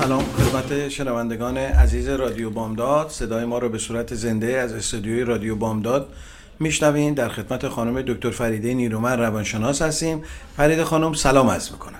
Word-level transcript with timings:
سلام. 0.00 0.24
خدمت 0.24 0.88
شنوندگان 0.88 1.56
عزیز 1.56 2.08
رادیو 2.08 2.50
بامداد. 2.50 3.08
صدای 3.08 3.44
ما 3.44 3.58
رو 3.58 3.68
به 3.68 3.78
صورت 3.78 4.14
زنده 4.14 4.46
از 4.46 4.72
استودیوی 4.72 5.24
رادیو 5.24 5.56
بامداد 5.56 6.08
میشنوین. 6.60 7.14
در 7.14 7.28
خدمت 7.28 7.68
خانم 7.68 8.02
دکتر 8.02 8.30
فریده 8.30 8.74
نیرومن 8.74 9.18
روانشناس 9.18 9.82
هستیم. 9.82 10.22
فریده 10.56 10.84
خانم 10.84 11.12
سلام 11.12 11.50
عرض 11.50 11.72
می‌کنم. 11.72 11.98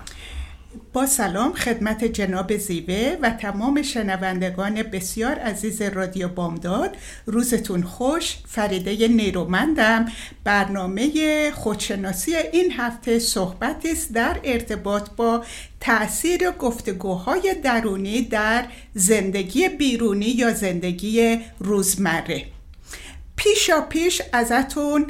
با 0.93 1.05
سلام 1.05 1.53
خدمت 1.53 2.03
جناب 2.03 2.57
زیوه 2.57 3.17
و 3.21 3.29
تمام 3.29 3.81
شنوندگان 3.81 4.83
بسیار 4.83 5.39
عزیز 5.39 5.81
رادیو 5.81 6.27
بامداد. 6.27 6.97
روزتون 7.25 7.83
خوش. 7.83 8.37
فریده 8.47 9.07
نیرومندم. 9.07 10.05
برنامه 10.43 11.51
خودشناسی 11.51 12.35
این 12.35 12.71
هفته 12.71 13.19
صحبت 13.19 13.85
است 13.85 14.13
در 14.13 14.39
ارتباط 14.43 15.09
با 15.09 15.43
تاثیر 15.79 16.51
گفتگوهای 16.51 17.55
درونی 17.63 18.21
در 18.21 18.65
زندگی 18.93 19.69
بیرونی 19.69 20.25
یا 20.25 20.53
زندگی 20.53 21.39
روزمره. 21.59 22.45
پیشا 23.35 23.81
پیش 23.81 24.21
ازتون 24.33 25.05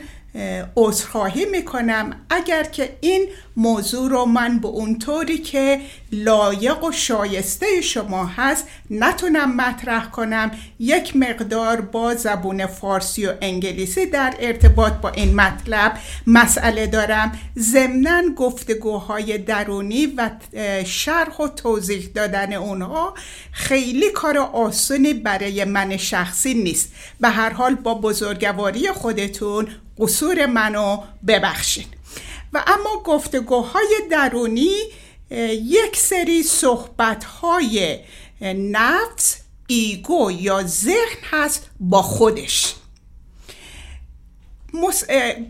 عذرخواهی 0.76 1.46
می‌کنم. 1.46 2.16
اگر 2.30 2.64
که 2.64 2.98
این 3.02 3.28
موضوع 3.58 4.10
رو 4.10 4.26
من 4.26 4.60
به 4.60 4.68
اونطوری 4.68 5.38
که 5.38 5.82
لایق 6.12 6.84
و 6.84 6.92
شایسته 6.92 7.82
شما 7.82 8.26
هست 8.26 8.68
نتونم 8.90 9.56
مطرح 9.56 10.10
کنم 10.10 10.52
یک 10.80 11.16
مقدار 11.16 11.82
با 11.82 12.16
زبون 12.16 12.66
فارسی 12.66 13.26
و 13.26 13.34
انگلیسی 13.42 14.06
در 14.06 14.34
ارتباط 14.40 14.94
با 14.94 15.10
این 15.10 15.36
مطلب 15.36 15.98
مسئله 16.28 16.88
دارم. 16.88 17.40
ضمنا 17.60 18.22
گفتگوهای 18.36 19.38
درونی 19.38 20.06
و 20.06 20.30
شرح 20.86 21.38
و 21.38 21.48
توضیح 21.48 22.10
دادن 22.16 22.54
اونها 22.54 23.14
خیلی 23.52 24.10
کار 24.12 24.38
آسونی 24.38 25.14
برای 25.14 25.66
من 25.66 25.98
شخصی 25.98 26.54
نیست. 26.54 26.94
به 27.20 27.30
هر 27.30 27.50
حال 27.50 27.76
با 27.76 27.94
بزرگواری 27.94 28.88
خودتون 28.88 29.68
قصور 30.02 30.46
منو 30.46 31.04
ببخشید. 31.28 31.88
و 32.54 32.64
اما 32.68 33.04
گفتگوهای 33.06 33.96
درونی 34.12 34.76
یک 35.52 35.98
سری 35.98 36.44
صحبتهای 36.44 38.00
نفس 38.56 39.38
ایگو 39.68 40.32
یا 40.32 40.64
ذهن 40.64 41.18
هست 41.32 41.70
با 41.80 42.02
خودش. 42.02 42.76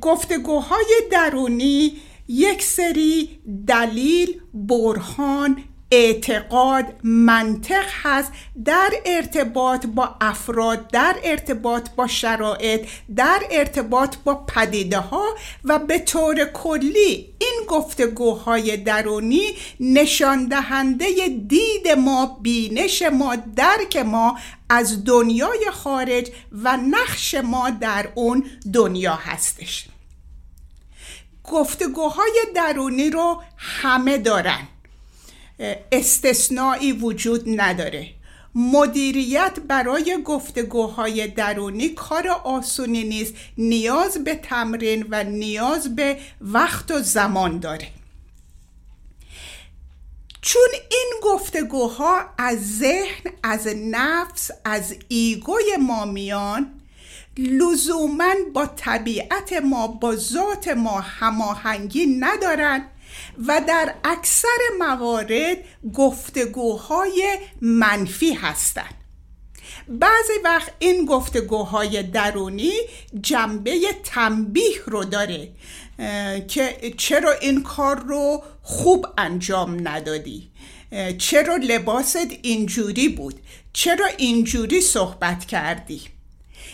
گفتگوهای 0.02 0.96
درونی 1.12 1.98
یک 2.28 2.64
سری 2.64 3.40
دلیل 3.68 4.42
برهان 4.54 5.64
اعتقاد 5.92 6.86
منطق 7.03 7.86
هست 8.03 8.31
در 8.66 8.89
ارتباط 9.06 9.86
با 9.86 10.16
افراد 10.22 10.88
در 10.88 11.16
ارتباط 11.23 11.90
با 11.90 12.07
شرایط 12.07 12.88
در 13.16 13.41
ارتباط 13.52 14.16
با 14.24 14.35
پدیده 14.35 15.00
ها 15.00 15.25
و 15.63 15.80
به 15.80 16.00
طور 16.00 16.46
کلی 16.46 17.34
این 17.40 17.66
گفتگوهای 17.68 18.78
درونی 18.78 19.47
نشان 19.80 20.47
دهنده 20.47 21.07
دید 21.47 21.88
ما 21.88 22.38
بینش 22.41 23.01
ما 23.01 23.35
درک 23.35 23.97
ما 23.97 24.38
از 24.69 25.06
دنیای 25.06 25.66
خارج 25.72 26.31
و 26.51 26.78
نقش 26.78 27.35
ما 27.35 27.69
در 27.69 28.09
اون 28.16 28.46
دنیا 28.74 29.16
هستش. 29.16 29.85
گفتگوهای 31.44 32.41
درونی 32.56 33.09
رو 33.09 33.41
همه 33.57 34.18
دارن. 34.18 34.68
استثنایی 35.92 36.92
وجود 36.92 37.44
نداره. 37.62 38.10
مدیریت 38.56 39.60
برای 39.68 40.18
گفتگوهای 40.26 41.28
درونی 41.28 41.90
کار 41.90 42.28
آسونی 42.28 43.04
نیست 43.04 43.34
نیاز 43.58 44.24
به 44.24 44.36
تمرین 44.36 45.06
و 45.10 45.24
نیاز 45.24 45.96
به 45.96 46.18
وقت 46.42 46.92
و 46.92 47.00
زمان 47.00 47.60
داره. 47.60 47.88
چون 50.42 50.70
این 50.92 51.14
گفتگوها 51.24 52.20
از 52.38 52.78
ذهن 52.78 53.32
از 53.44 53.68
نفس 53.76 54.52
از 54.66 54.96
ایگوی 55.08 55.78
ما 55.80 56.06
میان 56.06 56.82
لزوما 57.38 58.34
با 58.54 58.66
طبیعت 58.66 59.54
ما 59.54 59.88
با 59.88 60.16
ذات 60.16 60.68
ما 60.68 61.00
هماهنگی 61.00 62.06
ندارن. 62.20 62.91
و 63.48 63.62
در 63.68 63.96
اکثر 64.04 64.58
موارد 64.80 65.58
گفتگوهای 65.94 67.38
منفی 67.62 68.34
هستند. 68.34 68.96
بعضی 69.88 70.34
وقت 70.44 70.72
این 70.80 71.06
گفتگوهای 71.06 72.04
درونی 72.04 72.74
جنبه 73.22 73.80
تنبیه 74.04 74.81
رو 74.86 75.04
داره 75.04 75.52
که 76.48 76.94
چرا 76.98 77.31
این 77.31 77.64
کار 77.64 78.00
رو 78.00 78.44
خوب 78.62 79.08
انجام 79.18 79.88
ندادی؟ 79.88 80.52
چرا 81.18 81.56
لباست 81.56 82.28
اینجوری 82.42 83.10
بود؟ 83.10 83.40
چرا 83.74 84.06
اینجوری 84.18 84.81
صحبت 84.81 85.46
کردی؟ 85.46 86.02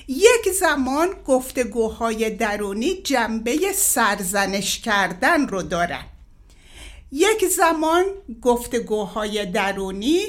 یک 0.08 0.54
زمان 0.60 1.08
گفتگوهای 1.26 2.30
درونی 2.30 2.94
جنبه 2.94 3.58
سرزنش 3.76 4.80
کردن 4.80 5.48
رو 5.48 5.64
دارن. 5.64 6.06
یک 7.12 7.46
زمان 7.46 8.04
گفتگوهای 8.42 9.46
درونی 9.46 10.22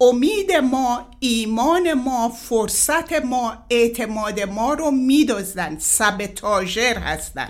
امید 0.00 0.52
ما 0.52 1.06
ایمان 1.20 1.92
ما 1.92 2.28
فرصت 2.28 3.12
ما 3.12 3.64
اعتماد 3.70 4.40
ما 4.40 4.74
رو 4.74 4.90
میدوزن 4.90 5.78
سبتاژر 5.78 6.98
هستن. 6.98 7.48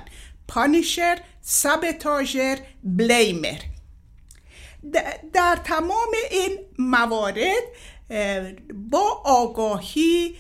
پانیشر 0.49 1.21
سبتاژر 1.41 2.59
بلیمر. 2.84 3.59
در 5.32 5.59
تمام 5.65 6.09
این 6.31 6.59
موارد 6.78 7.62
با 8.91 9.22
آگاهی 9.25 10.34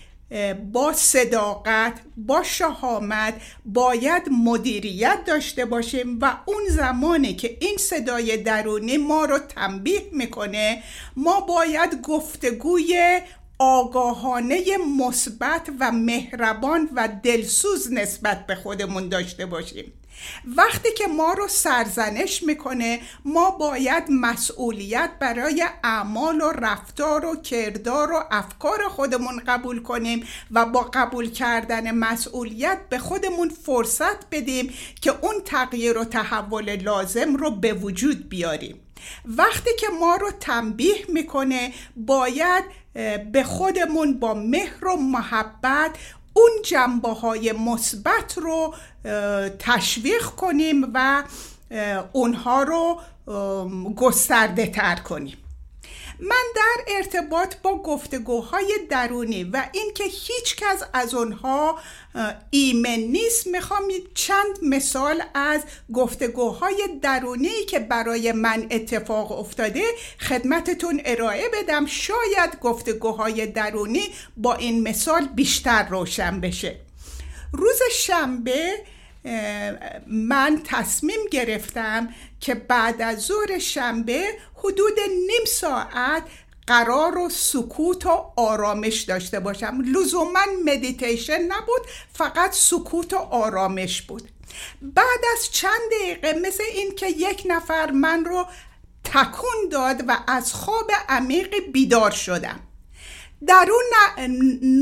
با 0.72 0.92
صداقت 0.92 2.00
با 2.16 2.42
شهامت 2.42 3.34
باید 3.64 4.22
مدیریت 4.30 5.18
داشته 5.26 5.64
باشیم 5.64 6.18
و 6.20 6.36
اون 6.46 6.62
زمانی 6.70 7.34
که 7.34 7.56
این 7.60 7.76
صدای 7.76 8.36
درونی 8.36 8.96
ما 8.96 9.24
رو 9.24 9.38
تنبیه 9.38 10.02
می‌کنه 10.12 10.82
ما 11.16 11.40
باید 11.40 12.00
گفتگوی 12.02 13.20
آگاهانه 13.58 14.62
مثبت 14.98 15.68
و 15.80 15.92
مهربان 15.92 16.88
و 16.94 17.08
دلسوز 17.22 17.92
نسبت 17.92 18.46
به 18.46 18.54
خودمون 18.54 19.08
داشته 19.08 19.46
باشیم. 19.46 19.92
وقتی 20.56 20.88
که 20.92 21.06
ما 21.06 21.32
رو 21.32 21.48
سرزنش 21.48 22.42
می‌کنه 22.42 23.00
ما 23.24 23.50
باید 23.50 24.04
مسئولیت 24.10 25.10
برای 25.20 25.64
اعمال 25.84 26.40
و 26.40 26.52
رفتار 26.52 27.24
و 27.24 27.36
کردار 27.36 28.12
و 28.12 28.24
افکار 28.30 28.88
خودمون 28.88 29.42
قبول 29.46 29.82
کنیم 29.82 30.26
و 30.50 30.66
با 30.66 30.90
قبول 30.94 31.30
کردن 31.30 31.90
مسئولیت 31.90 32.78
به 32.88 32.98
خودمون 32.98 33.48
فرصت 33.48 34.30
بدیم 34.30 34.74
که 35.00 35.10
اون 35.22 35.34
تغییر 35.44 35.98
و 35.98 36.04
تحول 36.04 36.76
لازم 36.76 37.36
رو 37.36 37.50
به 37.50 37.72
وجود 37.72 38.28
بیاریم. 38.28 38.80
وقتی 39.24 39.70
که 39.78 39.86
ما 40.00 40.16
رو 40.16 40.30
تنبیه 40.40 41.04
می‌کنه 41.08 41.72
باید 41.96 42.64
به 43.32 43.44
خودمون 43.44 44.20
با 44.20 44.34
مهر 44.34 44.84
و 44.84 44.96
محبت 44.96 45.90
اون 46.38 46.62
جنبه 46.64 47.08
های 47.08 47.52
مثبت 47.52 48.38
رو 48.38 48.74
تشویق 49.58 50.22
کنیم 50.22 50.90
و 50.94 51.24
اونها 52.12 52.62
رو 52.62 53.00
گسترده 53.96 54.66
تر 54.66 54.96
کنیم. 54.96 55.36
من 56.20 56.44
در 56.54 56.96
ارتباط 56.96 57.54
با 57.62 57.82
گفتگوهای 57.82 58.74
درونی 58.90 59.44
و 59.44 59.64
اینکه 59.72 60.04
هیچ 60.04 60.56
کس 60.56 60.82
از 60.92 61.14
اونها 61.14 61.78
ایمن 62.50 62.98
نیست 62.98 63.46
می‌خوام 63.46 63.82
چند 64.14 64.58
مثال 64.62 65.22
از 65.34 65.62
گفتگوهای 65.94 66.88
درونی 67.02 67.64
که 67.68 67.78
برای 67.78 68.32
من 68.32 68.66
اتفاق 68.70 69.32
افتاده 69.32 69.82
خدمتتون 70.20 71.00
ارائه 71.04 71.48
بدم. 71.52 71.86
شاید 71.86 72.60
گفتگوهای 72.60 73.46
درونی 73.46 74.02
با 74.36 74.54
این 74.54 74.88
مثال 74.88 75.26
بیشتر 75.26 75.88
روشن 75.88 76.40
بشه. 76.40 76.80
روز 77.52 77.78
شنبه 77.92 78.74
من 80.06 80.60
تصمیم 80.64 81.20
گرفتم 81.30 82.08
که 82.40 82.54
بعد 82.54 83.02
از 83.02 83.18
ظهر 83.20 83.58
شنبه 83.58 84.24
حدود 84.54 85.00
نیم 85.00 85.44
ساعت 85.46 86.22
قرار 86.66 87.18
و 87.18 87.28
سکوت 87.28 88.06
و 88.06 88.32
آرامش 88.36 89.00
داشته 89.00 89.40
باشم. 89.40 89.80
لزوما 89.84 90.40
مدیتیشن 90.64 91.42
نبود 91.42 91.80
فقط 92.12 92.52
سکوت 92.52 93.12
و 93.12 93.16
آرامش 93.16 94.02
بود. 94.02 94.28
بعد 94.82 95.20
از 95.32 95.50
چند 95.52 95.80
دقیقه 96.00 96.32
مثل 96.32 96.62
این 96.72 96.94
که 96.94 97.06
یک 97.06 97.42
نفر 97.46 97.90
من 97.90 98.24
رو 98.24 98.46
تکون 99.04 99.68
داد 99.70 100.04
و 100.08 100.16
از 100.26 100.54
خواب 100.54 100.90
عمیق 101.08 101.54
بیدار 101.72 102.10
شدم. 102.10 102.60
در 103.46 103.68
اون 103.70 103.84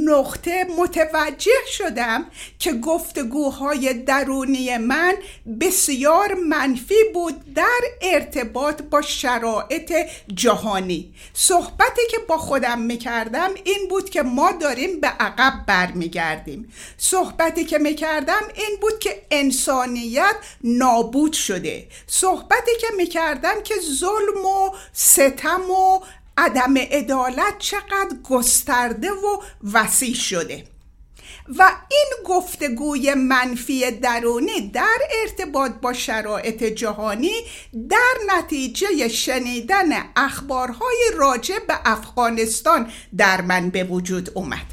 نقطه 0.09 0.67
متوجه 0.79 1.67
شدم 1.69 2.27
که 2.59 2.73
گفتگوهای 2.73 3.95
درونی 3.95 4.77
من 4.77 5.15
بسیار 5.61 6.35
منفی 6.35 6.95
بود 7.15 7.55
در 7.55 7.81
ارتباط 8.03 8.83
با 8.83 9.03
شرایط 9.03 9.93
جهانی. 10.35 11.15
صحبتی 11.35 12.03
که 12.11 12.19
با 12.29 12.39
خودم 12.39 12.79
می‌کردم 12.79 13.51
این 13.65 13.89
بود 13.91 14.11
که 14.11 14.23
ما 14.23 14.53
داریم 14.53 15.01
به 15.01 15.09
عقب 15.09 15.53
برمیگردیم. 15.67 16.73
صحبتی 16.99 17.65
که 17.65 17.79
می‌کردم 17.79 18.43
این 18.55 18.77
بود 18.81 18.99
که 18.99 19.23
انسانیت 19.31 20.37
نابود 20.65 21.33
شده. 21.33 21.89
صحبتی 22.07 22.71
که 22.81 22.87
می‌کردم 22.97 23.63
که 23.65 23.75
ظلم 23.81 24.47
و 24.47 24.71
ستم 24.93 25.71
و 25.71 26.01
عدم 26.37 26.77
عدالت 26.77 27.59
چقدر 27.59 28.17
گسترده 28.25 29.11
و 29.11 29.43
وسیع 29.73 30.15
شده. 30.15 30.65
و 31.59 31.71
این 31.91 32.13
گفتگوی 32.25 33.15
منفی 33.15 33.91
درونی 33.91 34.69
در 34.69 34.99
ارتباط 35.23 35.73
با 35.73 35.93
شرایط 35.93 36.65
جهانی 36.65 37.35
در 37.89 38.15
نتیجه 38.37 39.09
شنیدن 39.09 39.89
اخبارهای 40.17 40.97
راجع 41.15 41.59
به 41.59 41.75
افغانستان 41.85 42.91
در 43.17 43.41
من 43.41 43.71
به 43.71 43.85
وجود 43.85 44.31
اومد 44.35 44.67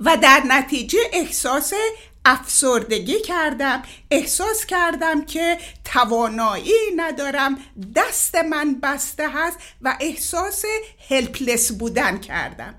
و 0.00 0.16
در 0.16 0.42
نتیجه 0.48 0.98
احساس 1.12 1.72
افسردگی 2.28 3.20
کردم 3.20 3.82
احساس 4.10 4.66
کردم 4.66 5.24
که 5.24 5.58
توانایی 5.84 6.72
ندارم 6.96 7.58
دست 7.96 8.34
من 8.34 8.80
بسته 8.80 9.28
هست 9.28 9.58
و 9.82 9.96
احساس 10.00 10.64
هلپلس 11.10 11.72
بودن 11.72 12.18
کردم. 12.18 12.74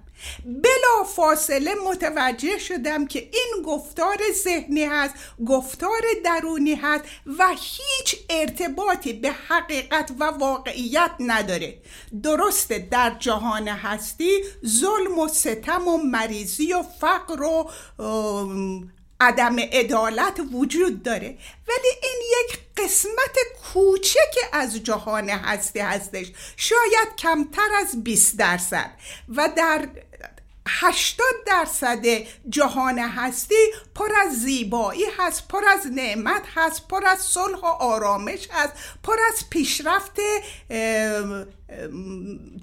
بلا 0.46 1.04
فاصله 1.16 1.76
متوجه 1.90 2.58
شدم 2.58 3.08
که 3.08 3.20
این 3.20 3.64
گفتار 3.66 4.18
ذهنی 4.44 4.84
هست 4.84 5.14
گفتار 5.48 6.02
درونی 6.26 6.76
هست 6.76 7.04
و 7.40 7.48
هیچ 7.50 8.16
ارتباطی 8.30 9.14
به 9.14 9.32
حقیقت 9.32 10.12
و 10.20 10.24
واقعیت 10.24 11.12
نداره. 11.20 11.82
درسته 12.24 12.88
در 12.92 13.16
جهان 13.20 13.68
هستی 13.68 14.32
ظلم 14.66 15.20
و 15.20 15.28
ستم 15.28 15.88
و 15.88 15.98
مریضی 15.98 16.74
و 16.74 16.84
فقر 17.02 17.44
و 17.44 17.70
عدم 19.22 19.60
عدالت 19.60 20.42
وجود 20.54 21.04
داره. 21.04 21.38
ولی 21.68 21.90
این 22.04 22.22
یک 22.22 22.60
قسمت 22.78 23.38
کوچک 23.64 24.36
از 24.54 24.84
جهان 24.84 25.30
هستی 25.30 25.80
هستش. 25.80 26.28
شاید 26.58 27.16
کمتر 27.18 27.70
از 27.80 28.04
20 28.04 28.38
درصد. 28.38 28.92
و 29.30 29.50
در 29.58 29.90
80 30.68 31.26
درصد 31.46 32.06
جهان 32.50 33.00
هستی 33.00 33.56
پر 33.96 34.10
از 34.22 34.42
زیبایی 34.42 35.04
هست 35.18 35.48
پر 35.48 35.66
از 35.66 35.88
نعمت 35.92 36.44
هست 36.56 36.88
پر 36.88 37.06
از 37.06 37.20
صلح 37.20 37.60
و 37.60 37.66
آرامش 37.66 38.48
هست 38.52 38.74
پر 39.04 39.16
از 39.34 39.50
پیشرفت 39.50 40.20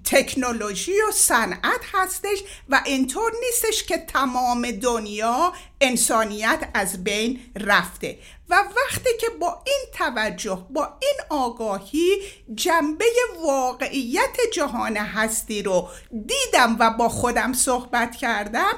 تکنولوژی 0.04 1.00
و 1.08 1.12
صنعت 1.12 1.80
هستش 1.92 2.38
و 2.68 2.82
اینطور 2.86 3.32
نیستش 3.44 3.84
که 3.84 3.98
تمام 3.98 4.70
دنیا 4.70 5.52
انسانیت 5.80 6.68
از 6.74 7.04
بین 7.04 7.40
رفته. 7.56 8.18
و 8.50 8.54
وقتی 8.54 9.10
که 9.20 9.26
با 9.40 9.62
این 9.66 9.84
توجه 9.92 10.66
با 10.70 10.98
این 11.02 11.20
آگاهی 11.28 12.16
جنبه 12.54 13.04
واقعیت 13.42 14.36
جهان 14.52 14.96
هستی 14.96 15.62
رو 15.62 15.88
دیدم 16.10 16.76
و 16.78 16.90
با 16.90 17.08
خودم 17.08 17.52
صحبت 17.52 18.16
کردم 18.16 18.72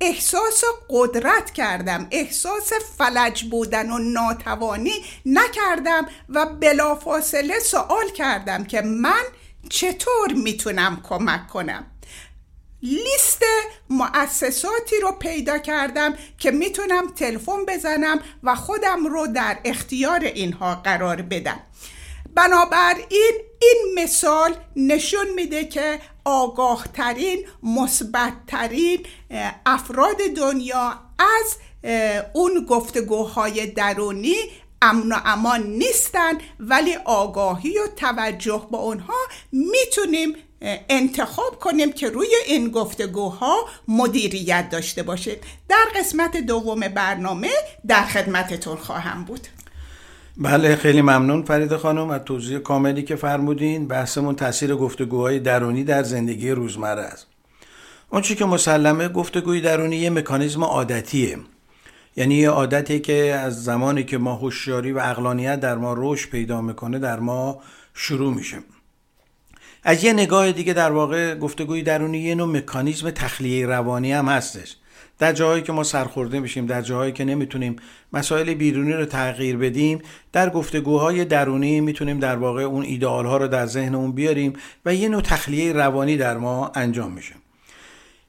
احساس 0.00 0.64
قدرت 0.90 1.50
کردم 1.50 2.08
احساس 2.10 2.72
فلج 2.98 3.44
بودن 3.44 3.90
و 3.90 3.98
ناتوانی 3.98 5.04
نکردم 5.26 6.06
و 6.28 6.46
بلافاصله 6.46 7.58
سوال 7.58 8.08
کردم 8.16 8.64
که 8.64 8.82
من 8.82 9.22
چطور 9.70 10.32
می‌تونم 10.32 11.00
کمک 11.02 11.48
کنم؟ 11.48 11.95
لیست 12.86 13.42
مؤسساتی 13.90 15.00
رو 15.02 15.12
پیدا 15.12 15.58
کردم 15.58 16.14
که 16.38 16.50
می‌تونم 16.50 17.08
تلفن 17.08 17.64
بزنم 17.68 18.20
و 18.42 18.54
خودم 18.54 19.06
رو 19.06 19.26
در 19.26 19.58
اختیار 19.64 20.20
اینها 20.20 20.74
قرار 20.74 21.22
بدم. 21.22 21.60
بنابراین 22.34 23.32
این 23.60 24.04
مثال 24.04 24.54
نشون 24.76 25.26
میده 25.34 25.64
که 25.64 26.00
آگاه 26.24 26.84
ترین 26.94 27.46
مثبت 27.62 28.32
ترین 28.46 29.06
افراد 29.66 30.16
دنیا 30.36 31.00
از 31.18 31.56
اون 32.32 32.66
گفتگوهای 32.68 33.66
درونی 33.66 34.36
امن 34.82 35.12
و 35.12 35.16
امان 35.24 35.62
نیستن 35.62 36.38
ولی 36.60 36.94
آگاهی 37.04 37.78
و 37.78 37.86
توجه 37.96 38.66
با 38.70 38.78
اونها 38.78 39.14
می‌تونیم 39.52 40.36
انتخاب 40.88 41.58
کنیم 41.60 41.92
که 41.92 42.10
روی 42.10 42.28
این 42.46 42.70
گفتگوها 42.70 43.56
مدیریت 43.88 44.68
داشته 44.70 45.02
باشید. 45.02 45.38
در 45.68 45.84
قسمت 45.96 46.36
دوم 46.36 46.80
برنامه 46.80 47.50
در 47.86 48.02
خدمتتون 48.02 48.76
خواهم 48.76 49.24
بود. 49.24 49.48
بله 50.36 50.76
خیلی 50.76 51.02
ممنون 51.02 51.42
فرید 51.42 51.76
خانم 51.76 52.10
از 52.10 52.20
توضیح 52.24 52.58
کاملی 52.58 53.02
که 53.02 53.16
فرمودین. 53.16 53.88
بحثمون 53.88 54.36
تاثیر 54.36 54.74
گفتگوهای 54.74 55.38
درونی 55.38 55.84
در 55.84 56.02
زندگی 56.02 56.50
روزمره 56.50 57.02
است. 57.02 57.26
اون 58.10 58.22
که 58.22 58.44
مسلمه 58.44 59.08
گفتگوی 59.08 59.60
درونی 59.60 59.96
یه 59.96 60.10
مکانیزم 60.10 60.64
عادتیه. 60.64 61.38
یعنی 62.16 62.34
یه 62.34 62.50
عادتی 62.50 63.00
که 63.00 63.14
از 63.14 63.64
زمانی 63.64 64.04
که 64.04 64.18
ما 64.18 64.34
هوشیاری 64.34 64.92
و 64.92 64.98
اقلانیت 64.98 65.60
در 65.60 65.74
ما 65.74 65.94
رشد 65.98 66.30
پیدا 66.30 66.60
می‌کنه 66.60 66.98
در 66.98 67.20
ما 67.20 67.60
شروع 67.94 68.34
میشه. 68.34 68.58
از 69.88 70.04
یه 70.04 70.12
نگاه 70.12 70.52
دیگه 70.52 70.72
در 70.72 70.92
واقع 70.92 71.34
گفتگوی 71.34 71.82
درونی 71.82 72.18
یه 72.18 72.34
نوع 72.34 72.48
مکانیزم 72.48 73.10
تخلیه 73.10 73.66
روانی 73.66 74.12
هم 74.12 74.28
هستش. 74.28 74.76
در 75.18 75.32
جاهایی 75.32 75.62
که 75.62 75.72
ما 75.72 75.82
سرخورده 75.82 76.40
میشیم 76.40 76.66
در 76.66 76.82
جاهایی 76.82 77.12
که 77.12 77.24
نمی‌تونیم 77.24 77.76
مسائل 78.12 78.54
بیرونی 78.54 78.92
رو 78.92 79.04
تغییر 79.04 79.56
بدیم 79.56 79.98
در 80.32 80.50
گفتگوهای 80.50 81.24
درونی 81.24 81.80
می‌تونیم 81.80 82.18
در 82.18 82.36
واقع 82.36 82.62
اون 82.62 82.84
ایدئال 82.84 83.26
ها 83.26 83.36
رو 83.36 83.48
در 83.48 83.66
ذهنمون 83.66 84.12
بیاریم 84.12 84.52
و 84.86 84.94
یه 84.94 85.08
نوع 85.08 85.20
تخلیه 85.20 85.72
روانی 85.72 86.16
در 86.16 86.36
ما 86.36 86.72
انجام 86.74 87.12
میشه. 87.12 87.34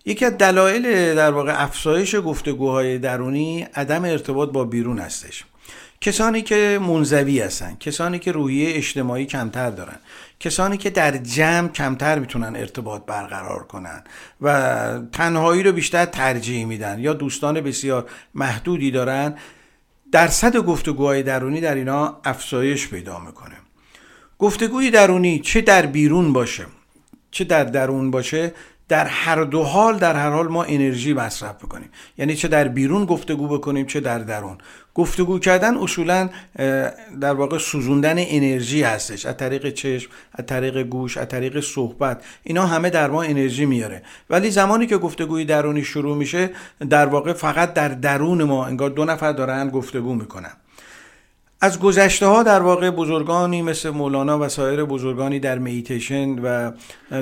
یکی 0.05 0.25
از 0.25 0.37
دلایل 0.37 1.15
در 1.15 1.31
واقع 1.31 1.63
افزایش 1.63 2.15
گفتگوهای 2.15 2.97
درونی 2.97 3.67
عدم 3.75 4.05
ارتباط 4.05 4.49
با 4.49 4.63
بیرون 4.63 4.99
هستش. 4.99 5.43
کسانی 6.01 6.41
که 6.41 6.79
منزوی 6.81 7.39
هستن 7.39 7.77
کسانی 7.79 8.19
که 8.19 8.31
روحیه 8.31 8.75
اجتماعی 8.75 9.25
کمتر 9.25 9.69
دارن 9.69 9.99
کسانی 10.39 10.77
که 10.77 10.89
در 10.89 11.17
جمع 11.17 11.67
کمتر 11.67 12.19
می‌تونن 12.19 12.55
ارتباط 12.55 13.05
برقرار 13.05 13.63
کنن 13.63 14.03
و 14.41 14.99
تنهایی 15.11 15.63
رو 15.63 15.71
بیشتر 15.71 16.05
ترجیح 16.05 16.65
میدن 16.65 16.99
یا 16.99 17.13
دوستان 17.13 17.61
بسیار 17.61 18.09
محدودی 18.35 18.91
دارن 18.91 19.35
درصد 20.11 20.57
گفتگوهای 20.57 21.23
درونی 21.23 21.61
در 21.61 21.75
اینا 21.75 22.21
افزایش 22.23 22.87
پیدا 22.87 23.19
می‌کنه. 23.19 23.55
گفتگوی 24.39 24.91
درونی 24.91 25.39
چه 25.39 25.61
در 25.61 25.85
بیرون 25.85 26.33
باشه 26.33 26.65
چه 27.31 27.43
در 27.43 27.63
درون 27.63 28.11
باشه 28.11 28.53
در 28.89 29.05
هر 29.05 29.43
دو 29.43 29.63
حال 29.63 29.97
در 29.97 30.15
هر 30.15 30.29
حال 30.29 30.47
ما 30.47 30.63
انرژی 30.63 31.13
مصرف 31.13 31.55
بکنیم. 31.55 31.89
یعنی 32.17 32.35
چه 32.35 32.47
در 32.47 32.67
بیرون 32.67 33.05
گفتگو 33.05 33.47
بکنیم 33.47 33.85
چه 33.85 33.99
در 33.99 34.19
درون. 34.19 34.57
گفتگو 34.93 35.39
کردن 35.39 35.77
اصولا 35.77 36.29
در 37.21 37.33
واقع 37.33 37.57
سوزوندن 37.57 38.15
انرژی 38.17 38.83
هستش. 38.83 39.25
از 39.25 39.37
طریق 39.37 39.69
چشم 39.69 40.11
از 40.33 40.45
طریق 40.45 40.83
گوش 40.83 41.17
از 41.17 41.27
طریق 41.27 41.59
صحبت. 41.59 42.23
اینا 42.43 42.65
همه 42.65 42.89
در 42.89 43.09
ما 43.09 43.23
انرژی 43.23 43.65
میاره. 43.65 44.01
ولی 44.29 44.51
زمانی 44.51 44.87
که 44.87 44.97
گفتگوی 44.97 45.45
درونی 45.45 45.83
شروع 45.83 46.17
میشه 46.17 46.49
در 46.89 47.05
واقع 47.05 47.33
فقط 47.33 47.73
در 47.73 47.87
درون 47.87 48.43
ما 48.43 48.65
انگار 48.65 48.89
دو 48.89 49.05
نفر 49.05 49.31
دارن 49.31 49.69
گفتگو 49.69 50.15
می‌کنن. 50.15 50.51
از 51.61 51.79
گذشته 51.79 52.25
ها 52.25 52.43
در 52.43 52.61
واقع 52.61 52.89
بزرگانی 52.89 53.61
مثل 53.61 53.89
مولانا 53.89 54.39
و 54.39 54.49
سایر 54.49 54.83
بزرگانی 54.83 55.39
در 55.39 55.57
میتیشن 55.57 56.39
و 56.39 56.71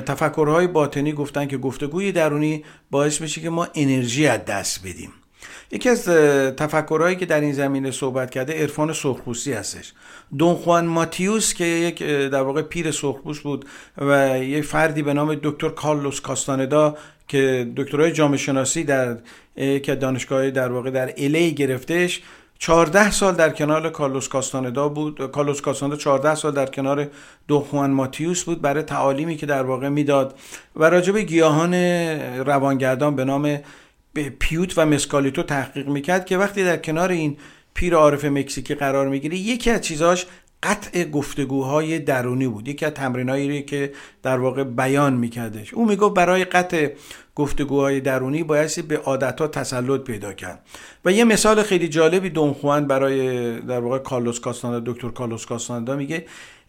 تفکرهای 0.00 0.66
باطنی 0.66 1.12
گفتن 1.12 1.46
که 1.46 1.58
گفتگوی 1.58 2.12
درونی 2.12 2.64
باعث 2.90 3.20
میشه 3.20 3.40
که 3.40 3.50
ما 3.50 3.68
انرژی 3.74 4.26
از 4.26 4.44
دست 4.44 4.80
بدیم. 4.80 5.12
یکی 5.70 5.88
از 5.88 6.04
تفکرهایی 6.56 7.16
که 7.16 7.26
در 7.26 7.40
این 7.40 7.52
زمینه 7.52 7.90
صحبت 7.90 8.30
کرده 8.30 8.52
عرفان 8.52 8.92
سرخپوستی 8.92 9.52
هستش. 9.52 9.92
دون 10.38 10.54
خوان 10.54 10.86
ماتیوس 10.86 11.54
که 11.54 11.64
یک 11.64 12.02
در 12.02 12.42
واقع 12.42 12.62
پیر 12.62 12.90
سرخپوست 12.90 13.42
بود 13.42 13.64
و 13.98 14.38
یک 14.38 14.64
فردی 14.64 15.02
به 15.02 15.14
نام 15.14 15.34
دکتر 15.42 15.68
کارلوس 15.68 16.20
کاستاندا 16.20 16.96
که 17.28 17.72
دکترای 17.76 18.12
جامعه 18.12 18.36
شناسی 18.36 18.84
در 18.84 19.16
که 19.56 19.94
دانشگاه 19.94 20.50
در 20.50 20.72
واقع 20.72 20.90
در 20.90 21.14
الی 21.16 21.52
گرفتش 21.52 22.22
14 22.58 23.10
سال 23.10 23.34
در 23.34 23.50
کنار 23.50 23.90
کارلوس 23.90 24.28
کاستاندا 24.28 24.88
بود. 24.88 25.30
کارلوس 25.30 25.60
کاستاندا 25.60 25.96
14 25.96 26.34
سال 26.34 26.52
در 26.52 26.66
کنار 26.66 27.08
دو 27.48 27.60
خوان 27.60 27.90
ماتیوس 27.90 28.44
بود 28.44 28.62
برای 28.62 28.82
تعالیمی 28.82 29.36
که 29.36 29.46
در 29.46 29.62
واقع 29.62 29.88
می‌داد. 29.88 30.38
و 30.76 30.84
راجع 30.84 31.12
به 31.12 31.22
گیاهان 31.22 31.74
روانگردان 32.38 33.16
به 33.16 33.24
نام 33.24 33.58
پیوت 34.38 34.78
و 34.78 34.86
مسکالیتو 34.86 35.42
تحقیق 35.42 35.88
می‌کرد 35.88 36.26
که 36.26 36.38
وقتی 36.38 36.64
در 36.64 36.76
کنار 36.76 37.10
این 37.10 37.36
پیر 37.74 37.94
عارف 37.94 38.24
مکزیکی 38.24 38.74
قرار 38.74 39.08
می‌گیره 39.08 39.36
یکی 39.36 39.70
از 39.70 39.80
چیزاش 39.80 40.26
قطع 40.62 41.04
گفتگوهای 41.04 41.98
درونی 41.98 42.48
بود. 42.48 42.68
یکی 42.68 42.84
از 42.84 42.92
تمرینایی 42.92 43.62
که 43.62 43.92
در 44.22 44.38
واقع 44.38 44.64
بیان 44.64 45.14
میکردش. 45.14 45.74
او 45.74 45.88
می‌گفت 45.88 46.14
برای 46.14 46.44
قطع 46.44 46.88
گفتگوهای 47.34 48.00
درونی 48.00 48.42
بایستی 48.42 48.82
به 48.82 48.98
عادتها 48.98 49.48
تسلط 49.48 50.00
پیدا 50.00 50.32
کرد. 50.32 50.66
و 51.04 51.12
یه 51.12 51.24
مثال 51.24 51.62
خیلی 51.62 51.88
جالبی 51.88 52.30
دون 52.30 52.52
خوان 52.52 52.86
برای 52.86 53.60
در 53.60 53.80
واقع 53.80 53.98
کارلوس 53.98 54.40
کاستاندا 54.40 54.92
دکتر 54.92 55.08
کارلوس 55.08 55.46
کاستاندا 55.46 55.96
میگه. 55.96 56.26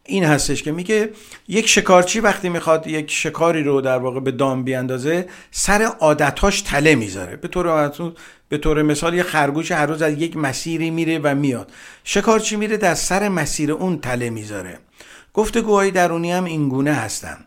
این 0.08 0.24
هستش 0.24 0.64
که 0.64 0.72
میگه 0.72 1.10
یک 1.48 1.68
شکارچی 1.68 2.20
وقتی 2.20 2.50
می‌خواد 2.50 2.88
یک 2.88 3.12
شکاری 3.12 3.64
رو 3.64 3.82
در 3.82 3.98
واقع 3.98 4.20
به 4.20 4.32
دام 4.32 4.64
بیاندازه 4.64 5.28
سر 5.52 5.82
عادتهاش 5.82 6.62
تله 6.62 6.96
می‌ذاره. 6.96 7.36
به 7.36 7.48
طور 7.48 7.92
به 8.50 8.58
طور 8.58 8.82
مثال 8.82 9.14
یه 9.14 9.24
خرگوش 9.24 9.72
هر 9.72 9.86
روز 9.86 10.02
از 10.02 10.14
یک 10.14 10.38
مسیری 10.38 10.90
میره 10.90 11.20
و 11.20 11.36
میاد. 11.36 11.72
شکارچی 12.04 12.56
میره 12.56 12.78
در 12.78 12.96
سر 12.96 13.30
مسیر 13.30 13.72
اون 13.72 14.00
تله 14.00 14.30
می‌ذاره. 14.30 14.80
گفتگوهای 15.34 15.92
درونی 15.92 16.32
هم 16.32 16.46
اینگونه 16.46 16.94
هستن. 16.94 17.38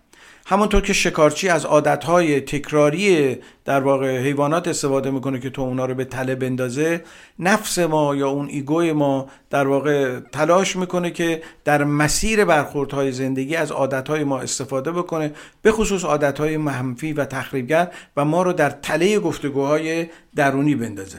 همونطور 0.50 0.80
که 0.80 0.92
شکارچی 0.92 1.49
از 1.49 1.64
عادتهای 1.64 2.40
تکراری 2.40 3.38
در 3.64 3.80
واقع 3.80 4.19
حیوانات 4.19 4.69
استفاده 4.69 5.11
می‌کنه 5.11 5.40
که 5.40 5.50
تو 5.50 5.62
اونا 5.62 5.87
رو 5.87 5.95
به 5.95 6.04
تله 6.04 6.35
بندازه 6.35 7.04
نفس 7.38 7.78
ما 7.78 8.16
یا 8.16 8.28
اون 8.28 8.49
ایگوی 8.49 8.92
ما 8.92 9.28
در 9.50 9.66
واقع 9.66 10.21
تلاش 10.21 10.76
می‌کنه 10.76 11.11
که 11.11 11.42
در 11.64 11.85
مسیر 11.85 12.45
برخوردهای 12.45 13.12
زندگی 13.12 13.57
از 13.57 13.73
عادتهای 13.73 14.25
ما 14.25 14.40
استفاده 14.40 14.92
بکنه 14.92 15.33
به 15.62 15.73
خصوص 15.73 16.04
عادتهای 16.04 16.57
منفی 16.57 17.12
و 17.12 17.25
تخریبگر 17.25 17.88
و 18.16 18.25
ما 18.25 18.42
رو 18.42 18.52
در 18.52 18.71
تله 18.71 19.19
گفتگوهای 19.19 20.07
درونی 20.37 20.75
بندازه. 20.75 21.19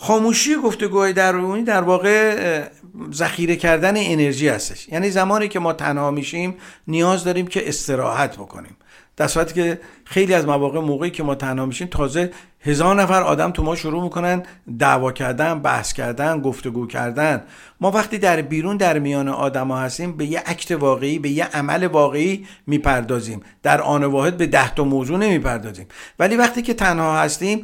خاموشی 0.00 0.56
گفتگوهای 0.56 1.12
درونی 1.12 1.62
در 1.62 1.82
واقع 1.82 2.62
ذخیره 3.12 3.56
کردن 3.56 3.94
انرژی 3.96 4.48
هستش. 4.48 4.88
یعنی 4.88 5.10
زمانی 5.10 5.48
که 5.48 5.58
ما 5.58 5.72
تنها 5.72 6.10
میشیم 6.10 6.54
نیاز 6.88 7.24
داریم 7.24 7.46
که 7.46 7.68
استراحت 7.68 8.36
بکنیم. 8.36 8.76
در 9.16 9.26
صورتی 9.26 9.54
که 9.54 9.80
خیلی 10.04 10.34
از 10.34 10.46
مواقع 10.46 10.80
موقعی 10.80 11.10
که 11.10 11.22
ما 11.22 11.34
تنها 11.34 11.66
میشیم 11.66 11.88
تازه 11.90 12.30
هزار 12.60 13.02
نفر 13.02 13.22
آدم 13.22 13.50
تو 13.50 13.62
ما 13.62 13.76
شروع 13.76 14.02
می‌کنن 14.02 14.42
دعوا 14.78 15.12
کردن 15.12 15.58
بحث 15.58 15.92
کردن 15.92 16.40
گفتگو 16.40 16.86
کردن. 16.86 17.42
ما 17.80 17.90
وقتی 17.90 18.18
در 18.18 18.42
بیرون 18.42 18.76
در 18.76 18.98
میان 18.98 19.28
آدما 19.28 19.78
هستیم 19.78 20.16
به 20.16 20.26
یه 20.26 20.40
عکت 20.40 20.70
واقعی 20.70 21.18
به 21.18 21.28
یه 21.28 21.44
عمل 21.44 21.86
واقعی 21.86 22.46
می‌پردازیم. 22.66 23.40
در 23.62 23.80
آن 23.80 24.04
واحد 24.04 24.36
به 24.36 24.46
ده 24.46 24.74
تا 24.74 24.84
موضوع 24.84 25.18
نمی‌پردازیم. 25.18 25.86
ولی 26.18 26.36
وقتی 26.36 26.62
که 26.62 26.74
تنها 26.74 27.20
هستیم 27.20 27.62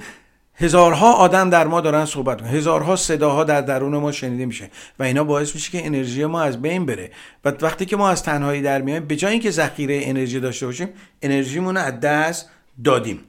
هزارها 0.56 1.12
آدم 1.12 1.50
در 1.50 1.66
ما 1.66 1.80
دارن 1.80 2.04
صحبت 2.04 2.42
می‌کنن. 2.42 2.56
هزارها 2.56 2.96
صداها 2.96 3.44
در 3.44 3.60
درون 3.60 3.96
ما 3.96 4.12
شنیده 4.12 4.46
میشه 4.46 4.70
و 4.98 5.02
اینا 5.02 5.24
باعث 5.24 5.54
میشه 5.54 5.70
که 5.70 5.86
انرژی 5.86 6.24
ما 6.24 6.42
از 6.42 6.62
بین 6.62 6.86
بره. 6.86 7.10
و 7.44 7.52
وقتی 7.60 7.86
که 7.86 7.96
ما 7.96 8.08
از 8.08 8.22
تنهایی 8.22 8.62
در 8.62 8.82
میایم 8.82 9.06
به 9.06 9.16
جای 9.16 9.32
اینکه 9.32 9.50
ذخیره 9.50 10.00
انرژی 10.04 10.40
داشته 10.40 10.66
باشیم 10.66 10.88
انرژیمون 11.22 11.76
از 11.76 12.00
دست 12.00 12.50
دادیم. 12.84 13.20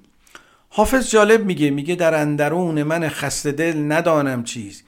حافظ 0.70 1.10
جالب 1.10 1.46
میگه 1.46 1.70
میگه 1.70 1.96
در 1.96 2.14
اندرون 2.14 2.84
من 2.84 3.10
خسته 3.10 3.52
دل 3.52 3.92
ندانم 3.92 4.44
چیز 4.44 4.84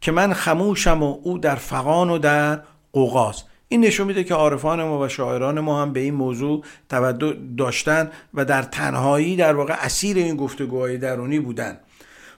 که 0.00 0.12
من 0.12 0.32
خموشم 0.32 1.02
و 1.02 1.18
او 1.22 1.38
در 1.38 1.54
فقان 1.54 2.10
و 2.10 2.18
در 2.18 2.60
قوقاست 2.92 3.44
این 3.72 3.80
نشون 3.80 4.06
میده 4.06 4.24
که 4.24 4.34
عارفان 4.34 4.82
ما 4.84 5.00
و 5.00 5.08
شاعران 5.08 5.60
ما 5.60 5.82
هم 5.82 5.92
به 5.92 6.00
این 6.00 6.14
موضوع 6.14 6.64
توجه 6.88 7.36
داشتن 7.58 8.10
و 8.34 8.44
در 8.44 8.62
تنهایی 8.62 9.36
در 9.36 9.54
واقع 9.54 9.74
اسیر 9.74 10.16
این 10.16 10.36
گفتگوهای 10.36 10.98
درونی 10.98 11.38
بودن. 11.38 11.78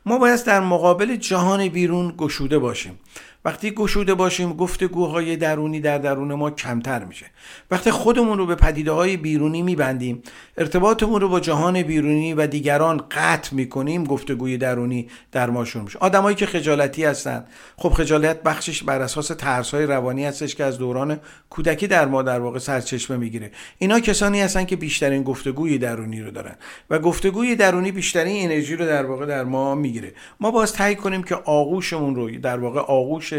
ما 0.06 0.18
باید 0.18 0.44
در 0.44 0.60
مقابل 0.60 1.16
جهان 1.16 1.68
بیرون 1.68 2.14
گشوده 2.18 2.58
باشیم. 2.58 2.98
وقتی 3.44 3.70
گشوده 3.70 4.14
باشیم 4.14 4.52
گفتگوهای 4.52 5.36
درونی 5.36 5.80
در 5.80 5.98
درون 5.98 6.34
ما 6.34 6.50
کمتر 6.50 7.04
میشه. 7.04 7.26
وقتی 7.70 7.90
خودمون 7.90 8.38
رو 8.38 8.46
به 8.46 8.54
پدیده 8.54 8.92
های 8.92 9.16
بیرونی 9.16 9.62
میبندیم 9.62 10.22
ارتباطمون 10.58 11.20
رو 11.20 11.28
با 11.28 11.40
جهان 11.40 11.82
بیرونی 11.82 12.34
و 12.34 12.46
دیگران 12.46 13.04
قطع 13.10 13.54
می‌کنیم 13.54 14.04
گفتگوی 14.04 14.56
درونی 14.56 15.08
در 15.32 15.50
ما 15.50 15.64
شروع 15.64 15.84
میشه. 15.84 15.98
آدمایی 15.98 16.36
که 16.36 16.46
خجالتی 16.46 17.04
هستن. 17.04 17.44
خب 17.76 17.88
خجالت 17.88 18.42
بخشش 18.42 18.82
بر 18.82 19.00
اساس 19.00 19.28
ترس 19.28 19.74
های 19.74 19.86
روانی 19.86 20.24
هستش 20.24 20.54
که 20.54 20.64
از 20.64 20.78
دوران 20.78 21.20
کودکی 21.50 21.86
در 21.86 22.06
ما 22.06 22.22
در 22.22 22.40
واقع 22.40 22.58
سرچشمه 22.58 23.16
می‌گیره. 23.16 23.50
اینا 23.78 24.00
کسانی 24.00 24.40
هستن 24.40 24.64
که 24.64 24.76
بیشترین 24.76 25.22
گفتگوی 25.22 25.78
درونی 25.78 26.22
رو 26.22 26.30
دارن 26.30 26.54
و 26.90 26.98
گفتگوی 26.98 27.56
درونی 27.56 27.92
بیشترین 27.92 28.44
انرژی 28.44 28.76
رو 28.76 28.86
در 28.86 29.06
واقع 29.06 29.26
در 29.26 29.44
ما 29.44 29.74
می‌گیره. 29.74 30.12
ما 30.40 30.50
باز 30.50 30.72
تایید 30.72 30.98
کنیم 30.98 31.22
که 31.22 31.34
آغوشمون 31.34 32.14
رو 32.14 32.38
در 32.38 32.58
واقع 32.58 32.80
آغوش 32.80 33.33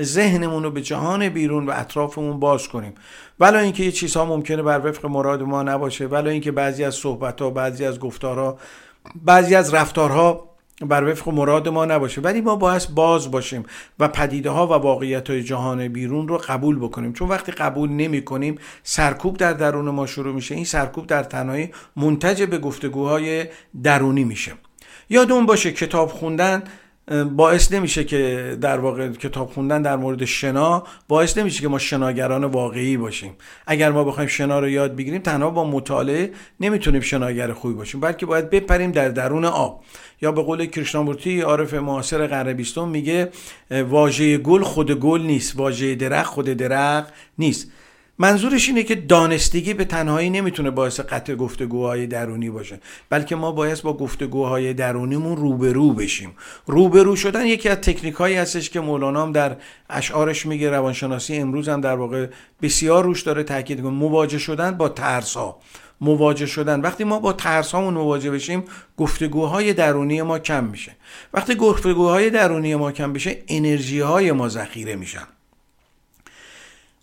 ذهنمون 0.00 0.62
رو 0.62 0.70
به 0.70 0.82
جهان 0.82 1.28
بیرون 1.28 1.66
و 1.66 1.72
اطرافمون 1.76 2.40
باز 2.40 2.68
کنیم. 2.68 2.94
ولی 3.40 3.56
اینکه 3.56 3.84
یه 3.84 3.92
چیزها 3.92 4.24
ممکنه 4.24 4.62
بر 4.62 4.86
وفق 4.86 5.06
مراد 5.06 5.42
ما 5.42 5.62
نباشه 5.62 6.06
ولی 6.06 6.30
اینکه 6.30 6.52
بعضی 6.52 6.84
از 6.84 6.94
صحبتها 6.94 7.50
بعضی 7.50 7.84
از 7.84 8.00
گفتارها 8.00 8.58
بعضی 9.24 9.54
از 9.54 9.74
رفتارها 9.74 10.50
بر 10.80 11.04
وفق 11.04 11.28
مراد 11.28 11.68
ما 11.68 11.84
نباشه. 11.84 12.20
ولی 12.20 12.40
ما 12.40 12.56
باید 12.56 12.88
باز 12.94 13.30
باشیم 13.30 13.64
و 13.98 14.08
پدیده 14.08 14.50
ها 14.50 14.66
و 14.66 14.70
واقعیت 14.70 15.30
های 15.30 15.42
جهان 15.42 15.88
بیرون 15.88 16.28
رو 16.28 16.38
قبول 16.38 16.78
بکنیم. 16.78 17.12
چون 17.12 17.28
وقتی 17.28 17.52
قبول 17.52 17.90
نمی 17.90 18.24
کنیم 18.24 18.58
سرکوب 18.82 19.36
در 19.36 19.52
درون 19.52 19.88
ما 19.88 20.06
شروع 20.06 20.34
میشه. 20.34 20.54
این 20.54 20.64
سرکوب 20.64 21.06
در 21.06 21.22
تنهایی 21.22 21.70
منتج 21.96 22.42
به 22.42 22.58
گفتگوهای 22.58 23.46
درونی 23.82 24.24
میشه. 24.24 24.52
یادمون 25.08 25.46
باشه 25.46 25.72
کتاب 25.72 26.08
خوندن 26.08 26.62
باعث 27.36 27.72
نمیشه 27.72 28.04
که 28.04 28.56
در 28.60 28.78
واقع 28.78 29.08
کتاب 29.08 29.50
خوندن 29.50 29.82
در 29.82 29.96
مورد 29.96 30.24
شنا 30.24 30.84
باعث 31.08 31.38
نمیشه 31.38 31.60
که 31.60 31.68
ما 31.68 31.78
شناگران 31.78 32.44
واقعی 32.44 32.96
باشیم. 32.96 33.32
اگر 33.66 33.90
ما 33.90 34.04
بخوایم 34.04 34.28
شنا 34.28 34.60
رو 34.60 34.68
یاد 34.68 34.96
بگیریم 34.96 35.22
تنها 35.22 35.50
با 35.50 35.64
مطالعه 35.64 36.32
نمی‌تونیم 36.60 37.00
شناگر 37.00 37.52
خوبی 37.52 37.74
باشیم 37.74 38.00
بلکه 38.00 38.26
باید 38.26 38.50
بپریم 38.50 38.92
در 38.92 39.08
درون 39.08 39.44
آب. 39.44 39.82
یا 40.22 40.32
به 40.32 40.42
قول 40.42 40.66
کریشنامورتی 40.66 41.40
عارف 41.40 41.74
معاصر 41.74 42.26
قرن 42.26 42.64
میگه 42.88 43.28
واژه 43.70 44.38
گل 44.38 44.62
خود 44.62 44.92
گل 44.92 45.20
نیست 45.22 45.56
واژه 45.56 45.94
درخت 45.94 46.30
خود 46.30 46.46
درخت 46.46 47.12
نیست. 47.38 47.72
منظورش 48.20 48.68
اینه 48.68 48.82
که 48.82 48.94
دانستگی 48.94 49.74
به 49.74 49.84
تنهایی 49.84 50.30
نمی‌تونه 50.30 50.70
باعث 50.70 51.00
قطع 51.00 51.34
گفتگوهای 51.34 52.06
درونی 52.06 52.50
باشه 52.50 52.80
بلکه 53.10 53.36
ما 53.36 53.52
باید 53.52 53.82
با 53.82 53.92
گفتگوهای 53.92 54.74
درونیمون 54.74 55.36
روبرو 55.36 55.92
بشیم. 55.92 56.32
روبرو 56.66 57.16
شدن 57.16 57.46
یکی 57.46 57.68
از 57.68 57.76
تکنیک 57.76 58.14
هایی 58.14 58.36
هستش 58.36 58.70
که 58.70 58.80
مولانا 58.80 59.22
هم 59.22 59.32
در 59.32 59.56
اشعارش 59.90 60.46
میگه 60.46 60.70
روانشناسی 60.70 61.36
امروز 61.36 61.68
هم 61.68 61.80
در 61.80 61.94
واقع 61.94 62.26
بسیار 62.62 63.04
روش 63.04 63.22
داره 63.22 63.42
تاکید 63.42 63.82
کنه 63.82 63.90
مواجه 63.90 64.38
شدن 64.38 64.70
با 64.70 64.88
ترس 64.88 65.36
ها 65.36 65.58
مواجه 66.00 66.46
شدن. 66.46 66.80
وقتی 66.80 67.04
ما 67.04 67.18
با 67.18 67.32
ترس 67.32 67.72
هامون 67.72 67.94
مواجه 67.94 68.30
بشیم 68.30 68.64
گفتگوهای 68.96 69.72
درونی 69.72 70.22
ما 70.22 70.38
کم 70.38 70.64
میشه. 70.64 70.96
وقتی 71.34 71.54
گفتگوهای 71.54 72.30
درونی 72.30 72.74
ما 72.74 72.92
کم 72.92 73.12
بشه 73.12 73.42
انرژی 73.48 74.00
های 74.00 74.32
ما 74.32 74.48
ذخیره 74.48 74.96
میشن. 74.96 75.26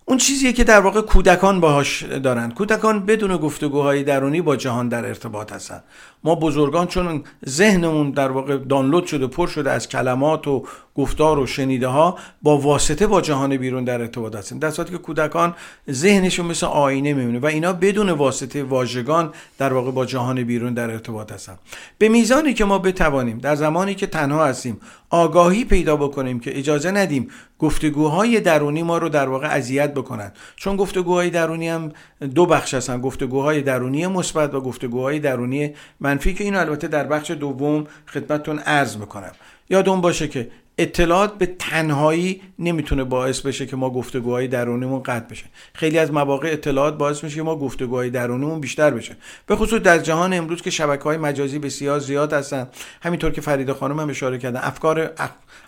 اون 0.09 0.17
چیزیه 0.17 0.53
که 0.53 0.63
در 0.63 0.79
واقع 0.79 1.01
کودکان 1.01 1.59
باهاش 1.59 2.03
دارن. 2.03 2.51
کودکان 2.51 3.05
بدون 3.05 3.37
گفتگوهای 3.37 4.03
درونی 4.03 4.41
با 4.41 4.55
جهان 4.55 4.89
در 4.89 5.05
ارتباط 5.05 5.51
هستن. 5.53 5.83
ما 6.23 6.35
بزرگان 6.35 6.87
چون 6.87 7.23
ذهنمون 7.49 8.11
در 8.11 8.31
واقع 8.31 8.57
دانلود 8.57 9.05
شده 9.05 9.27
پر 9.27 9.47
شده 9.47 9.71
از 9.71 9.89
کلمات 9.89 10.47
و 10.47 10.65
گفتار 10.95 11.39
و 11.39 11.45
شنیده 11.45 11.87
ها 11.87 12.17
با 12.41 12.57
واسطه 12.57 13.07
با 13.07 13.21
جهان 13.21 13.57
بیرون 13.57 13.83
در 13.83 14.01
ارتباط 14.01 14.35
هستیم. 14.35 14.59
در 14.59 14.71
صورتی 14.71 14.91
که 14.91 14.97
کودکان 14.97 15.55
ذهنشون 15.91 16.45
مثل 16.45 16.65
آینه 16.65 17.13
میمونه 17.13 17.39
و 17.39 17.45
اینا 17.45 17.73
بدون 17.73 18.09
واسطه 18.09 18.63
واژگان 18.63 19.33
در 19.57 19.73
واقع 19.73 19.91
با 19.91 20.05
جهان 20.05 20.43
بیرون 20.43 20.73
در 20.73 20.91
ارتباط 20.91 21.31
هستن. 21.31 21.57
به 21.97 22.09
میزانی 22.09 22.53
که 22.53 22.65
ما 22.65 22.79
بتوانیم 22.79 23.37
در 23.37 23.55
زمانی 23.55 23.95
که 23.95 24.07
تنها 24.07 24.45
هستیم 24.45 24.79
آگاهی 25.09 25.65
پیدا 25.65 25.95
بکنیم 25.95 26.39
که 26.39 26.57
اجازه 26.59 26.91
ندیم 26.91 27.27
گفتگوهای 27.59 28.39
درونی 28.39 28.83
ما 28.83 28.97
رو 28.97 29.09
در 29.09 29.29
واقع 29.29 29.47
اذیت 29.47 29.93
بکنن. 29.93 30.31
چون 30.55 30.75
گفتگوهای 30.75 31.29
درونی 31.29 31.69
هم 31.69 31.91
دو 32.35 32.45
بخش 32.45 32.73
هستن 32.73 33.01
گفتگوهای 33.01 33.61
درونی 33.61 34.07
مثبت 34.07 34.53
و 34.53 34.61
گفتگوهای 34.61 35.19
درونی 35.19 35.73
منفی 35.99 36.33
که 36.33 36.43
اینو 36.43 36.59
البته 36.59 36.87
در 36.87 37.03
بخش 37.03 37.31
دوم 37.31 37.87
خدمتتون 38.07 38.59
عرض 38.59 38.97
می‌کنم. 38.97 39.31
یادون 39.69 40.01
باشه 40.01 40.27
که 40.27 40.49
اطلاعات 40.77 41.37
به 41.37 41.45
تنهایی 41.45 42.41
نمی‌تونه 42.59 43.03
باعث 43.03 43.41
بشه 43.41 43.65
که 43.65 43.75
ما 43.75 43.89
گفتگوهای 43.89 44.47
درونیمون 44.47 45.03
قطع 45.03 45.29
بشه. 45.29 45.45
خیلی 45.73 45.97
از 45.97 46.11
مواقع 46.11 46.49
اطلاعات 46.51 46.97
باعث 46.97 47.23
میشه 47.23 47.35
که 47.35 47.41
ما 47.41 47.55
گفتگوهای 47.55 48.09
درونیمون 48.09 48.59
بیشتر 48.59 48.91
بشه. 48.91 49.17
به 49.45 49.55
خصوص 49.55 49.81
در 49.81 49.97
جهان 49.97 50.33
امروز 50.33 50.61
که 50.61 50.69
شبکه 50.69 51.03
های 51.03 51.17
مجازی 51.17 51.59
بسیار 51.59 51.99
زیاد 51.99 52.33
هستن 52.33 52.67
همینطور 53.01 53.31
که 53.31 53.41
فریده 53.41 53.73
خانم 53.73 53.99
هم 53.99 54.09
اشاره 54.09 54.37
کردن 54.37 54.59
افکار 54.63 55.11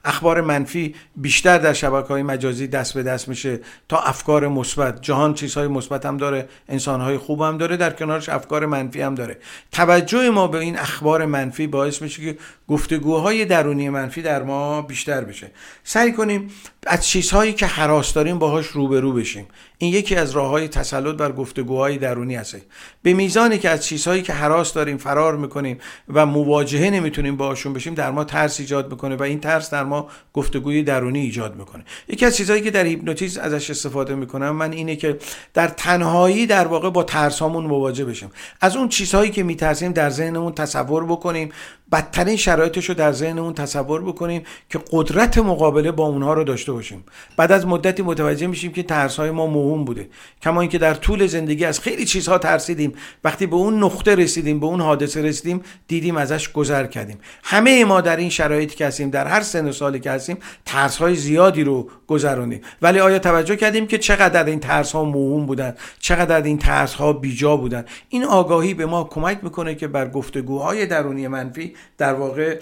اخبار 0.05 0.41
منفی 0.41 0.95
بیشتر 1.15 1.57
در 1.57 1.73
شبکه 1.73 2.07
های 2.07 2.23
مجازی 2.23 2.67
دست 2.67 2.93
به 2.93 3.03
دست 3.03 3.27
میشه 3.27 3.59
تا 3.89 3.97
افکار 3.97 4.47
مثبت. 4.47 5.01
جهان 5.01 5.33
چیزهای 5.33 5.67
مثبت 5.67 6.05
هم 6.05 6.17
داره 6.17 6.49
انسانهای 6.69 7.17
خوب 7.17 7.41
هم 7.41 7.57
داره 7.57 7.77
در 7.77 7.89
کنارش 7.89 8.29
افکار 8.29 8.65
منفی 8.65 9.01
هم 9.01 9.15
داره. 9.15 9.37
توجه 9.71 10.29
ما 10.29 10.47
به 10.47 10.57
این 10.57 10.79
اخبار 10.79 11.25
منفی 11.25 11.67
باعث 11.67 12.01
میشه 12.01 12.21
که 12.21 12.37
گفتگوهای 12.67 13.45
درونی 13.45 13.89
منفی 13.89 14.21
در 14.21 14.43
ما 14.43 14.81
بیشتر 14.81 14.98
بشه. 15.07 15.51
سعی 15.83 16.11
کنیم 16.11 16.51
از 16.87 17.07
چیزهایی 17.07 17.53
که 17.53 17.65
حراس 17.65 18.13
داریم 18.13 18.39
باهاش 18.39 18.67
روبرو 18.67 19.13
بشیم. 19.13 19.47
این 19.77 19.93
یکی 19.93 20.15
از 20.15 20.31
راه 20.31 20.49
های 20.49 20.67
تسلط 20.67 21.15
بر 21.15 21.31
گفتگوهای 21.31 21.97
درونی 21.97 22.35
هست 22.35 22.57
به 23.03 23.13
میزانی 23.13 23.57
که 23.57 23.69
از 23.69 23.85
چیزهایی 23.85 24.21
که 24.21 24.33
حراس 24.33 24.73
داریم 24.73 24.97
فرار 24.97 25.35
می‌کنیم 25.35 25.77
و 26.13 26.25
مواجهه 26.25 26.89
نمی‌تونیم 26.89 27.37
باهاشون 27.37 27.73
بشیم 27.73 27.93
در 27.93 28.11
ما 28.11 28.23
ترس 28.23 28.59
ایجاد 28.59 28.91
می‌کنه 28.91 29.15
و 29.15 29.23
این 29.23 29.39
ترس 29.39 29.69
در 29.69 29.83
ما 29.83 30.07
گفتگوی 30.33 30.83
درونی 30.83 31.19
ایجاد 31.19 31.55
می‌کنه. 31.55 31.85
یکی 32.07 32.25
از 32.25 32.37
چیزهایی 32.37 32.61
که 32.61 32.71
در 32.71 32.85
هیپنوتیزم 32.85 33.41
ازش 33.41 33.69
استفاده 33.69 34.15
می‌کنم 34.15 34.49
من 34.49 34.71
اینه 34.71 34.95
که 34.95 35.19
در 35.53 35.67
تنهایی 35.67 36.45
در 36.45 36.67
واقع 36.67 36.89
با 36.89 37.03
ترس 37.03 37.39
هامون 37.39 37.65
مواجه 37.65 38.05
بشیم. 38.05 38.31
از 38.61 38.75
اون 38.75 38.89
چیزهایی 38.89 39.31
که 39.31 39.43
میترسیم 39.43 39.91
در 39.91 40.09
ذهنمون 40.09 40.53
تصور 40.53 41.05
بکنیم. 41.05 41.49
بدترین 41.91 42.35
شرایطش 42.35 42.85
رو 42.85 42.95
در 42.95 43.11
ذهنمون 43.11 43.53
تصور 43.53 44.01
بکنیم 44.01 44.43
که 44.69 44.79
قدرت 44.91 45.37
مقابله 45.37 45.91
با 45.91 46.05
اونها 46.05 46.33
رو 46.33 46.43
داشته 46.43 46.71
باشیم. 46.71 47.03
بعد 47.37 47.51
از 47.51 47.67
مدتی 47.67 48.03
متوجه 48.03 48.47
میشیم 48.47 48.71
که 48.71 48.83
ترس 48.83 49.17
های 49.17 49.31
ما 49.31 49.47
موهوم 49.47 49.85
بوده. 49.85 50.09
کما 50.41 50.61
اینکه 50.61 50.77
در 50.77 50.93
طول 50.93 51.27
زندگی 51.27 51.65
از 51.65 51.79
خیلی 51.79 52.05
چیزها 52.05 52.37
ترسیدیم. 52.37 52.93
وقتی 53.23 53.45
به 53.45 53.55
اون 53.55 53.83
نقطه 53.83 54.15
رسیدیم 54.15 54.59
به 54.59 54.65
اون 54.65 54.81
حادثه 54.81 55.21
رسیدیم 55.21 55.61
دیدیم 55.87 56.17
ازش 56.17 56.51
گذر 56.51 56.85
کردیم. 56.85 57.17
همه 57.43 57.85
ما 57.85 58.01
در 58.01 58.15
این 58.15 58.29
شرایطی 58.29 58.75
که 58.75 58.87
هستیم 58.87 59.09
در 59.09 59.27
هر 59.27 59.41
سن 59.41 59.67
و 59.67 59.71
سالی 59.71 59.99
که 59.99 60.11
هستیم 60.11 60.37
ترس 60.65 60.97
های 60.97 61.15
زیادی 61.15 61.63
رو 61.63 61.89
گذروندیم. 62.07 62.61
ولی 62.81 62.99
آیا 62.99 63.19
توجه 63.19 63.55
کردیم 63.55 63.87
که 63.87 63.97
چقدر 63.97 64.45
این 64.45 64.59
ترس 64.59 64.91
ها 64.91 65.03
موهوم 65.03 65.45
بودن؟ 65.45 65.75
چقدر 65.99 66.41
این 66.41 66.57
ترس 66.57 66.93
ها 66.93 67.13
بیجا 67.13 67.57
بودن؟ 67.57 67.85
این 68.09 68.25
آگاهی 68.25 68.73
به 68.73 68.85
ما 68.85 69.03
کمک 69.03 69.39
می‌کنه 69.43 69.75
که 69.75 69.87
بر 69.87 70.09
گفتگوهای 70.09 70.85
درونی 70.85 71.27
منفی 71.27 71.73
در 71.97 72.13
واقع 72.13 72.59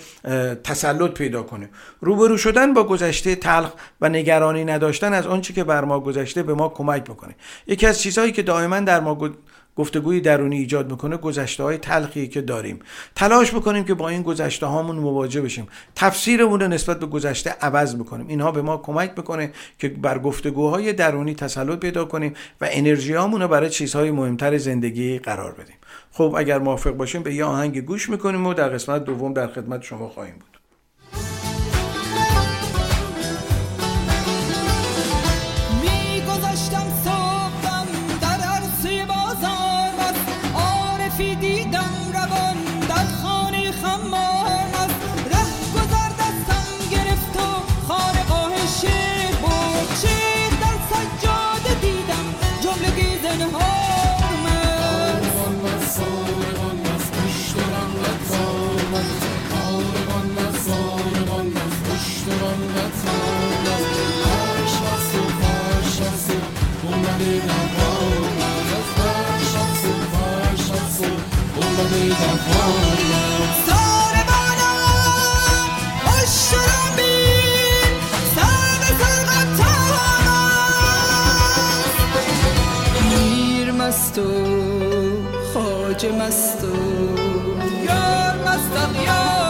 تسلط 0.63 1.11
پیدا 1.11 1.43
کنیم. 1.43 1.69
روبرو 2.17 2.37
شدن 2.37 2.73
با 2.73 2.83
گذشته 2.83 3.35
تلخ 3.35 3.71
و 4.01 4.09
نگرانی 4.09 4.65
نداشتن 4.65 5.13
از 5.13 5.27
آنچه 5.27 5.53
که 5.53 5.63
بر 5.63 5.85
ما 5.85 5.99
گذشته 5.99 6.43
به 6.43 6.53
ما 6.53 6.69
کمک 6.69 7.09
می‌کنه 7.09 7.35
یکی 7.67 7.85
از 7.85 8.01
چیزهایی 8.01 8.31
که 8.31 8.41
دائما 8.41 8.79
در 8.79 8.99
ما 8.99 9.31
گفتگوی 9.75 10.21
درونی 10.21 10.57
ایجاد 10.57 10.91
می‌کنه 10.91 11.17
گذشته 11.17 11.63
های 11.63 11.77
تلخی 11.77 12.27
که 12.27 12.41
داریم. 12.41 12.79
تلاش 13.15 13.51
بکنیم 13.51 13.83
که 13.83 13.93
با 13.93 14.09
این 14.09 14.21
گذشته 14.21 14.65
هامون 14.65 14.95
مواجه 14.95 15.41
بشیم. 15.41 15.67
تفسیرمون 15.95 16.59
رو 16.59 16.67
نسبت 16.67 16.99
به 16.99 17.05
گذشته 17.05 17.49
عوض 17.49 17.95
بکنیم. 17.95 18.27
اینها 18.27 18.51
به 18.51 18.61
ما 18.61 18.77
کمک 18.77 19.13
می‌کنه 19.17 19.51
که 19.79 19.89
بر 19.89 20.19
گفتگوهای 20.19 20.93
درونی 20.93 21.35
تسلط 21.35 21.79
پیدا 21.79 22.05
کنیم 22.05 22.33
و 22.61 22.67
انرژی 22.71 23.13
رو 23.13 23.47
برای 23.47 23.69
چیزهای 23.69 24.11
مهمتر 24.11 24.57
زندگی 24.57 25.19
قرار 25.19 25.51
بدیم. 25.51 25.75
خب 26.11 26.35
اگر 26.37 26.59
موافق 26.59 26.91
باشیم 26.91 27.23
به 27.23 27.33
یه 27.33 27.45
آهنگ 27.45 27.81
گوش 27.81 28.09
می‌کنیم 28.09 28.47
و 28.47 28.53
در 28.53 28.69
قسمت 28.69 29.03
دوم 29.03 29.33
در 29.33 29.47
خدمت 29.47 29.83
شما 29.83 30.09
خواهیم 30.09 30.35
بود. 30.35 30.56
مست 83.87 84.19
و 84.19 84.31
خاج 85.53 86.05
مست 86.05 86.63
و 86.63 86.75
یار 87.85 88.35
مست 88.47 88.71
یار 89.05 89.46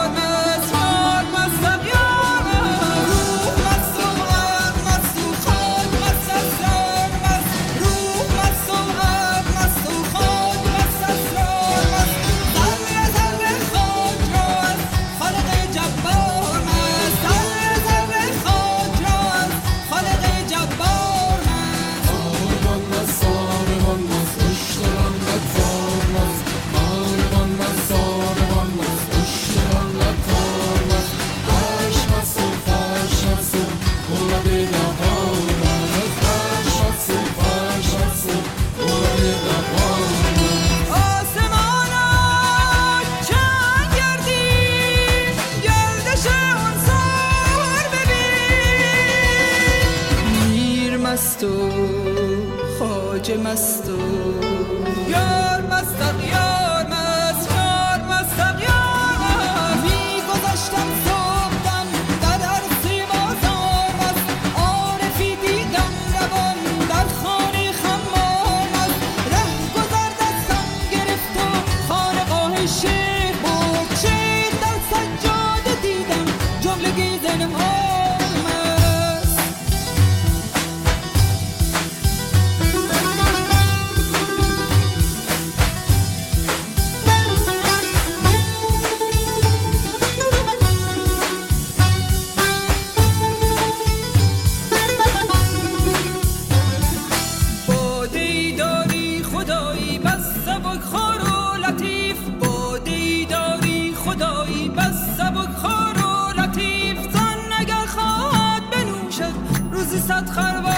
Esat 110.07 110.29
Harva 110.37 110.76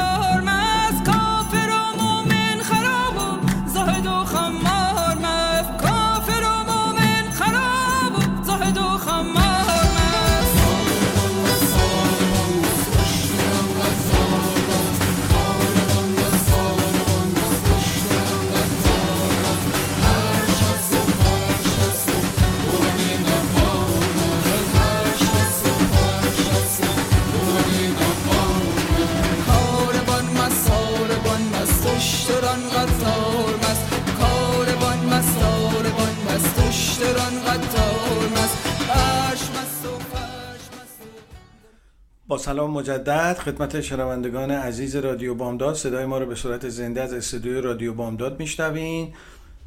سلام 42.40 42.72
مجدد. 42.72 43.38
خدمت 43.40 43.82
شنوندگان 43.82 44.52
عزیز 44.52 44.96
رادیو 44.96 45.36
بامداد. 45.36 45.76
صدای 45.76 46.06
ما 46.06 46.18
رو 46.18 46.26
به 46.26 46.36
صورت 46.36 46.70
زنده 46.70 47.02
از 47.02 47.14
استودیوی 47.14 47.62
رادیو 47.62 47.94
بامداد 47.94 48.40
میشنوین. 48.40 49.14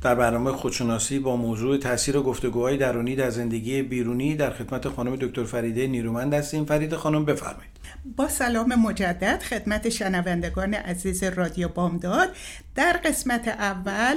در 0.03 0.15
برنامه 0.15 0.53
خودشناسی 0.53 1.19
با 1.19 1.37
موضوع 1.37 1.79
تاثیر 1.79 2.21
گفتگوهای 2.21 2.77
درونی 2.77 3.17
در 3.17 3.31
زندگی 3.31 3.83
بیرونی 3.83 4.37
در 4.37 4.51
خدمت 4.51 4.89
خانم 4.89 5.17
دکتر 5.17 5.45
فریده 5.45 5.87
نیرومند 5.87 6.35
هستیم. 6.35 6.65
فرید 6.65 6.95
خانم 6.95 7.25
بفرمایید. 7.25 7.73
با 8.17 8.29
سلام 8.29 8.75
مجدد 8.75 9.43
خدمت 9.43 9.89
شنوندگان 9.89 10.75
عزیز 10.75 11.23
رادیو 11.23 11.69
بامداد. 11.69 12.29
در 12.75 13.01
قسمت 13.05 13.49
اول 13.49 14.17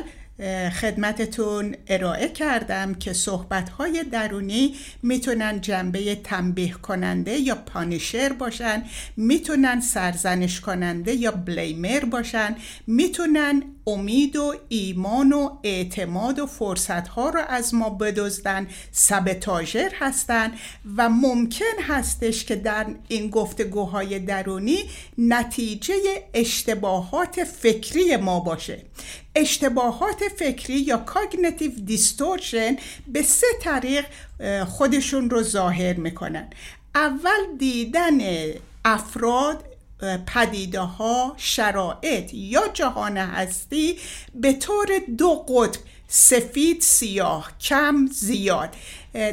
خدمتتون 0.82 1.76
ارائه 1.88 2.30
کردم 2.30 2.94
که 2.94 3.14
صحبتهای 3.14 4.04
درونی 4.12 4.76
می‌تونن 5.04 5.62
جنبه 5.62 6.16
تنبیه 6.16 6.72
کننده 6.74 7.32
یا 7.32 7.56
punisher 7.56 8.34
باشن 8.34 8.84
می‌تونن 9.18 9.80
سرزنش 9.80 10.62
کننده 10.62 11.14
یا 11.14 11.32
blamer 11.32 12.06
باشن 12.06 12.56
می‌تونن 12.88 13.64
امید 13.88 14.36
و 14.36 14.54
ایمان 14.70 15.34
و 15.34 15.50
اعتماد 15.64 16.40
و 16.40 16.46
فرصت 16.46 17.08
ها 17.08 17.30
رو 17.30 17.42
از 17.48 17.74
ما 17.74 17.90
بدزدن. 17.90 18.68
saboteur 18.92 19.92
هستن 20.00 20.52
و 20.98 21.10
ممکن 21.10 21.82
هستش 21.82 22.46
که 22.46 22.56
در 22.56 22.86
این 23.08 23.30
گفتگوهای 23.30 24.20
درونی 24.20 24.78
نتیجه 25.18 25.94
اشتباهات 26.34 27.44
فکری 27.44 28.16
ما 28.16 28.40
باشه. 28.40 28.82
اشتباهات 29.36 30.24
فکری 30.38 30.80
یا 30.80 30.98
cognitive 30.98 31.72
distortion 31.86 32.78
به 33.08 33.22
سه 33.22 33.48
طریق 33.62 34.06
خودشون 34.66 35.30
رو 35.30 35.44
ظاهر 35.44 35.94
می‌کنن. 35.94 36.50
اول 36.96 37.58
دیدن 37.60 38.20
افراد 38.86 39.64
پدیده 40.28 40.80
ها 40.80 41.34
شرایط 41.38 42.34
یا 42.34 42.68
جهان 42.74 43.18
هستی 43.18 44.00
به 44.36 44.54
طور 44.54 44.88
دو 45.18 45.46
قطب 45.48 45.82
سفید 46.08 46.82
سیاه 46.82 47.52
کم 47.60 48.08
زیاد. 48.12 48.70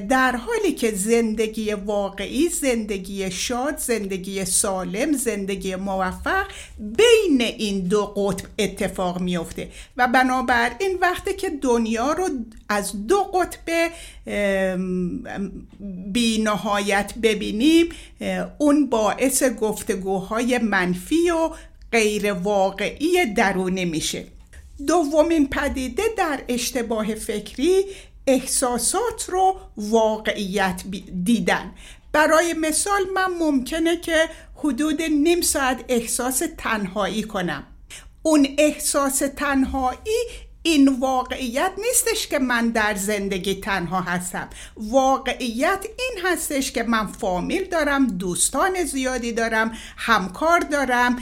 در 0.08 0.37
حالی 0.37 0.72
که 0.72 0.90
زندگی 0.90 1.72
واقعی 1.72 2.48
زندگی 2.48 3.30
شاد 3.30 3.78
زندگی 3.78 4.44
سالم 4.44 5.12
زندگی 5.12 5.76
موفق 5.76 6.46
بین 6.78 7.40
این 7.40 7.80
دو 7.80 8.06
قطب 8.06 8.46
اتفاق 8.58 9.20
میفته 9.20 9.68
و 9.96 10.08
بنابراین 10.08 10.98
وقتی 11.00 11.35
که 11.35 11.50
دنیا 11.50 12.12
رو 12.12 12.28
از 12.68 13.06
دو 13.06 13.22
قطب 13.22 13.90
بینهایت 16.12 17.12
ببینیم 17.22 17.88
اون 18.58 18.87
باعث 18.87 19.42
گفتگوهای 19.42 20.58
منفی 20.58 21.30
و 21.30 21.50
غیر 21.92 22.32
واقعی 22.32 23.26
درونی 23.37 23.85
میشه. 23.85 24.24
دومین 24.87 25.48
پدیده 25.48 26.02
در 26.16 26.40
اشتباه 26.48 27.14
فکری 27.14 27.85
احساسات 28.26 29.28
رو 29.28 29.56
واقعیت 29.76 30.82
دیدن. 31.24 31.74
برای 32.12 32.52
مثال 32.52 33.02
من 33.14 33.35
ممکنه 33.40 33.96
که 33.96 34.28
حدود 34.56 35.02
نیم 35.02 35.40
ساعت 35.40 35.85
احساس 35.88 36.42
تنهایی 36.58 37.22
کنم. 37.22 37.66
اون 38.22 38.48
احساس 38.58 39.22
تنهایی 39.37 39.98
این 40.62 40.88
واقعیت 41.01 41.72
نیستش 41.79 42.27
که 42.27 42.38
من 42.38 42.68
در 42.68 42.94
زندگی 42.94 43.55
تنها 43.55 44.01
هستم. 44.01 44.51
واقعیت 44.77 45.87
این 45.98 46.25
هستش 46.25 46.72
که 46.72 46.83
من 46.83 47.07
فامیل 47.07 47.64
دارم 47.64 48.07
دوستان 48.07 48.85
زیادی 48.85 49.33
دارم 49.33 49.72
همکار 49.96 50.61
دارم 50.61 51.16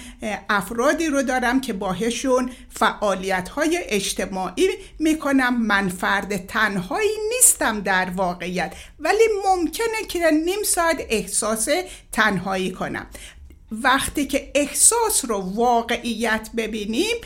افرادی 0.48 1.06
رو 1.06 1.22
دارم 1.22 1.60
که 1.60 1.72
باهشون 1.72 2.50
فعالیت 2.70 3.48
های 3.48 3.78
اجتماعی 3.82 4.68
می‌کنم. 4.98 5.62
من 5.62 5.88
فرد 5.88 6.46
تنهایی 6.46 7.10
نیستم 7.34 7.80
در 7.80 8.10
واقعیت 8.10 8.74
ولی 8.98 9.24
ممکنه 9.46 10.04
که 10.08 10.30
نیم 10.30 10.62
ساعت 10.64 11.06
احساس 11.08 11.68
تنهایی 12.12 12.72
کنم. 12.72 13.06
وقتی 13.72 14.26
که 14.26 14.50
احساس 14.54 15.24
رو 15.28 15.36
واقعیت 15.54 16.50
ببینیم 16.56 17.16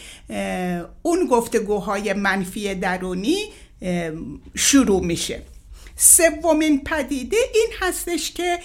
اون 1.03 1.27
گفتگوهای 1.31 2.13
منفی 2.13 2.75
درونی 2.75 3.37
شروع 4.55 5.05
میشه. 5.05 5.43
سومین 5.97 6.85
پدیده 6.85 7.37
این 7.55 7.69
هستش 7.81 8.33
که 8.33 8.59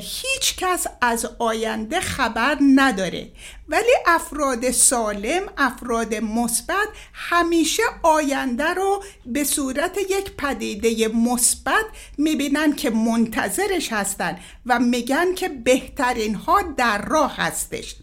هیچ 0.00 0.56
کس 0.56 0.86
از 1.00 1.26
آینده 1.38 2.00
خبر 2.00 2.58
نداره. 2.74 3.28
ولی 3.68 3.92
افراد 4.06 4.70
سالم 4.70 5.42
افراد 5.56 6.14
مثبت 6.14 6.88
همیشه 7.12 7.82
آینده 8.02 8.64
رو 8.74 9.04
به 9.26 9.44
صورت 9.44 9.98
یک 9.98 10.30
پدیده 10.38 11.08
مثبت 11.08 11.84
می‌بینن 12.18 12.72
که 12.72 12.90
منتظرش 12.90 13.92
هستن 13.92 14.38
و 14.66 14.78
میگن 14.78 15.34
که 15.34 15.48
بهترین 15.48 16.34
ها 16.34 16.62
در 16.62 17.04
راه 17.04 17.36
هستش. 17.36 17.94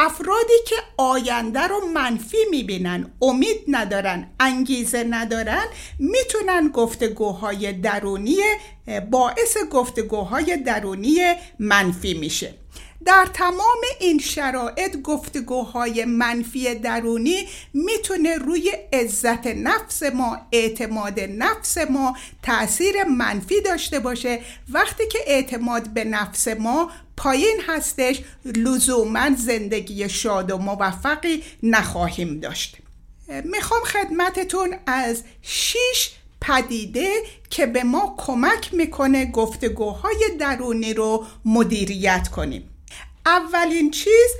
افرادی 0.00 0.58
که 0.66 0.76
آینده 0.96 1.60
رو 1.60 1.80
منفی 1.94 2.36
می‌بینن 2.50 3.10
امید 3.22 3.64
ندارن 3.68 4.30
انگیزه 4.40 5.04
ندارن 5.10 5.64
می‌تونن 5.98 6.68
گفتگوهای 6.68 7.72
درونی 7.72 8.36
باعث 9.10 9.56
گفتگوهای 9.72 10.56
درونی 10.56 11.18
منفی 11.58 12.14
میشه. 12.14 12.54
در 13.04 13.28
تمام 13.34 13.80
این 14.00 14.18
شرایط 14.18 14.96
گفتگوهای 14.96 16.04
منفی 16.04 16.74
درونی 16.74 17.48
می‌تونه 17.74 18.36
روی 18.36 18.70
عزت 18.92 19.46
نفس 19.46 20.02
ما 20.02 20.38
اعتماد 20.52 21.20
نفس 21.20 21.78
ما 21.78 22.16
تاثیر 22.42 23.04
منفی 23.04 23.60
داشته 23.60 23.98
باشه. 23.98 24.40
وقتی 24.68 25.08
که 25.12 25.18
اعتماد 25.26 25.88
به 25.88 26.04
نفس 26.04 26.48
ما 26.48 26.90
پایین 27.16 27.60
هستش 27.66 28.20
لزوما 28.44 29.30
زندگی 29.36 30.08
شاد 30.08 30.50
و 30.50 30.58
موفقی 30.58 31.42
نخواهیم 31.62 32.40
داشت. 32.40 32.76
می‌خوام 33.44 33.80
خدمتتون 33.84 34.74
از 34.86 35.22
شیش 35.42 36.10
پدیده 36.40 37.12
که 37.50 37.66
به 37.66 37.84
ما 37.84 38.14
کمک 38.18 38.74
می‌کنه 38.74 39.26
گفتگوهای 39.30 40.24
درونی 40.38 40.94
رو 40.94 41.26
مدیریت 41.44 42.28
کنیم. 42.28 42.70
اولین 43.28 43.90
چیز 43.90 44.30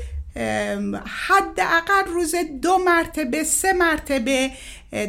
حداقل 1.06 2.04
روز 2.06 2.34
دو 2.62 2.78
مرتبه 2.78 3.44
سه 3.44 3.72
مرتبه 3.72 4.50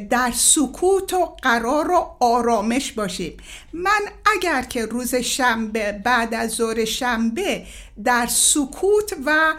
در 0.09 0.31
سکوت 0.35 1.13
و 1.13 1.25
قرار 1.25 1.91
و 1.91 2.15
آرامش 2.19 2.91
باشیم. 2.91 3.37
من 3.73 4.01
اگر 4.35 4.61
که 4.61 4.85
روز 4.85 5.15
شنبه 5.15 5.91
بعد 5.91 6.33
از 6.33 6.51
ظهر 6.51 6.85
شنبه 6.85 7.65
در 8.03 8.27
سکوت 8.27 9.13
و 9.25 9.53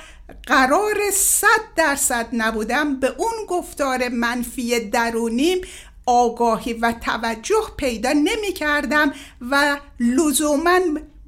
قرار 0.46 0.96
صد 1.12 1.61
درصد 1.76 2.26
نبودم 2.33 3.00
به 3.00 3.14
اون 3.18 3.46
گفتار 3.48 4.09
منفی 4.09 4.80
درونیم 4.80 5.61
آگاهی 6.06 6.72
و 6.72 6.92
توجه 6.92 7.62
پیدا 7.76 8.12
نمی 8.12 8.52
کردم 8.54 9.12
و 9.50 9.76
لزوما 10.00 10.78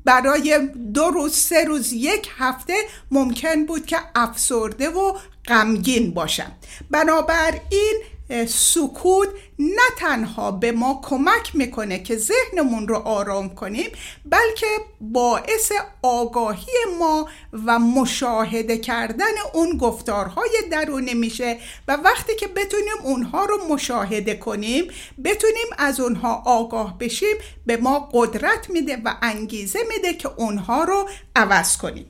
برای 0.05 0.69
دو 0.95 1.05
روز 1.05 1.35
سه 1.35 1.65
روز 1.65 1.93
یک 1.93 2.29
هفته 2.38 2.75
ممکن 3.11 3.67
بود 3.67 3.87
که 3.87 3.97
افسرده 4.15 4.88
و 4.88 5.12
غمگین 5.47 6.15
باشم. 6.15 6.53
بنابراین 6.91 8.03
سکوت 8.47 9.29
نه 9.59 9.83
تنها 9.99 10.51
به 10.51 10.73
ما 10.73 11.01
کمک 11.05 11.51
می‌کنه 11.55 11.99
که 11.99 12.16
ذهنمون 12.16 12.88
رو 12.88 12.97
آرام 12.97 13.55
کنیم 13.55 13.90
بلکه 14.25 14.66
باعث 15.01 15.73
آگاهی 16.03 16.73
ما 16.99 17.29
و 17.66 17.79
مشاهده 17.79 18.79
کردن 18.79 19.35
اون 19.53 19.79
گفتارهای 19.79 20.51
درونی 20.71 21.14
میشه 21.14 21.59
و 21.88 21.97
وقتی 21.97 22.37
که 22.37 22.47
بتونیم 22.47 22.95
اونها 23.03 23.45
رو 23.45 23.59
مشاهده 23.68 24.35
کنیم 24.35 24.85
بتونیم 25.25 25.66
از 25.79 26.01
اونها 26.01 26.42
آگاه 26.47 26.99
بشیم 26.99 27.37
به 27.66 27.77
ما 27.77 28.09
قدرت 28.12 28.71
میده 28.71 28.97
و 29.05 29.14
انگیزه 29.23 29.79
میده 29.88 30.14
که 30.14 30.31
اونها 30.37 30.85
رو 30.85 31.09
عوض 31.37 31.77
کنیم. 31.77 32.07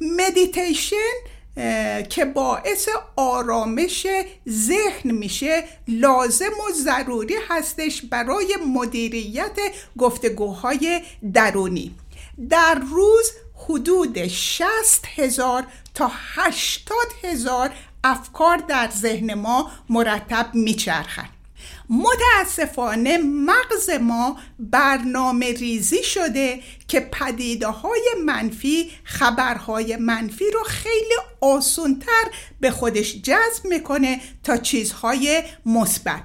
مدیتیشن 0.00 1.33
که 2.10 2.24
باعث 2.24 2.88
آرامش 3.16 4.06
ذهن 4.48 5.10
میشه 5.10 5.64
لازم 5.88 6.50
و 6.68 6.72
ضروری 6.72 7.34
هستش 7.48 8.02
برای 8.02 8.56
مدیریت 8.74 9.58
گفتگوهای 9.98 11.02
درونی. 11.32 11.94
در 12.50 12.74
روز 12.74 13.32
حدود 13.68 14.26
60 14.26 14.66
هزار 15.16 15.66
تا 15.94 16.10
80 16.34 16.96
هزار 17.22 17.70
افکار 18.04 18.56
در 18.56 18.90
ذهن 18.90 19.34
ما 19.34 19.70
مرتب 19.88 20.50
میچرخند. 20.54 21.28
متاسفانه 21.90 23.18
مغز 23.18 23.90
ما 23.90 24.38
برنامه 24.58 25.52
ریزی 25.52 26.02
شده 26.02 26.60
که 26.88 27.00
پدیده 27.00 27.66
های 27.66 28.10
منفی 28.24 28.90
خبرهای 29.04 29.96
منفی 29.96 30.50
رو 30.50 30.62
خیلی 30.62 31.14
آسونتر 31.40 32.24
به 32.60 32.70
خودش 32.70 33.22
جذب 33.22 33.64
می‌کنه 33.64 34.20
تا 34.42 34.56
چیزهای 34.56 35.42
مثبت. 35.66 36.22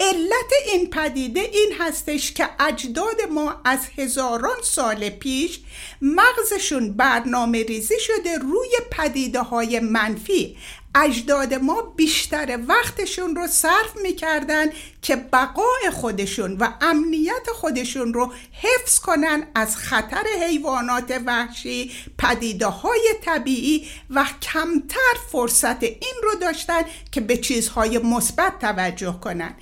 علت 0.00 0.52
این 0.66 0.90
پدیده 0.90 1.40
این 1.40 1.72
هستش 1.78 2.32
که 2.32 2.48
اجداد 2.60 3.22
ما 3.30 3.60
از 3.64 3.78
هزاران 3.98 4.56
سال 4.62 5.10
پیش 5.10 5.60
مغزشون 6.02 6.92
برنامه 6.92 7.62
ریزی 7.62 8.00
شده 8.00 8.38
روی 8.38 8.70
پدیده 8.90 9.40
های 9.40 9.80
منفی. 9.80 10.56
اجداد 10.94 11.54
ما 11.54 11.82
بیشتر 11.82 12.58
وقتشون 12.68 13.36
رو 13.36 13.46
صرف 13.46 13.96
می‌کردن 14.02 14.66
که 15.02 15.16
بقای 15.16 15.90
خودشون 15.92 16.56
و 16.56 16.68
امنیت 16.80 17.46
خودشون 17.54 18.14
رو 18.14 18.32
حفظ 18.52 18.98
کنن 18.98 19.46
از 19.54 19.76
خطر 19.76 20.24
حیوانات 20.42 21.22
وحشی 21.26 21.90
پدیده 22.18 22.66
های 22.66 23.14
طبیعی 23.24 23.88
و 24.10 24.26
کمتر 24.42 25.14
فرصت 25.32 25.82
این 25.82 26.14
رو 26.22 26.34
داشتن 26.40 26.82
که 27.12 27.20
به 27.20 27.36
چیزهای 27.36 27.98
مثبت 27.98 28.58
توجه 28.58 29.18
کنن. 29.20 29.54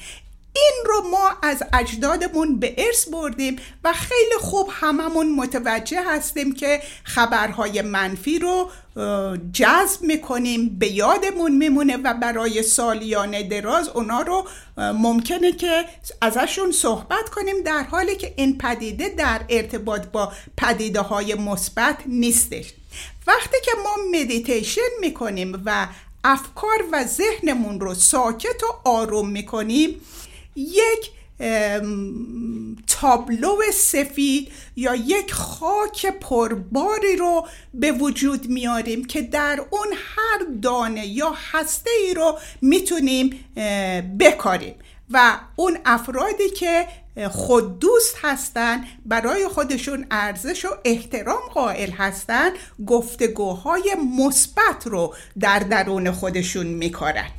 این 0.53 0.83
رو 0.87 1.09
ما 1.09 1.31
از 1.43 1.63
اجدادمون 1.73 2.61
به 2.61 2.75
ارث 2.79 3.09
بردیم 3.09 3.57
و 3.85 3.93
خیلی 3.93 4.37
خوب 4.41 4.69
هممون 4.73 5.35
متوجه 5.35 6.03
هستیم 6.07 6.55
که 6.55 6.83
خبرهای 7.05 7.83
منفی 7.83 8.39
رو 8.39 8.71
جذب 9.53 10.03
می‌کنیم 10.03 10.77
به 10.79 10.89
یادمون 10.89 11.57
میمونه 11.57 11.97
و 11.97 12.15
برای 12.15 12.63
سالیان 12.63 13.49
دراز 13.49 13.89
اونا 13.89 14.21
رو 14.21 14.49
ممکنه 14.77 15.53
که 15.53 15.85
ازشون 16.21 16.73
صحبت 16.73 17.29
کنیم 17.29 17.63
در 17.63 17.83
حالی 17.83 18.17
که 18.17 18.35
این 18.37 18.59
پدیده 18.59 19.09
در 19.09 19.41
ارتباط 19.49 20.07
با 20.07 20.33
پدیده 20.57 21.01
های 21.01 21.35
مثبت 21.35 21.97
نیستش. 22.07 22.73
وقتی 23.27 23.57
که 23.65 23.71
ما 23.85 24.21
مدیتیشن 24.21 24.91
می‌کنیم 25.01 25.63
و 25.65 25.87
افکار 26.25 26.85
و 26.93 27.05
ذهنمون 27.05 27.81
رو 27.81 27.95
ساکت 27.95 28.63
و 28.63 28.89
آروم 28.89 29.29
می‌کنیم 29.29 30.01
یک 30.57 31.11
تابلو 32.87 33.57
سفید 33.75 34.53
یا 34.77 34.95
یک 34.95 35.33
خاک 35.33 36.07
پرباری 36.07 37.17
رو 37.17 37.47
به 37.75 37.93
وجود 37.93 38.49
میاریم 38.49 39.05
که 39.05 39.23
در 39.23 39.65
اون 39.71 39.89
هر 40.17 40.47
دانه 40.63 41.07
یا 41.07 41.35
هسته 41.53 41.91
ای 42.05 42.15
رو 42.15 42.39
می‌تونیم 42.63 43.45
بکاریم. 44.21 44.75
و 45.11 45.39
اون 45.57 45.79
افرادی 45.85 46.51
که 46.51 46.87
خود 47.31 47.79
دوست 47.79 48.17
هستن 48.23 48.85
برای 49.07 49.49
خودشون 49.49 50.07
ارزش 50.11 50.65
و 50.65 50.69
احترام 50.85 51.41
قائل 51.55 51.91
هستن 51.91 52.51
گفتگوهای 52.87 53.97
مثبت 54.19 54.87
رو 54.87 55.15
در 55.41 55.59
درون 55.59 56.11
خودشون 56.11 56.67
میکارن. 56.67 57.31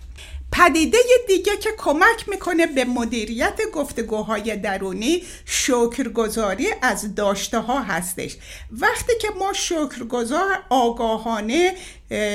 پدیده 0.52 0.98
دیگه 1.28 1.58
که 1.58 1.70
کمک 1.78 2.30
می‌کنه 2.30 2.68
به 2.68 2.86
مدیریت 2.86 3.60
گفتگوهای 3.74 4.56
درونی 4.58 5.24
شکرگزاری 5.46 6.68
از 6.82 7.16
داشته 7.16 7.60
ها 7.60 7.82
هستش. 7.82 8.38
وقتی 8.72 9.14
که 9.22 9.28
ما 9.40 9.54
شکرگزار 9.54 10.64
آگاهانه 10.70 11.76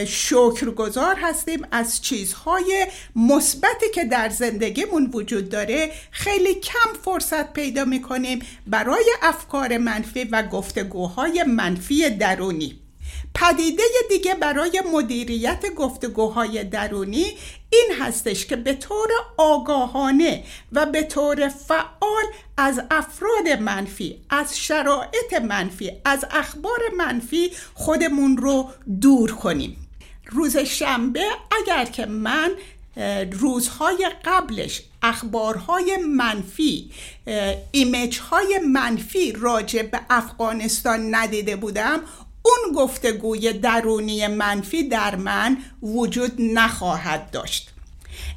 شکرگزار 0.06 1.16
هستیم 1.16 1.62
از 1.70 2.02
چیزهای 2.02 2.86
مثبتی 3.16 3.90
که 3.94 4.04
در 4.04 4.28
زندگیمون 4.28 5.10
وجود 5.14 5.48
داره 5.48 5.90
خیلی 6.10 6.54
کم 6.54 6.92
فرصت 7.04 7.52
پیدا 7.52 7.84
می‌کنیم 7.84 8.38
برای 8.66 9.12
افکار 9.22 9.78
منفی 9.78 10.24
و 10.24 10.42
گفتگوهای 10.42 11.42
منفی 11.42 12.10
درونی. 12.10 12.85
پدیده 13.34 13.82
دیگه 14.08 14.34
برای 14.34 14.82
مدیریت 14.92 15.74
گفتگوهای 15.74 16.64
درونی 16.64 17.26
این 17.70 17.90
هستش 18.00 18.46
که 18.46 18.56
به 18.56 18.74
طور 18.74 19.08
آگاهانه 19.36 20.44
و 20.72 20.86
به 20.86 21.02
طور 21.02 21.48
فعال 21.48 22.24
از 22.56 22.80
افراد 22.90 23.48
منفی 23.60 24.20
از 24.30 24.58
شرایط 24.58 25.34
منفی 25.48 25.92
از 26.04 26.24
اخبار 26.30 26.80
منفی 26.96 27.50
خودمون 27.74 28.36
رو 28.36 28.70
دور 29.00 29.32
کنیم. 29.32 29.88
روز 30.26 30.56
شنبه 30.56 31.24
اگر 31.62 31.84
که 31.84 32.06
من 32.06 32.50
روزهای 33.32 34.10
قبلش 34.24 34.82
اخبارهای 35.02 35.96
منفی 35.96 36.90
ایمیج 37.72 38.18
های 38.18 38.58
منفی 38.58 39.32
راجع 39.32 39.82
به 39.82 40.00
افغانستان 40.10 41.14
ندیده 41.14 41.56
بودم 41.56 42.00
اون 42.46 42.74
گفتگوی 42.74 43.52
درونی 43.52 44.26
منفی 44.26 44.88
در 44.88 45.16
من 45.16 45.56
وجود 45.82 46.32
نخواهد 46.38 47.30
داشت. 47.30 47.70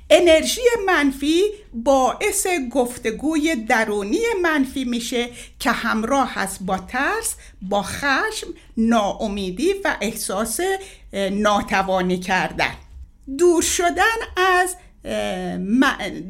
انرژی 0.10 0.62
منفی 0.86 1.44
باعث 1.74 2.48
گفتگوی 2.72 3.56
درونی 3.56 4.22
منفی 4.42 4.84
میشه 4.84 5.30
که 5.60 5.72
همراه 5.72 6.34
هست 6.34 6.58
با 6.62 6.78
ترس 6.78 7.36
با 7.62 7.84
خشم 7.84 8.48
ناامیدی 8.78 9.74
و 9.84 9.96
احساس 10.02 10.60
ناتوانی 11.32 12.20
کردن. 12.20 12.76
دور 13.38 13.62
شدن 13.62 14.18
از 14.38 14.76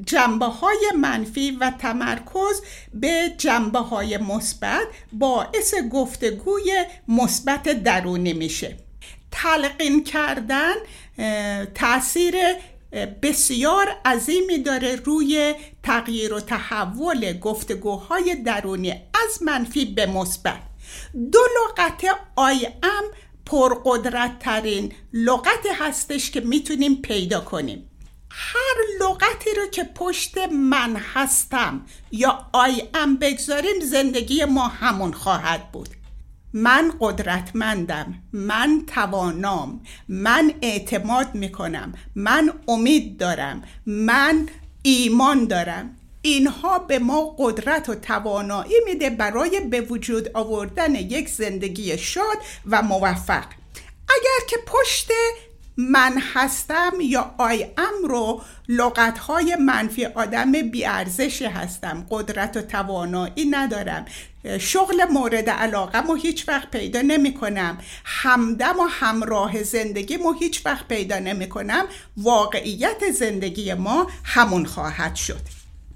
جنبه 0.05 0.45
های 0.45 0.91
منفی 0.97 1.51
و 1.51 1.71
تمرکز 1.79 2.61
به 2.93 3.33
جنبه 3.37 3.79
های 3.79 4.17
مثبت 4.17 4.87
باعث 5.11 5.75
گفتگوی 5.91 6.85
مثبت 7.07 7.83
درونی 7.83 8.33
میشه. 8.33 8.77
تلقین 9.31 10.03
کردن 10.03 10.73
تاثیر 11.75 12.35
بسیار 13.21 13.87
عظیمی 14.05 14.57
داره 14.57 14.95
روی 14.95 15.53
تغییر 15.83 16.33
و 16.33 16.39
تحول 16.39 17.39
گفتگوهای 17.39 18.35
درونی 18.35 18.91
از 18.91 19.43
منفی 19.43 19.85
به 19.85 20.05
مثبت. 20.05 20.59
دو 21.31 21.39
لغت 21.39 22.05
آی 22.35 22.65
ام 22.83 23.03
پرقدرت 23.45 24.39
ترین 24.39 24.93
لغت 25.13 25.65
هستش 25.79 26.31
که 26.31 26.41
می‌تونیم 26.41 26.95
پیدا 26.95 27.39
کنیم. 27.39 27.88
هر 28.31 28.75
لغتی 29.01 29.49
رو 29.57 29.67
که 29.67 29.83
پشت 29.83 30.37
من 30.51 30.95
هستم 30.95 31.85
یا 32.11 32.49
آی 32.53 32.83
ام 32.93 33.15
بگذاریم 33.15 33.79
زندگی 33.79 34.45
ما 34.45 34.67
همون 34.67 35.13
خواهد 35.13 35.71
بود. 35.71 35.89
من 36.53 36.93
قدرتمندم 36.99 38.13
من 38.33 38.83
توانام 38.87 39.81
من 40.07 40.53
اعتماد 40.61 41.35
می‌کنم 41.35 41.93
من 42.15 42.53
امید 42.67 43.17
دارم 43.17 43.63
من 43.85 44.49
ایمان 44.83 45.45
دارم. 45.45 45.95
اینها 46.21 46.79
به 46.79 46.99
ما 46.99 47.35
قدرت 47.37 47.89
و 47.89 47.95
توانایی 47.95 48.75
میده 48.85 49.09
برای 49.09 49.59
به 49.59 49.81
وجود 49.81 50.29
آوردن 50.33 50.95
یک 50.95 51.29
زندگی 51.29 51.97
شاد 51.97 52.37
و 52.65 52.81
موفق. 52.81 53.45
اگر 54.09 54.47
که 54.49 54.57
پشت 54.67 55.11
من 55.79 56.17
هستم 56.33 56.91
یا 57.01 57.35
آی 57.37 57.63
ام 57.63 58.09
رو 58.09 58.41
لغت 58.67 59.17
های 59.17 59.55
منفی 59.55 60.05
آدم 60.05 60.51
بیارزشی 60.51 61.45
هستم. 61.45 62.05
قدرت 62.09 62.57
و 62.57 62.61
توانایی 62.61 63.45
ندارم. 63.45 64.05
شغل 64.59 65.05
مورد 65.11 65.49
علاقه 65.49 65.99
و 65.99 66.13
هیچ 66.13 66.47
وقت 66.47 66.71
پیدا 66.71 67.01
نمی 67.01 67.33
کنم 67.33 67.77
همدم 68.05 68.79
و 68.79 68.83
همراه 68.89 69.63
زندگی 69.63 70.17
مو 70.17 70.33
هیچ 70.33 70.65
وقت 70.65 70.87
پیدا 70.87 71.19
نمی 71.19 71.49
کنم 71.49 71.85
واقعیت 72.17 73.11
زندگی 73.11 73.73
ما 73.73 74.07
همون 74.23 74.65
خواهد 74.65 75.15
شد. 75.15 75.41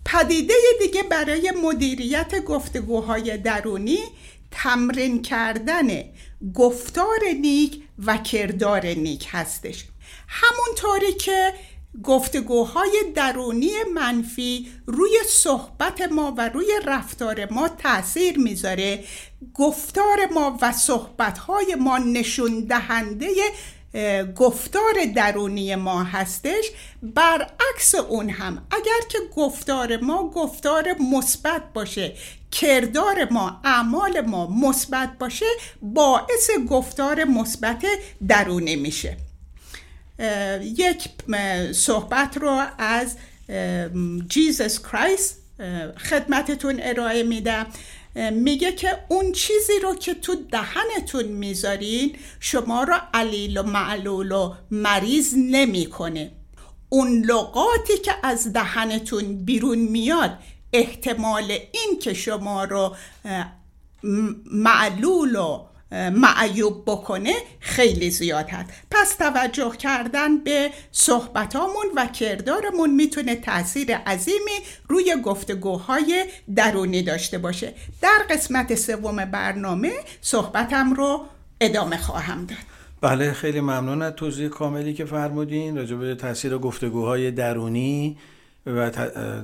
پدیده 0.06 0.54
دیگه 0.82 1.04
برای 1.04 1.54
مدیریت 1.64 2.44
گفتگوهای 2.44 3.38
درونی 3.38 4.00
تمرین 4.52 5.22
کردن 5.22 6.04
گفتار 6.54 7.20
نیک 7.42 7.83
و 8.06 8.18
کردار 8.18 8.86
نیک 8.86 9.28
هستش. 9.32 9.86
همونطوری 10.28 11.14
که 11.14 11.54
گفتگوهای 12.04 13.04
درونی 13.16 13.72
منفی 13.96 14.68
روی 14.86 15.18
صحبت 15.28 16.02
ما 16.02 16.34
و 16.38 16.50
روی 16.50 16.80
رفتار 16.86 17.52
ما 17.52 17.70
تاثیر 17.70 18.40
می‌ذاره. 18.40 19.04
گفتار 19.54 20.18
ما 20.34 20.58
و 20.62 20.72
صحبتهای 20.72 21.76
ما 21.76 21.98
نشون 21.98 22.60
دهنده 22.60 23.28
گفتار 24.36 24.94
درونی 25.16 25.76
ما 25.76 26.04
هستش 26.04 26.66
برعکس 27.04 27.96
اون 28.10 28.30
هم. 28.30 28.68
اگر 28.72 29.08
که 29.10 29.18
گفتار 29.36 29.98
ما 29.98 30.30
گفتار 30.30 30.96
مثبت 31.14 31.74
باشه 31.74 32.14
کردار 32.52 33.28
ما 33.32 33.62
اعمال 33.64 34.22
ما 34.22 34.48
مثبت 34.48 35.18
باشه 35.20 35.46
باعث 35.82 36.50
گفتار 36.70 37.24
مثبت 37.24 37.86
درونی 38.28 38.76
میشه. 38.76 39.18
یک 40.62 41.10
صحبت 41.72 42.38
رو 42.38 42.64
از 42.78 43.18
جیزس 44.28 44.80
کرایست 44.80 45.40
خدمتتون 45.98 46.80
ارائه 46.84 47.24
میدم. 47.24 47.66
میگه 48.16 48.72
که 48.72 48.98
اون 49.10 49.32
چیزی 49.32 49.80
رو 49.84 49.96
که 49.96 50.14
تو 50.14 50.36
دهنتون 50.52 51.26
می‌ذارین 51.26 52.16
شما 52.40 52.84
رو 52.84 52.96
علیل 53.14 53.58
و 53.58 53.64
معلول 53.64 54.32
و 54.32 54.54
مریض 54.72 55.34
نمی‌کنه. 55.38 56.32
اون 56.90 57.26
لغاتی 57.26 57.98
که 58.06 58.16
از 58.24 58.54
دهنتون 58.54 59.46
بیرون 59.46 59.78
میاد 59.78 60.38
احتمال 60.74 61.52
این 61.52 62.00
که 62.02 62.14
شما 62.14 62.64
رو 62.64 62.96
معلول 64.46 65.36
و 65.36 65.66
معیوب 65.94 66.84
بکنه 66.86 67.34
خیلی 67.60 68.10
زیاد 68.10 68.50
هست. 68.50 68.70
پس 68.92 69.16
توجه 69.16 69.72
کردن 69.78 70.38
به 70.38 70.70
صحبتامون 70.92 71.86
و 71.96 72.06
کردارمون 72.06 72.96
می‌تونه 72.96 73.36
تاثیر 73.36 73.96
عظیمی 73.96 74.60
روی 74.88 75.16
گفتگوهای 75.24 76.26
درونی 76.56 77.02
داشته 77.04 77.38
باشه. 77.38 77.74
در 78.02 78.20
قسمت 78.30 78.76
سوم 78.76 79.26
برنامه 79.26 79.92
صحبتم 80.22 80.94
رو 80.94 81.26
ادامه 81.62 81.98
خواهم 81.98 82.46
داد. 82.46 82.58
بله 83.02 83.34
خیلی 83.34 83.60
ممنون 83.60 84.02
از 84.02 84.14
توضیح 84.14 84.48
کاملی 84.48 84.94
که 84.94 85.06
فرمودین. 85.06 85.78
راجع 85.78 85.96
به 85.96 86.16
تاثیر 86.16 86.58
گفتگوهای 86.58 87.32
درونی 87.32 88.18
و 88.66 88.92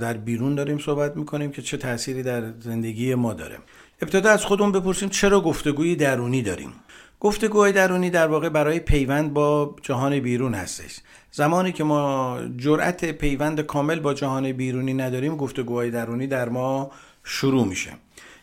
در 0.01 0.13
بیرون 0.13 0.55
داریم 0.55 0.77
صحبت 0.77 1.17
می‌کنیم 1.17 1.51
که 1.51 1.62
چه 1.62 1.77
تأثیری 1.77 2.23
در 2.23 2.43
زندگی 2.59 3.15
ما 3.15 3.33
داره. 3.33 3.57
ابتدا 4.01 4.29
از 4.29 4.45
خودمون 4.45 4.71
بپرسیم 4.71 5.09
چرا 5.09 5.41
گفتگوی 5.41 5.95
درونی 5.95 6.41
داریم؟ 6.41 6.73
گفتگوهای 7.19 7.71
درونی 7.71 8.09
در 8.09 8.27
واقع 8.27 8.49
برای 8.49 8.79
پیوند 8.79 9.33
با 9.33 9.75
جهان 9.81 10.19
بیرون 10.19 10.53
هستش. 10.53 10.99
زمانی 11.31 11.71
که 11.71 11.83
ما 11.83 12.39
جرأت 12.57 13.05
پیوند 13.05 13.62
کامل 13.62 13.99
با 13.99 14.13
جهان 14.13 14.51
بیرونی 14.51 14.93
نداریم 14.93 15.38
گفتگوهای 15.38 15.91
درونی 15.91 16.27
در 16.27 16.49
ما 16.49 16.91
شروع 17.23 17.67
میشه. 17.67 17.91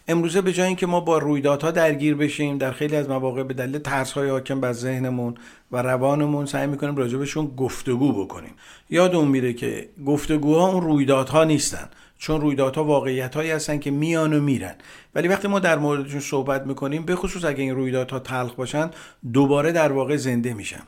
امروزه 0.09 0.41
به 0.41 0.53
جای 0.53 0.67
اینکه 0.67 0.87
ما 0.87 1.01
با 1.01 1.19
رویدادها 1.19 1.71
درگیر 1.71 2.15
بشیم 2.15 2.59
در 2.59 2.73
خیلی 2.73 2.97
از 2.97 3.09
مواقع 3.09 3.43
به 3.43 3.55
دلیل 3.55 3.81
های 4.15 4.29
حاکم 4.29 4.61
بر 4.61 4.73
ذهنمون 4.73 5.35
و 5.73 5.83
روانمون 5.83 6.47
سعی 6.47 6.67
می‌کنیم 6.67 6.97
راجبشون 6.97 7.47
گفتگو 7.47 8.25
بکنیم. 8.25 8.55
یادمون 8.91 9.29
میره 9.29 9.53
که 9.53 9.89
گفتگوها 10.07 10.69
اون 10.69 10.83
رویدادها 10.83 11.45
نیستن. 11.45 11.89
چون 12.19 12.41
رویدادها 12.41 12.85
واقعیت 12.85 13.35
هایی 13.37 13.51
هستن 13.51 13.79
که 13.79 13.91
میان 13.91 14.33
و 14.33 14.41
میرن. 14.41 14.75
ولی 15.15 15.29
وقتی 15.29 15.49
ما 15.49 15.59
در 15.59 15.79
موردشون 15.79 16.21
صحبت 16.21 16.67
می‌کنیم 16.67 17.03
به 17.03 17.17
خصوص 17.17 17.45
اگه 17.45 17.63
این 17.63 17.75
رویدادها 17.75 18.19
تلخ 18.19 18.55
باشن 18.55 18.91
دوباره 19.33 19.73
در 19.73 19.93
واقع 19.93 20.17
زنده 20.17 20.55
میشن 20.55 20.83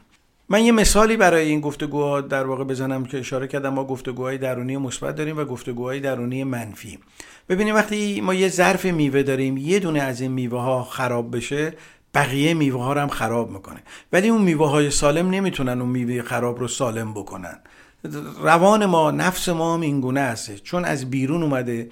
من 0.48 0.64
یه 0.64 0.72
مثالی 0.72 1.16
برای 1.16 1.48
این 1.48 1.60
گفتگوها 1.60 2.20
در 2.20 2.46
واقع 2.46 2.64
بزنم 2.64 3.04
که 3.04 3.18
اشاره 3.18 3.46
کردم. 3.46 3.74
ما 3.74 3.84
گفتگوهای 3.84 4.38
درونی 4.38 4.76
مثبت 4.76 5.14
داریم 5.14 5.38
و 5.38 5.44
گفتگوهای 5.44 6.00
درونی 6.00 6.44
منفی. 6.44 6.98
ببینیم 7.48 7.74
وقتی 7.74 8.20
ما 8.20 8.34
یه 8.34 8.48
ظرف 8.48 8.84
میوه 8.84 9.22
داریم 9.22 9.56
یه 9.56 9.78
دونه 9.78 10.00
از 10.00 10.20
این 10.20 10.32
میوه 10.32 10.60
ها 10.60 10.82
خراب 10.84 11.36
بشه 11.36 11.74
بقیه 12.14 12.54
میوه 12.54 12.84
ها 12.84 12.94
هم 12.94 13.08
خراب 13.08 13.50
می‌کنه. 13.50 13.82
ولی 14.12 14.28
اون 14.28 14.42
میوه 14.42 14.70
های 14.70 14.90
سالم 14.90 15.30
نمی‌تونن 15.30 15.80
اون 15.80 15.90
میوه 15.90 16.22
خراب 16.22 16.58
رو 16.58 16.68
سالم 16.68 17.14
بکنن. 17.14 17.58
روان 18.40 18.86
ما 18.86 19.10
نفس 19.10 19.48
ما 19.48 19.74
هم 19.74 19.80
اینگونه 19.80 20.20
هستش 20.20 20.62
چون 20.62 20.84
از 20.84 21.10
بیرون 21.10 21.42
اومده 21.42 21.88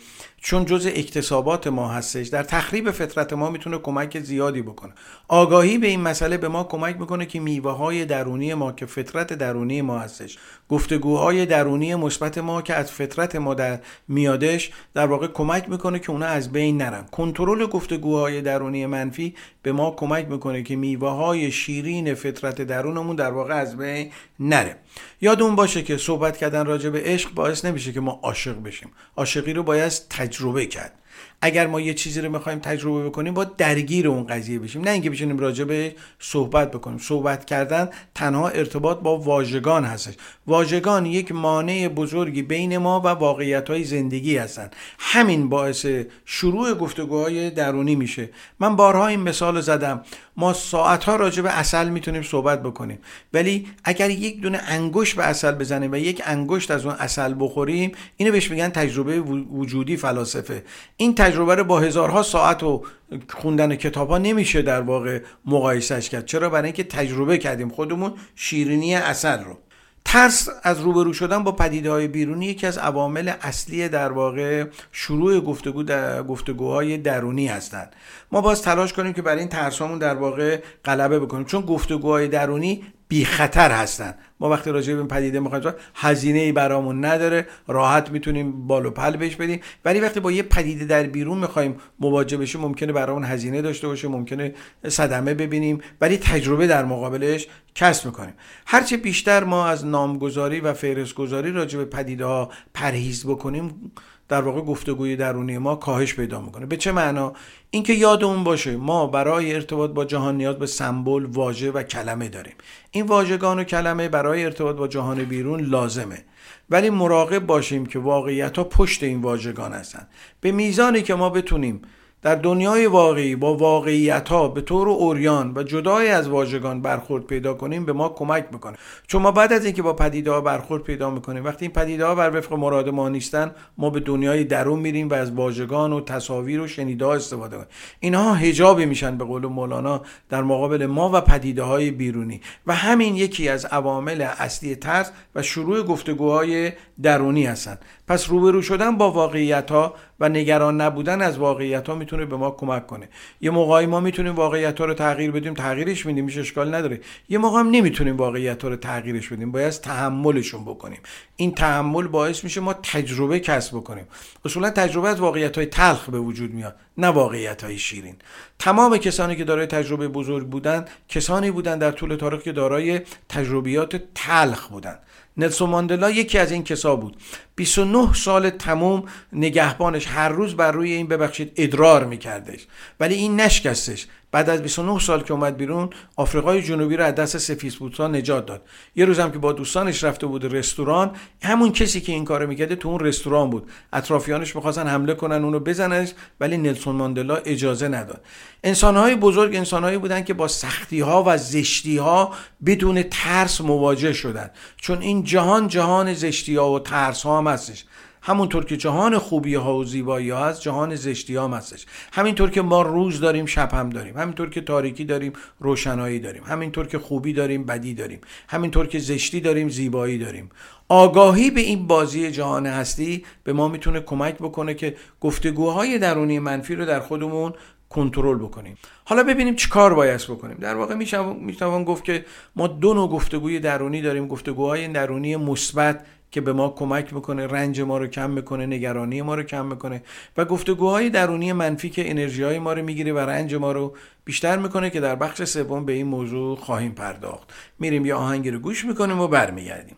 چون 0.48 0.64
جز 0.64 0.86
اکتسابات 0.86 1.66
ما 1.66 1.88
هستش 1.88 2.28
در 2.28 2.42
تخریب 2.42 2.90
فطرت 2.90 3.32
ما 3.32 3.50
می‌تونه 3.50 3.78
کمک 3.78 4.20
زیادی 4.20 4.62
بکنه. 4.62 4.92
آگاهی 5.28 5.78
به 5.78 5.86
این 5.86 6.00
مسئله 6.00 6.36
به 6.36 6.48
ما 6.48 6.64
کمک 6.64 6.96
می‌کنه 7.00 7.26
که 7.26 7.40
میوه 7.40 7.72
های 7.72 8.04
درونی 8.04 8.54
ما 8.54 8.72
که 8.72 8.86
فطرت 8.86 9.32
درونی 9.32 9.82
ما 9.82 9.98
هستش 9.98 10.38
گفتگوهای 10.68 11.46
درونی 11.46 11.94
مثبت 11.94 12.38
ما 12.38 12.62
که 12.62 12.74
از 12.74 12.90
فطرت 12.90 13.36
ما 13.36 13.54
در 13.54 13.80
میادش 14.08 14.70
در 14.94 15.06
واقع 15.06 15.26
کمک 15.26 15.68
می‌کنه 15.68 15.98
که 15.98 16.10
اونا 16.10 16.26
از 16.26 16.52
بین 16.52 16.76
نرن. 16.76 17.06
کنترل 17.12 17.66
گفتگوهای 17.66 18.42
درونی 18.42 18.86
منفی 18.86 19.34
به 19.62 19.72
ما 19.72 19.90
کمک 19.90 20.28
می‌کنه 20.28 20.62
که 20.62 20.76
میوه 20.76 21.10
های 21.10 21.50
شیرین 21.50 22.14
فطرت 22.14 22.62
درونمون 22.62 23.16
در 23.16 23.30
واقع 23.30 23.54
از 23.54 23.76
بین 23.76 24.10
نره. 24.40 24.76
یادمون 25.20 25.56
باشه 25.56 25.82
که 25.82 25.96
صحبت 25.96 26.36
کردن 26.36 26.66
راجع 26.66 26.90
به 26.90 27.02
عشق 27.04 27.34
باعث 27.34 27.64
نمیشه 27.64 27.92
که 27.92 28.00
ما 28.00 28.20
عاشق 28.22 28.62
بشیم. 28.62 28.90
عاشقی 29.16 29.52
رو 29.52 29.62
باید 29.62 29.92
تجربه 30.36 30.66
کرد. 30.66 30.92
اگر 31.40 31.66
ما 31.66 31.80
یه 31.80 31.94
چیزی 31.94 32.20
رو 32.20 32.32
می‌خوایم 32.32 32.58
تجربه 32.58 33.08
بکنیم 33.08 33.34
با 33.34 33.44
درگیر 33.44 34.08
اون 34.08 34.26
قضیه 34.26 34.58
بشیم. 34.58 34.82
نه 34.82 34.90
اینکه 34.90 35.10
بشینیم 35.10 35.38
راجع 35.38 35.64
به 35.64 35.94
صحبت 36.18 36.70
بکنیم. 36.70 36.98
صحبت 36.98 37.44
کردن 37.44 37.88
تنها 38.14 38.48
ارتباط 38.48 38.98
با 38.98 39.18
واژگان 39.18 39.84
هستش. 39.84 40.14
واژگان 40.46 41.06
یک 41.06 41.32
مانع 41.32 41.88
بزرگی 41.88 42.42
بین 42.42 42.78
ما 42.78 43.00
و 43.00 43.06
واقعیت 43.06 43.70
های 43.70 43.84
زندگی 43.84 44.36
هستند 44.36 44.76
همین 44.98 45.48
باعث 45.48 45.86
شروع 46.24 46.74
گفتگوهای 46.74 47.50
درونی 47.50 47.94
میشه. 47.94 48.30
من 48.60 48.76
بارها 48.76 49.06
این 49.06 49.20
مثال 49.20 49.60
زدم. 49.60 50.02
ما 50.36 50.52
ساعتها 50.52 51.16
راجع 51.16 51.42
به 51.42 51.58
اصل 51.58 51.88
می‌تونیم 51.88 52.22
صحبت 52.22 52.62
بکنیم. 52.62 52.98
ولی 53.32 53.66
اگر 53.84 54.10
یک 54.10 54.40
دونه 54.40 54.58
انگشت 54.66 55.16
به 55.16 55.24
اصل 55.24 55.52
بزنیم 55.52 55.92
و 55.92 55.96
یک 55.96 56.22
انگشت 56.24 56.70
از 56.70 56.86
اون 56.86 56.94
اصل 56.94 57.34
بخوریم 57.38 57.92
اینو 58.16 58.32
بهش 58.32 58.50
میگن 58.50 58.68
تجربه 58.68 59.20
وجودی 59.20 59.96
فلاسفه. 59.96 60.64
تجربه 61.14 61.54
رو 61.54 61.64
با 61.64 61.80
هزارها 61.80 62.22
ساعت 62.22 62.62
و 62.62 62.82
خوندن 63.30 63.76
کتاب 63.76 64.08
ها 64.08 64.18
نمیشه 64.18 64.62
در 64.62 64.80
واقع 64.80 65.20
مقایسش 65.44 66.08
کرد. 66.08 66.26
چرا؟ 66.26 66.50
برای 66.50 66.64
اینکه 66.64 66.84
تجربه 66.84 67.38
کردیم. 67.38 67.68
خودمون 67.68 68.12
شیرینی 68.34 68.94
اصل 68.94 69.44
رو. 69.44 69.58
ترس 70.04 70.48
از 70.62 70.80
روبرو 70.80 71.12
شدن 71.12 71.44
با 71.44 71.52
پدیده 71.52 71.90
های 71.90 72.08
بیرونی 72.08 72.46
یکی 72.46 72.66
از 72.66 72.78
عوامل 72.78 73.32
اصلی 73.42 73.88
در 73.88 74.12
واقع 74.12 74.64
شروع 74.92 75.40
گفتگو 75.40 75.82
در 75.82 76.22
گفتگوهای 76.22 76.98
درونی 76.98 77.46
هستند. 77.46 77.96
ما 78.32 78.40
باز 78.40 78.62
تلاش 78.62 78.92
کنیم 78.92 79.12
که 79.12 79.22
برای 79.22 79.38
این 79.38 79.48
ترسامون 79.48 79.98
در 79.98 80.14
واقع 80.14 80.60
غلبه 80.84 81.20
بکنیم. 81.20 81.44
چون 81.44 81.60
گفتگوهای 81.60 82.28
درونی 82.28 82.84
بی 83.08 83.24
خطر 83.24 83.70
هستن. 83.70 84.14
ما 84.40 84.50
وقتی 84.50 84.70
راجع 84.70 84.94
به 84.94 85.04
پدیده 85.04 85.40
می‌خوایم 85.40 85.74
هزینه 85.94 86.38
ای 86.38 86.52
برامون 86.52 87.04
نداره. 87.04 87.46
راحت 87.68 88.10
می‌تونیم 88.10 88.66
بال 88.66 88.86
و 88.86 88.90
پل 88.90 89.16
بهش 89.16 89.36
بدیم. 89.36 89.60
ولی 89.84 90.00
وقتی 90.00 90.20
با 90.20 90.32
یه 90.32 90.42
پدیده 90.42 90.84
در 90.84 91.02
بیرون 91.02 91.38
می‌خوایم 91.38 91.76
مواجه 92.00 92.36
بشیم 92.36 92.60
ممکنه 92.60 92.92
برامون 92.92 93.24
هزینه 93.24 93.62
داشته 93.62 93.86
باشه 93.86 94.08
ممکنه 94.08 94.54
صدمه 94.88 95.34
ببینیم. 95.34 95.80
ولی 96.00 96.16
تجربه 96.16 96.66
در 96.66 96.84
مقابلش 96.84 97.46
کسب 97.74 98.06
می‌کنیم. 98.06 98.34
هرچه 98.66 98.96
بیشتر 98.96 99.44
ما 99.44 99.66
از 99.66 99.86
نامگذاری 99.86 100.60
و 100.60 100.72
فهرستگذاری 100.72 101.52
راجع 101.52 101.78
به 101.78 101.84
پدیده 101.84 102.24
ها 102.24 102.50
پرهیز 102.74 103.26
بکنیم 103.26 103.92
در 104.28 104.40
واقع 104.40 104.60
گفتگوی 104.60 105.16
درونی 105.16 105.58
ما 105.58 105.76
کاهش 105.76 106.14
پیدا 106.14 106.40
می‌کنه. 106.40 106.66
به 106.66 106.76
چه 106.76 106.92
معنا؟ 106.92 107.32
اینکه 107.70 107.92
یادمون 107.92 108.44
باشه 108.44 108.76
ما 108.76 109.06
برای 109.06 109.54
ارتباط 109.54 109.90
با 109.90 110.04
جهان 110.04 110.36
نیاز 110.36 110.58
به 110.58 110.66
سمبل 110.66 111.24
واژه 111.24 111.70
و 111.70 111.82
کلمه 111.82 112.28
داریم. 112.28 112.54
این 112.90 113.06
واژگان 113.06 113.58
و 113.58 113.64
کلمه 113.64 114.08
برای 114.08 114.44
ارتباط 114.44 114.76
با 114.76 114.88
جهان 114.88 115.24
بیرون 115.24 115.60
لازمه. 115.60 116.24
ولی 116.70 116.90
مراقب 116.90 117.46
باشیم 117.46 117.86
که 117.86 117.98
واقعیت 117.98 118.58
ها 118.58 118.64
پشت 118.64 119.02
این 119.02 119.22
واژگان 119.22 119.72
هستن. 119.72 120.06
به 120.40 120.52
میزانی 120.52 121.02
که 121.02 121.14
ما 121.14 121.30
بتونیم 121.30 121.82
در 122.22 122.34
دنیای 122.34 122.86
واقعی 122.86 123.36
با 123.36 123.56
واقعیت 123.56 124.28
ها 124.28 124.48
به 124.48 124.60
طور 124.60 124.88
اوریان 124.88 125.52
و 125.56 125.62
جدای 125.62 126.08
از 126.08 126.28
واژگان 126.28 126.82
برخورد 126.82 127.24
پیدا 127.24 127.54
کنیم 127.54 127.84
به 127.84 127.92
ما 127.92 128.08
کمک 128.08 128.46
می‌کنه. 128.52 128.76
چون 129.06 129.22
ما 129.22 129.30
بعد 129.30 129.52
از 129.52 129.64
اینکه 129.64 129.82
با 129.82 129.92
پدیده 129.92 130.30
ها 130.30 130.40
برخورد 130.40 130.82
پیدا 130.82 131.10
می‌کنیم 131.10 131.44
وقتی 131.44 131.64
این 131.64 131.72
پدیده 131.72 132.06
ها 132.06 132.14
بر 132.14 132.38
وفق 132.38 132.52
مراد 132.52 132.88
ما 132.88 133.08
نیستن 133.08 133.50
ما 133.78 133.90
به 133.90 134.00
دنیای 134.00 134.44
درون 134.44 134.78
میریم 134.78 135.08
و 135.08 135.14
از 135.14 135.30
واژگان 135.30 135.92
و 135.92 136.00
تصاویر 136.00 136.60
و 136.60 136.68
شنیده 136.68 137.04
ها 137.04 137.14
استفاده 137.14 137.56
کنیم 137.56 137.68
اینها 138.00 138.34
حجابی 138.34 138.86
میشن 138.86 139.18
به 139.18 139.24
قول 139.24 139.46
مولانا 139.46 140.02
در 140.28 140.42
مقابل 140.42 140.86
ما 140.86 141.10
و 141.14 141.20
پدیده 141.20 141.62
های 141.62 141.90
بیرونی. 141.90 142.40
و 142.66 142.74
همین 142.74 143.16
یکی 143.16 143.48
از 143.48 143.64
عوامل 143.64 144.20
اصلی 144.20 144.74
ترس 144.74 145.10
و 145.34 145.42
شروع 145.42 145.82
گفتگوهای 145.82 146.72
درونی 147.02 147.46
هستند 147.46 147.78
پس 148.08 148.30
روبرو 148.30 148.62
شدن 148.62 148.96
با 148.96 149.10
واقعیت 149.10 149.70
ها 149.70 149.94
و 150.20 150.28
نگران 150.28 150.80
نبودن 150.80 151.22
از 151.22 151.38
واقعیت 151.38 151.88
ها 151.88 151.94
می‌تونه 151.94 152.24
به 152.24 152.36
ما 152.36 152.50
کمک 152.50 152.86
کنه. 152.86 153.08
یه 153.40 153.50
موقعی 153.50 153.86
ما 153.86 154.00
می‌تونیم 154.00 154.34
واقعیت 154.34 154.80
ها 154.80 154.84
رو 154.84 154.94
تغییر 154.94 155.30
بدیم 155.30 155.54
تغییرش 155.54 156.06
میدیم 156.06 156.24
میشه 156.24 156.40
اشکال 156.40 156.74
نداره. 156.74 157.00
یه 157.28 157.38
موقع 157.38 157.60
هم 157.60 157.70
نمی‌تونیم 157.70 158.16
واقعیت 158.16 158.62
ها 158.62 158.68
رو 158.68 158.76
تغییرش 158.76 159.28
بدیم 159.28 159.52
باید 159.52 159.72
تحملشون 159.72 160.64
بکنیم. 160.64 160.98
این 161.36 161.54
تحمل 161.54 162.06
باعث 162.06 162.44
میشه 162.44 162.60
ما 162.60 162.72
تجربه 162.72 163.40
کسب 163.40 163.76
بکنیم. 163.76 164.06
اصولا 164.44 164.70
تجربه 164.70 165.08
از 165.08 165.20
واقعیت 165.20 165.56
های 165.56 165.66
تلخ 165.66 166.10
به 166.10 166.18
وجود 166.18 166.54
میاد 166.54 166.76
نه 166.98 167.06
واقعیت 167.06 167.64
های 167.64 167.78
شیرین. 167.78 168.16
تمام 168.58 168.96
کسانی 168.96 169.36
که 169.36 169.44
دارای 169.44 169.66
تجربه 169.66 170.08
بزرگ 170.08 170.46
بودن 170.46 170.84
کسانی 171.08 171.50
بودن 171.50 171.78
در 171.78 171.90
طول 171.90 172.16
تاریخ 172.16 172.42
که 172.42 172.52
دارای 172.52 173.00
تجربیات 173.28 174.02
تلخ 174.14 174.68
بودن. 174.68 174.98
نلسون 175.36 175.70
ماندلا 175.70 176.10
یکی 176.10 176.38
از 176.38 176.52
این 176.52 176.64
کسا 176.64 176.96
بود. 176.96 177.16
29 177.56 178.14
سال 178.14 178.50
تموم 178.50 179.04
نگهبانش 179.32 180.06
هر 180.06 180.28
روز 180.28 180.56
بر 180.56 180.72
روی 180.72 180.92
این 180.92 181.06
ببخشید 181.06 181.52
ادرار 181.56 182.04
میکردش. 182.04 182.66
ولی 183.00 183.14
این 183.14 183.40
نشکستش. 183.40 184.06
بعد 184.36 184.50
از 184.50 184.62
29 184.62 184.98
سال 184.98 185.22
که 185.22 185.32
اومد 185.32 185.56
بیرون 185.56 185.90
آفریقای 186.16 186.62
جنوبی 186.62 186.96
رو 186.96 187.04
از 187.04 187.14
دست 187.14 187.38
سفیدپوستا 187.38 188.08
نجات 188.08 188.46
داد. 188.46 188.62
یه 188.96 189.04
روزم 189.04 189.30
که 189.30 189.38
با 189.38 189.52
دوستانش 189.52 190.04
رفته 190.04 190.26
بود 190.26 190.54
رستوران 190.54 191.10
همون 191.42 191.72
کسی 191.72 192.00
که 192.00 192.12
این 192.12 192.24
کارو 192.24 192.46
می‌کرده 192.46 192.76
تو 192.76 192.88
اون 192.88 193.00
رستوران 193.00 193.50
بود. 193.50 193.70
اطرافیانش 193.92 194.56
می‌خواستن 194.56 194.86
حمله 194.86 195.14
کنن 195.14 195.44
اونو 195.44 195.60
بزننش 195.60 196.12
ولی 196.40 196.56
نلسون 196.56 196.96
ماندلا 196.96 197.36
اجازه 197.36 197.88
نداد. 197.88 198.24
انسانهای 198.64 199.16
بزرگ 199.16 199.56
انسانهایی 199.56 199.98
بودن 199.98 200.24
که 200.24 200.34
با 200.34 200.48
سختی 200.48 201.00
ها 201.00 201.24
و 201.26 201.38
زشتی 201.38 201.96
ها 201.96 202.32
بدون 202.66 203.02
ترس 203.02 203.60
مواجه 203.60 204.12
شدن. 204.12 204.50
چون 204.76 205.02
این 205.02 205.24
جهان 205.24 205.68
جهان 205.68 206.14
زشتی 206.14 206.56
ها 206.56 206.72
و 206.72 206.78
ترس 206.78 207.22
ها 207.22 207.38
هم 207.38 207.46
هستش. 207.46 207.84
همونطور 208.26 208.64
که 208.64 208.76
جهان 208.76 209.18
خوبی 209.18 209.54
ها 209.54 209.76
و 209.76 209.84
زیبایی 209.84 210.30
ها 210.30 210.46
هست 210.46 210.60
جهان 210.60 210.94
زشتی 210.94 211.34
ها 211.34 211.48
هستش. 211.48 211.86
همینطور 212.12 212.50
که 212.50 212.62
ما 212.62 212.82
روز 212.82 213.20
داریم 213.20 213.46
شب 213.46 213.72
هم 213.72 213.90
داریم. 213.90 214.16
همینطور 214.16 214.50
که 214.50 214.60
تاریکی 214.60 215.04
داریم 215.04 215.32
روشنایی 215.60 216.18
داریم. 216.18 216.42
همینطور 216.44 216.86
که 216.86 216.98
خوبی 216.98 217.32
داریم 217.32 217.64
بدی 217.64 217.94
داریم. 217.94 218.20
همینطور 218.48 218.86
که 218.86 218.98
زشتی 218.98 219.40
داریم 219.40 219.68
زیبایی 219.68 220.18
داریم. 220.18 220.50
آگاهی 220.88 221.50
به 221.50 221.60
این 221.60 221.86
بازی 221.86 222.30
جهان 222.30 222.66
هستی 222.66 223.24
به 223.44 223.52
ما 223.52 223.68
می‌تونه 223.68 224.00
کمک 224.00 224.34
بکنه 224.34 224.74
که 224.74 224.96
گفتگوهای 225.20 225.98
درونی 225.98 226.38
منفی 226.38 226.74
رو 226.74 226.84
در 226.84 227.00
خودمون 227.00 227.52
کنترل 227.90 228.38
بکنیم. 228.38 228.78
حالا 229.04 229.22
ببینیم 229.22 229.54
چی 229.54 229.68
کار 229.68 229.94
باید 229.94 230.20
بکنیم. 230.28 230.56
در 230.60 230.74
واقع 230.74 230.94
می‌توان 231.40 231.84
گفت 231.84 232.04
که 232.04 232.24
ما 232.56 232.66
دو 232.66 232.94
نوع 232.94 233.08
گفتگوی 233.10 233.60
درونی 233.60 234.02
داریم. 234.02 234.28
گفتگوهای 234.28 234.88
درونی 234.88 235.36
مثبت 235.36 236.04
که 236.36 236.40
به 236.40 236.52
ما 236.52 236.68
کمک 236.68 237.14
می‌کنه 237.14 237.46
رنج 237.46 237.80
ما 237.80 237.98
رو 237.98 238.06
کم 238.06 238.30
می‌کنه 238.30 238.66
نگرانی 238.66 239.22
ما 239.22 239.34
رو 239.34 239.42
کم 239.42 239.66
می‌کنه 239.66 240.02
و 240.36 240.44
گفتگوهای 240.44 241.10
درونی 241.10 241.52
منفی 241.52 241.90
که 241.90 242.10
انرژی 242.10 242.42
های 242.42 242.58
ما 242.58 242.72
رو 242.72 242.82
می‌گیره 242.82 243.12
و 243.12 243.18
رنج 243.18 243.54
ما 243.54 243.72
رو 243.72 243.96
بیشتر 244.24 244.56
می‌کنه 244.58 244.90
که 244.90 245.00
در 245.00 245.14
بخش 245.14 245.44
سوم 245.44 245.84
به 245.84 245.92
این 245.92 246.06
موضوع 246.06 246.56
خواهیم 246.56 246.92
پرداخت. 246.92 247.52
میریم 247.78 248.06
یه 248.06 248.14
آهنگی 248.14 248.50
رو 248.50 248.58
گوش 248.58 248.84
می‌کنیم 248.84 249.20
و 249.20 249.28
برمیگردیم. 249.28 249.96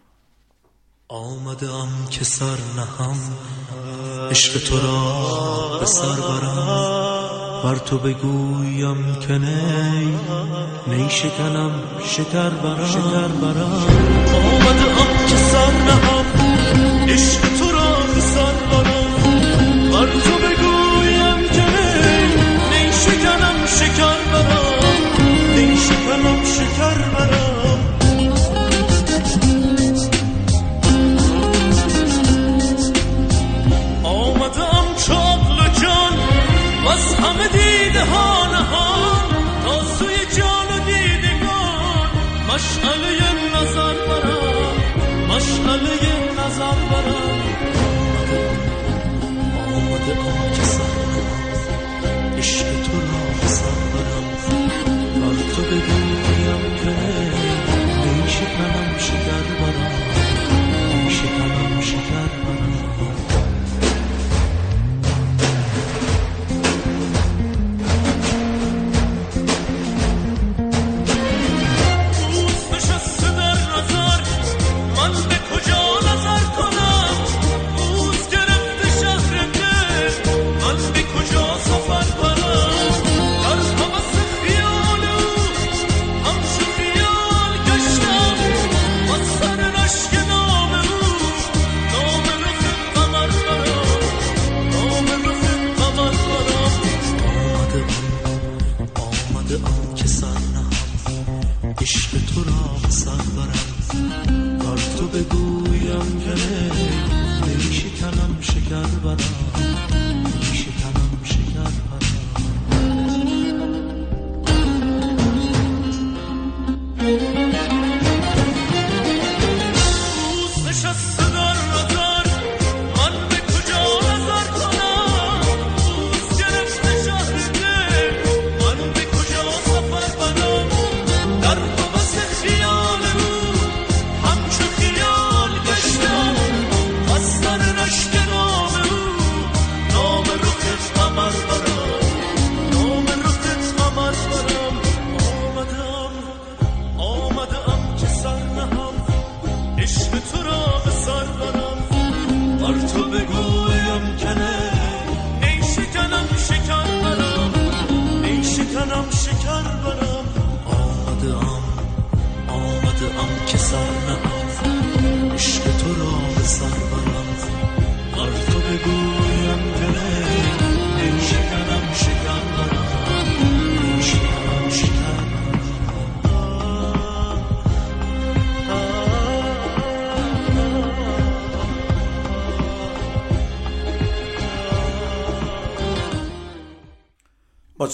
آمدم 1.09 1.89
که 2.11 2.25
سر 2.25 2.59
نهم 2.77 3.19
عشق 4.31 4.69
تو 4.69 4.77
را 4.77 5.79
به 5.81 5.87
سر 5.87 6.21
برم. 6.29 7.61
بر 7.65 7.77
تو 7.77 7.99
بگویم 7.99 9.15
که 9.21 9.33
نی 9.39 10.19
نی 10.87 11.11
شکنم 11.11 11.83
شکر 12.05 12.51
برم. 12.51 12.87
شکر 12.87 13.29
برم. 13.29 13.87
آمدم 14.35 15.27
که 15.29 15.37
سر 15.37 15.73
نهم 15.73 16.18
عشق 17.19 17.48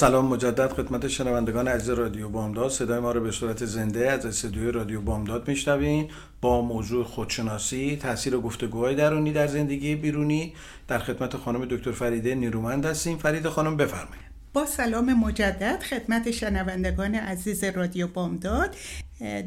سلام 0.05 0.26
مجدد 0.26 0.72
خدمت 0.72 1.09
شنوندگان 1.09 1.68
عزیز 1.68 1.90
رادیو 1.90 2.28
بامداد. 2.28 2.70
صدای 2.70 3.00
ما 3.00 3.12
رو 3.12 3.20
به 3.20 3.30
صورت 3.30 3.64
زنده 3.64 4.11
از 4.11 4.26
استودیوی 4.26 4.72
رادیو 4.72 5.00
بامداد 5.00 5.48
میشنوین 5.48 6.09
با 6.40 6.62
موضوع 6.62 7.05
خودشناسی 7.05 7.96
تاثیر 7.96 8.36
گفتگوهای 8.36 8.94
درونی 8.94 9.32
در 9.32 9.46
زندگی 9.46 9.94
بیرونی. 9.94 10.55
در 10.88 10.98
خدمت 10.98 11.36
خانم 11.36 11.64
دکتر 11.64 11.92
فریده 11.92 12.34
نیرومند 12.34 12.86
هستیم. 12.86 13.18
فرید 13.18 13.48
خانم 13.48 13.76
بفرمایید. 13.76 14.24
با 14.52 14.66
سلام 14.66 15.14
مجدد 15.14 15.82
خدمت 15.82 16.30
شنوندگان 16.30 17.14
عزیز 17.14 17.64
رادیو 17.64 18.07
بامداد. 18.07 18.76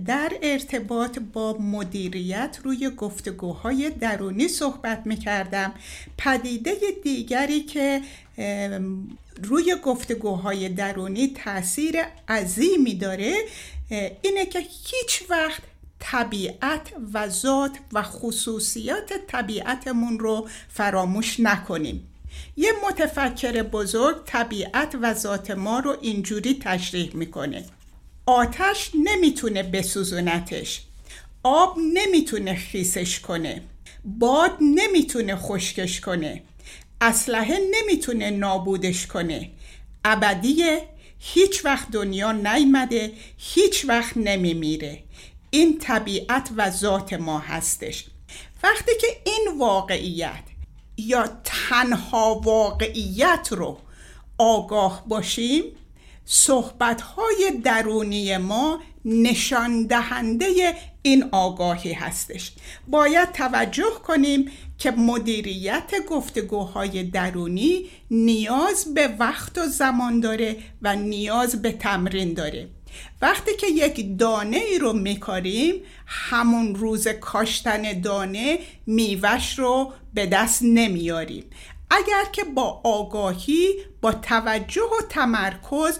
در 0.05 0.31
ارتباط 0.41 1.19
با 1.33 1.57
مدیریت 1.57 2.59
روی 2.63 2.89
گفتگوهای 2.89 3.89
درونی 3.89 4.47
صحبت 4.47 5.01
می 5.05 5.15
کردم 5.15 5.73
پدیده 6.17 6.71
دیگری 7.03 7.61
که 7.61 8.01
روی 9.43 9.75
گفتگوهای 9.83 10.69
درونی 10.69 11.27
تاثیر 11.43 11.95
عظیمی 12.27 12.95
داره 12.95 13.35
اینه 14.21 14.45
که 14.45 14.59
هیچ 14.59 15.23
وقت 15.29 15.61
طبیعت 15.99 16.93
و 17.13 17.29
ذات 17.29 17.71
و 17.93 18.03
خصوصیات 18.03 19.13
طبیعتمون 19.27 20.19
رو 20.19 20.47
فراموش 20.69 21.39
نکنیم. 21.39 22.07
یه 22.57 22.71
متفکر 22.87 23.63
بزرگ 23.63 24.15
طبیعت 24.25 24.97
و 25.01 25.13
ذات 25.13 25.51
ما 25.51 25.79
رو 25.79 25.97
اینجوری 26.01 26.59
تشریح 26.61 27.15
می‌کنه. 27.15 27.65
آتش 28.25 28.91
نمی‌تونه 29.03 29.63
بسوزونتش. 29.63 30.81
آب 31.43 31.77
نمی‌تونه 31.93 32.55
خیسش 32.55 33.19
کنه. 33.19 33.61
باد 34.05 34.51
نمی‌تونه 34.61 35.35
خشکش 35.35 36.01
کنه. 36.01 36.41
اسلحه 37.01 37.57
نمی‌تونه 37.71 38.29
نابودش 38.29 39.07
کنه. 39.07 39.51
ابدیه 40.05 40.81
هیچ 41.19 41.65
وقت 41.65 41.91
دنیا 41.91 42.31
نیمده 42.31 43.11
هیچ 43.37 43.85
وقت 43.85 44.17
نمیمیره. 44.17 45.03
این 45.49 45.79
طبیعت 45.79 46.49
و 46.55 46.69
ذات 46.69 47.13
ما 47.13 47.39
هستش. 47.39 48.05
وقتی 48.63 48.91
که 49.01 49.07
این 49.25 49.47
واقعیت 49.59 50.43
یا 50.97 51.41
تنها 51.43 52.41
واقعیت 52.43 53.47
رو 53.51 53.77
آگاه 54.37 55.03
باشیم 55.07 55.63
صحبت 56.25 57.03
درونی 57.63 58.37
ما 58.37 58.79
نشان 59.05 59.87
دهنده 59.87 60.75
این 61.07 61.25
آگاهی 61.31 61.93
هستش. 61.93 62.51
باید 62.87 63.31
توجه 63.31 63.91
کنیم 64.07 64.51
که 64.77 64.91
مدیریت 64.91 65.91
گفتگوهای 66.09 67.03
درونی 67.03 67.85
نیاز 68.11 68.93
به 68.93 69.07
وقت 69.19 69.57
و 69.57 69.65
زمان 69.65 70.19
داره 70.19 70.55
و 70.81 70.95
نیاز 70.95 71.61
به 71.61 71.71
تمرین 71.71 72.33
داره. 72.33 72.69
وقتی 73.21 73.51
که 73.55 73.67
یک 73.67 74.17
دانه 74.19 74.57
ای 74.57 74.79
رو 74.79 74.93
میکاریم 74.93 75.75
همون 76.05 76.75
روز 76.75 77.07
کاشتن 77.07 78.01
دانه 78.01 78.59
میوش 78.85 79.59
رو 79.59 79.93
به 80.13 80.25
دست 80.25 80.63
نمیاریم. 80.63 81.43
اگر 81.89 82.25
که 82.31 82.43
با 82.43 82.81
آگاهی 82.83 83.69
با 84.01 84.11
توجه 84.11 84.81
و 84.81 85.01
تمرکز 85.09 85.99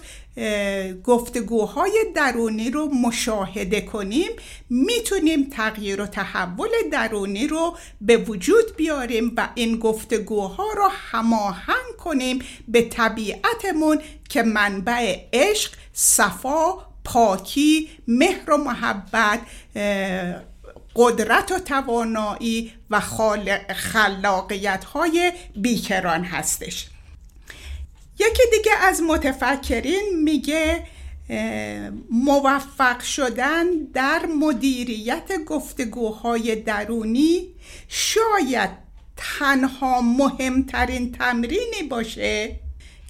گفتگوهای 1.04 2.04
درونی 2.14 2.70
رو 2.70 2.86
مشاهده 2.86 3.80
کنیم. 3.80 4.30
می‌تونیم 4.70 5.50
تغییر 5.50 6.00
و 6.00 6.06
تحول 6.06 6.68
درونی 6.92 7.46
رو 7.46 7.76
به 8.00 8.16
وجود 8.16 8.76
بیاریم 8.76 9.32
و 9.36 9.48
این 9.54 9.78
گفتگوها 9.78 10.66
رو 10.76 10.88
هماهنگ 10.92 11.96
کنیم 11.98 12.42
به 12.68 12.82
طبیعتمون 12.82 14.00
که 14.28 14.42
منبع 14.42 15.16
عشق 15.32 15.72
صفا 15.92 16.88
پاکی 17.04 17.88
مهر 18.08 18.50
و 18.50 18.56
محبت 18.56 19.40
قدرت 20.96 21.52
و 21.52 21.58
توانایی 21.58 22.72
و 22.90 23.00
خلاقیت 23.74 24.84
های 24.84 25.32
بیکران 25.56 26.24
هستش. 26.24 26.88
یکی 28.20 28.42
دیگه 28.56 28.72
از 28.80 29.02
متفکرین 29.02 30.22
میگه 30.24 30.84
موفق 32.10 33.00
شدن 33.00 33.66
در 33.94 34.26
مدیریت 34.26 35.44
گفتگوهای 35.46 36.56
درونی 36.56 37.48
شاید 37.88 38.70
تنها 39.16 40.00
مهمترین 40.00 41.12
تمرینی 41.12 41.82
باشه 41.90 42.56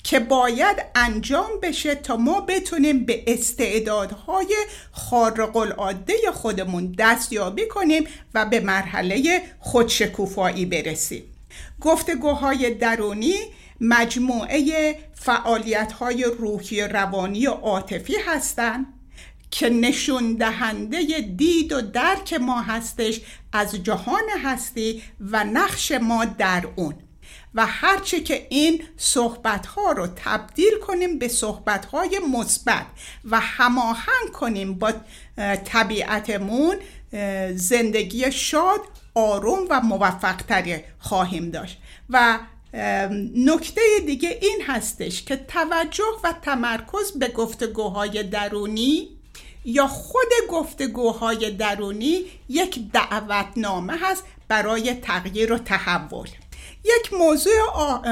که 0.05 0.21
باید 0.21 0.77
انجام 0.95 1.51
بشه 1.63 1.95
تا 1.95 2.17
ما 2.17 2.41
بتونیم 2.41 3.05
به 3.05 3.25
استعدادهای 3.27 4.57
خارق 4.93 5.57
العاده 5.57 6.15
خودمون 6.35 6.95
دستیابی 6.99 7.69
کنیم 7.69 8.05
و 8.35 8.47
به 8.47 8.61
مرحله 8.61 9.43
خودشکوفایی 9.61 10.67
برسیم. 10.67 11.23
گفتگوهای 11.81 12.75
درونی 12.75 13.37
مجموعه 13.81 14.95
فعالیت 15.15 15.93
های 15.93 16.25
روحی 16.25 16.83
روانی 16.83 17.47
و 17.47 17.51
عاطفی 17.51 18.17
هستند 18.27 18.87
که 19.51 19.69
نشون 19.69 20.35
دهنده 20.35 21.21
دید 21.37 21.73
و 21.73 21.81
درک 21.81 22.33
ما 22.33 22.61
هستش 22.61 23.21
از 23.53 23.75
جهان 23.75 24.25
هستی 24.45 25.03
و 25.21 25.45
نقش 25.45 25.93
ما 25.93 26.25
در 26.25 26.69
اون. 26.77 26.95
و 27.55 27.67
هرچه 27.67 28.21
که 28.21 28.47
این 28.51 28.83
صحبت 28.97 29.67
ها 29.67 29.93
رو 29.93 30.07
تبدیل 30.07 30.79
کنیم 30.87 31.19
به 31.19 31.29
صحبت 31.29 31.85
های 31.85 32.21
مثبت 32.33 32.87
و 33.25 33.41
هماهنگ 33.41 34.33
کنیم 34.33 34.75
با 34.75 34.93
طبیعتمون 35.65 36.77
زندگی 37.55 38.33
شاد 38.33 38.81
آروم 39.15 39.67
و 39.71 39.81
موفق 39.81 40.41
خواهیم 40.99 41.51
داشت. 41.51 41.79
و 42.11 42.39
نکته 43.35 43.81
دیگه 44.07 44.39
این 44.43 44.63
هستش 44.67 45.23
که 45.23 45.37
توجه 45.37 46.05
و 46.25 46.35
تمرکز 46.43 47.13
به 47.19 47.29
گفتگوهای 47.29 48.23
درونی 48.23 49.09
یا 49.65 49.87
خود 49.87 50.29
گفتگوهای 50.51 51.51
درونی 51.51 52.25
یک 52.49 52.81
دعوتنامه 52.93 53.99
هست 54.01 54.25
برای 54.49 54.95
تغییر 54.95 55.53
و 55.53 55.59
تحول. 55.59 56.29
یک 56.85 57.13
موضوع 57.13 58.03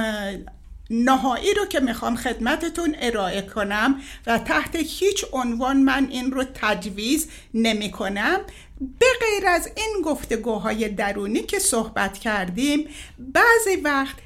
نهایی 0.91 1.55
رو 1.55 1.67
که 1.67 1.81
می‌خوام 1.81 2.17
خدمتتون 2.17 2.97
ارائه 3.01 3.43
کنم 3.43 4.01
و 4.27 4.39
تحت 4.39 4.77
هیچ 4.77 5.25
عنوان 5.33 5.77
من 5.77 6.09
این 6.11 6.31
رو 6.33 6.45
تجویز 6.55 7.29
نمی 7.55 7.91
کنم. 7.91 8.41
به 8.81 9.07
غیر 9.21 9.49
از 9.49 9.71
این 9.77 10.03
گفتگوهای 10.05 10.89
درونی 10.89 11.43
که 11.43 11.59
صحبت 11.59 12.19
کردیم 12.19 12.89
بعضی 13.19 13.77
وقت 13.85 14.17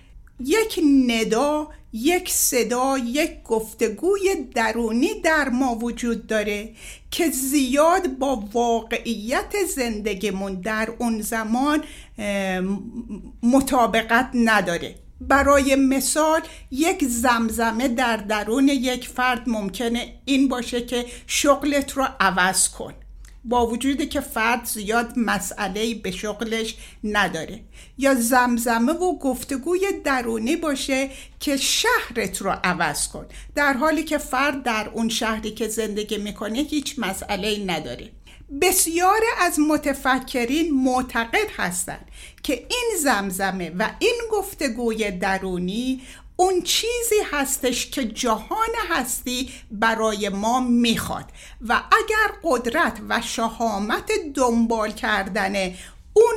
یک 0.44 0.80
ندا 1.08 1.68
یک 1.92 2.30
صدا 2.30 2.98
یک 2.98 3.42
گفتگوی 3.42 4.34
درونی 4.54 5.20
در 5.20 5.48
ما 5.48 5.74
وجود 5.74 6.26
داره 6.26 6.74
که 7.10 7.30
زیاد 7.30 8.18
با 8.18 8.44
واقعیت 8.52 9.54
زندگیمون 9.76 10.54
در 10.54 10.88
اون 10.98 11.20
زمان 11.20 11.84
مطابقت 13.42 14.30
نداره. 14.34 14.94
برای 15.20 15.76
مثال 15.76 16.40
یک 16.70 17.04
زمزمه 17.04 17.88
در 17.88 18.16
درون 18.16 18.68
یک 18.68 19.08
فرد 19.08 19.48
ممکنه 19.48 20.14
این 20.24 20.48
باشه 20.48 20.86
که 20.86 21.06
شغلت 21.26 21.92
رو 21.92 22.06
عوض 22.20 22.68
کن. 22.68 22.94
با 23.44 23.66
وجودی 23.66 24.06
که 24.06 24.20
فرد 24.20 24.64
زیاد 24.64 25.12
مسئله 25.16 25.94
به 25.94 26.10
شغلش 26.10 26.76
نداره. 27.04 27.60
یا 27.98 28.14
زمزمه 28.14 28.92
و 28.92 29.18
گفتگوی 29.18 29.80
درونی 30.04 30.56
باشه 30.56 31.10
که 31.40 31.56
شهرت 31.56 32.42
رو 32.42 32.54
عوض 32.64 33.08
کن. 33.08 33.26
در 33.54 33.72
حالی 33.72 34.02
که 34.02 34.18
فرد 34.18 34.62
در 34.62 34.88
اون 34.94 35.08
شهری 35.08 35.50
که 35.50 35.68
زندگی 35.68 36.18
می‌کنه 36.18 36.58
هیچ 36.58 36.94
مسئله 36.98 37.64
نداره. 37.66 38.10
بسیار 38.62 39.20
از 39.40 39.58
متفکرین 39.58 40.74
معتقد 40.74 41.48
هستند 41.56 42.04
که 42.42 42.52
این 42.52 42.90
زمزمه 43.02 43.72
و 43.78 43.90
این 43.98 44.20
گفتگوی 44.32 45.10
درونی 45.10 46.02
اون 46.40 46.62
چیزی 46.62 47.20
هستش 47.32 47.90
که 47.90 48.04
جهان 48.04 48.68
هستی 48.88 49.50
برای 49.70 50.28
ما 50.28 50.60
می‌خواد. 50.60 51.24
و 51.68 51.72
اگر 51.72 52.34
قدرت 52.42 52.98
و 53.08 53.20
شهامت 53.20 54.10
دنبال 54.34 54.92
کردن 54.92 55.74
اون 56.12 56.34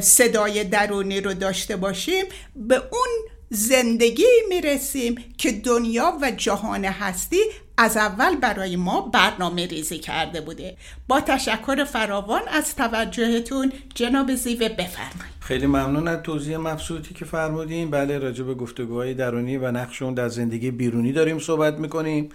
صدای 0.00 0.64
درونی 0.64 1.20
رو 1.20 1.34
داشته 1.34 1.76
باشیم 1.76 2.24
به 2.56 2.76
اون 2.76 3.08
زندگی 3.50 4.26
می‌رسیم 4.48 5.34
که 5.38 5.52
دنیا 5.52 6.18
و 6.22 6.30
جهان 6.30 6.84
هستی 6.84 7.40
از 7.78 7.96
اول 7.96 8.36
برای 8.36 8.76
ما 8.76 9.00
برنامه 9.00 9.66
ریزی 9.66 9.98
کرده 9.98 10.40
بوده. 10.40 10.76
با 11.08 11.20
تشکر 11.20 11.84
فراوان 11.84 12.42
از 12.48 12.76
توجهتون 12.76 13.72
جناب 13.94 14.34
زیوه 14.34 14.68
بفرمایید. 14.68 15.36
خیلی 15.40 15.66
ممنون 15.66 16.08
از 16.08 16.22
توضیح 16.22 16.56
مبسوطی 16.56 17.14
که 17.14 17.24
فرمودین. 17.24 17.90
بله 17.90 18.18
راجع 18.18 18.44
به 18.44 18.54
گفتگوهای 18.54 19.14
درونی 19.14 19.56
و 19.56 19.70
نقشون 19.70 20.14
در 20.14 20.28
زندگی 20.28 20.70
بیرونی 20.70 21.12
داریم 21.12 21.38
صحبت 21.38 21.78
می‌کنیم. 21.78 22.28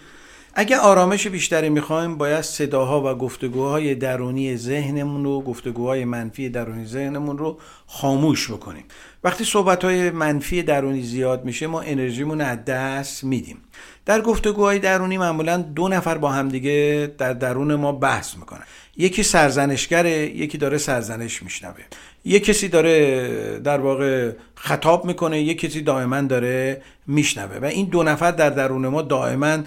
اگه 0.53 0.77
آرامش 0.77 1.27
بیشتری 1.27 1.69
می‌خوایم 1.69 2.17
باید 2.17 2.41
صداها 2.41 3.11
و 3.11 3.17
گفتگوهای 3.17 3.95
درونی 3.95 4.57
ذهنمون 4.57 5.23
رو 5.23 5.41
گفتگوهای 5.41 6.05
منفی 6.05 6.49
درونی 6.49 6.85
ذهنمون 6.85 7.37
رو 7.37 7.59
خاموش 7.87 8.51
بکنیم. 8.51 8.83
وقتی 9.23 9.43
صحبتهای 9.43 10.09
منفی 10.09 10.63
درونی 10.63 11.01
زیاد 11.01 11.45
میشه 11.45 11.67
ما 11.67 11.81
انرژیمون 11.81 12.41
از 12.41 12.65
دست 12.65 13.23
میدیم. 13.23 13.57
در 14.05 14.21
گفتگوهای 14.21 14.79
درونی 14.79 15.17
معمولا 15.17 15.57
دو 15.57 15.87
نفر 15.87 16.17
با 16.17 16.31
همدیگه 16.31 17.11
در 17.17 17.33
درون 17.33 17.75
ما 17.75 17.91
بحث 17.91 18.37
می‌کنن. 18.37 18.63
یکی 18.97 19.23
سرزنشگره 19.23 20.11
یکی 20.11 20.57
داره 20.57 20.77
سرزنش 20.77 21.43
میشنوه. 21.43 21.83
یک 22.25 22.45
کسی 22.45 22.67
داره 22.67 23.59
در 23.59 23.79
واقع 23.79 24.31
خطاب 24.55 25.05
می‌کنه 25.05 25.41
یک 25.41 25.59
کسی 25.59 25.81
دائما 25.81 26.21
داره 26.21 26.81
میشنوه 27.07 27.57
و 27.57 27.65
این 27.65 27.85
دو 27.85 28.03
نفر 28.03 28.31
در 28.31 28.49
درون 28.49 28.87
ما 28.87 29.01
دائما 29.01 29.57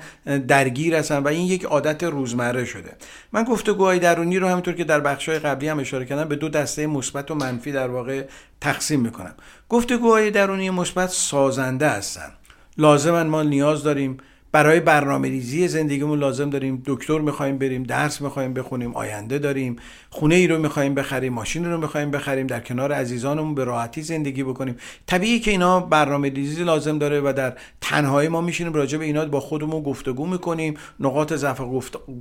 درگیر 0.48 0.94
هستن 0.94 1.18
و 1.18 1.28
این 1.28 1.46
یک 1.46 1.64
عادت 1.64 2.02
روزمره 2.02 2.64
شده. 2.64 2.92
من 3.32 3.44
گفتگوهای 3.44 3.98
درونی 3.98 4.38
رو 4.38 4.48
همینطور 4.48 4.74
که 4.74 4.84
در 4.84 5.00
بخشهای 5.00 5.38
قبلی 5.38 5.68
هم 5.68 5.78
اشاره 5.78 6.04
کردم 6.04 6.28
به 6.28 6.36
دو 6.36 6.48
دسته 6.48 6.86
مثبت 6.86 7.30
و 7.30 7.34
منفی 7.34 7.72
در 7.72 7.88
واقع 7.88 8.24
تقسیم 8.60 9.00
می‌کنم. 9.00 9.34
گفتگوهای 9.68 10.30
درونی 10.30 10.70
مثبت 10.70 11.08
سازنده 11.08 11.88
هستن. 11.88 12.32
لازما 12.78 13.24
ما 13.24 13.42
نیاز 13.42 13.82
داریم 13.84 14.16
برای 14.54 14.80
برنامه 14.80 15.28
ریزی 15.28 15.68
زندگیمون 15.68 16.18
لازم 16.18 16.50
داریم 16.50 16.82
دکتر 16.86 17.18
می‌خوایم 17.18 17.58
بریم 17.58 17.82
درس 17.82 18.20
می‌خوایم 18.20 18.54
بخونیم 18.54 18.94
آینده 18.94 19.38
داریم 19.38 19.76
خونه 20.10 20.34
ای 20.34 20.46
رو 20.46 20.58
می‌خوایم 20.58 20.94
بخریم 20.94 21.32
ماشین 21.32 21.64
رو 21.64 21.80
می‌خوایم 21.80 22.10
بخریم 22.10 22.46
در 22.46 22.60
کنار 22.60 22.92
عزیزانمون 22.92 23.54
به 23.54 23.64
راحتی 23.64 24.02
زندگی 24.02 24.42
بکنیم. 24.42 24.76
طبیعی 25.06 25.40
که 25.40 25.50
اینا 25.50 25.80
برنامه 25.80 26.28
ریزی 26.28 26.64
لازم 26.64 26.98
داره 26.98 27.20
و 27.20 27.32
در 27.36 27.52
تنهایی 27.80 28.28
ما 28.28 28.40
میشینیم 28.40 28.72
راجع 28.72 28.98
به 28.98 29.04
اینا 29.04 29.24
با 29.24 29.40
خودمون 29.40 29.82
گفتگو 29.82 30.26
می‌کنیم. 30.26 30.74
نقاط 31.00 31.32
ضعف 31.32 31.60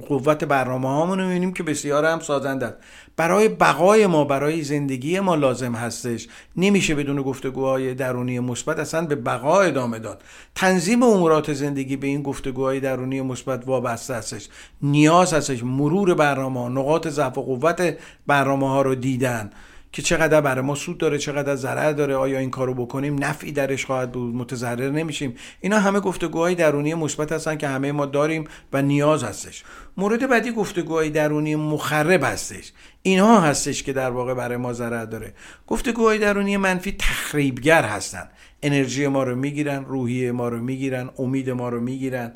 قوت 0.08 0.44
برنامه 0.44 0.88
هامون 0.88 1.20
رو 1.20 1.28
می‌بینیم 1.28 1.54
که 1.54 1.64
بسیار 1.64 2.06
هم 2.06 2.20
سازنده 2.20 2.66
است. 2.66 2.78
برای 3.18 3.50
بقای 3.50 4.08
ما 4.08 4.24
برای 4.24 4.62
زندگی 4.62 5.20
ما 5.20 5.36
لازم 5.36 5.76
هستش. 5.76 6.28
نمیشه 6.58 6.96
بدون 6.96 7.22
گفتگوهای 7.22 7.94
درونی 7.94 8.40
مثبت 8.40 8.80
اصلا 8.80 9.06
به 9.06 9.16
بقا 9.16 9.62
ادامه 9.62 10.00
داد. 10.00 10.22
تنظیم 10.56 11.04
امورات 11.04 11.54
زندگی 11.54 11.96
به 11.96 12.08
این 12.08 12.23
گفتگوهای 12.24 12.80
درونی 12.80 13.22
مثبت 13.22 13.68
وابسته 13.68 14.14
هستش. 14.14 14.50
نیاز 14.82 15.34
هستش 15.34 15.64
مرور 15.64 16.14
برنامه 16.14 16.70
نقاط 16.70 17.08
ضعف 17.08 17.38
و 17.38 17.42
قوت 17.42 17.98
برنامه 18.28 18.70
ها 18.70 18.82
رو 18.82 18.96
دیدن. 18.96 19.50
که 19.94 20.02
چقدر 20.02 20.42
برای 20.42 20.62
ما 20.62 20.76
سود 20.76 20.98
داره 20.98 21.18
چقدر 21.18 21.56
ضرر 21.56 21.92
داره 21.92 22.16
آیا 22.16 22.40
این 22.40 22.50
کارو 22.50 22.74
بکنیم؟ 22.74 23.24
نفعی 23.24 23.52
درش 23.52 23.86
خواهد 23.86 24.12
بود 24.12 24.36
متضرر 24.36 24.90
نمیشیم. 24.90 25.36
اینا 25.62 25.80
همه 25.80 26.00
گفتگوهای 26.00 26.56
درونی 26.56 26.94
مثبت 26.94 27.32
هستن 27.32 27.56
که 27.56 27.68
همه 27.68 27.92
ما 27.92 28.06
داریم 28.06 28.44
و 28.74 28.82
نیاز 28.82 29.24
هستش. 29.24 29.64
مورد 29.98 30.30
بعدی 30.30 30.52
گفتگوهای 30.52 31.10
درونی 31.10 31.56
مخرب 31.56 32.24
هستش. 32.24 32.72
اینها 33.02 33.42
هستش 33.42 33.84
که 33.84 33.94
در 33.94 34.10
واقع 34.10 34.34
برای 34.34 34.58
ما 34.58 34.74
ضرر 34.74 35.06
داره. 35.06 35.34
گفتگوهای 35.68 36.20
درونی 36.20 36.58
منفی 36.58 36.92
تخریبگر 36.92 37.84
هستن. 37.84 38.30
انرژی 38.64 39.08
ما 39.08 39.24
رو 39.24 39.36
می‌گیرن 39.36 39.86
روحیه 39.86 40.32
ما 40.32 40.50
رو 40.50 40.60
می‌گیرن 40.60 41.10
امید 41.18 41.50
ما 41.50 41.70
رو 41.70 41.82
می‌گیرن. 41.82 42.34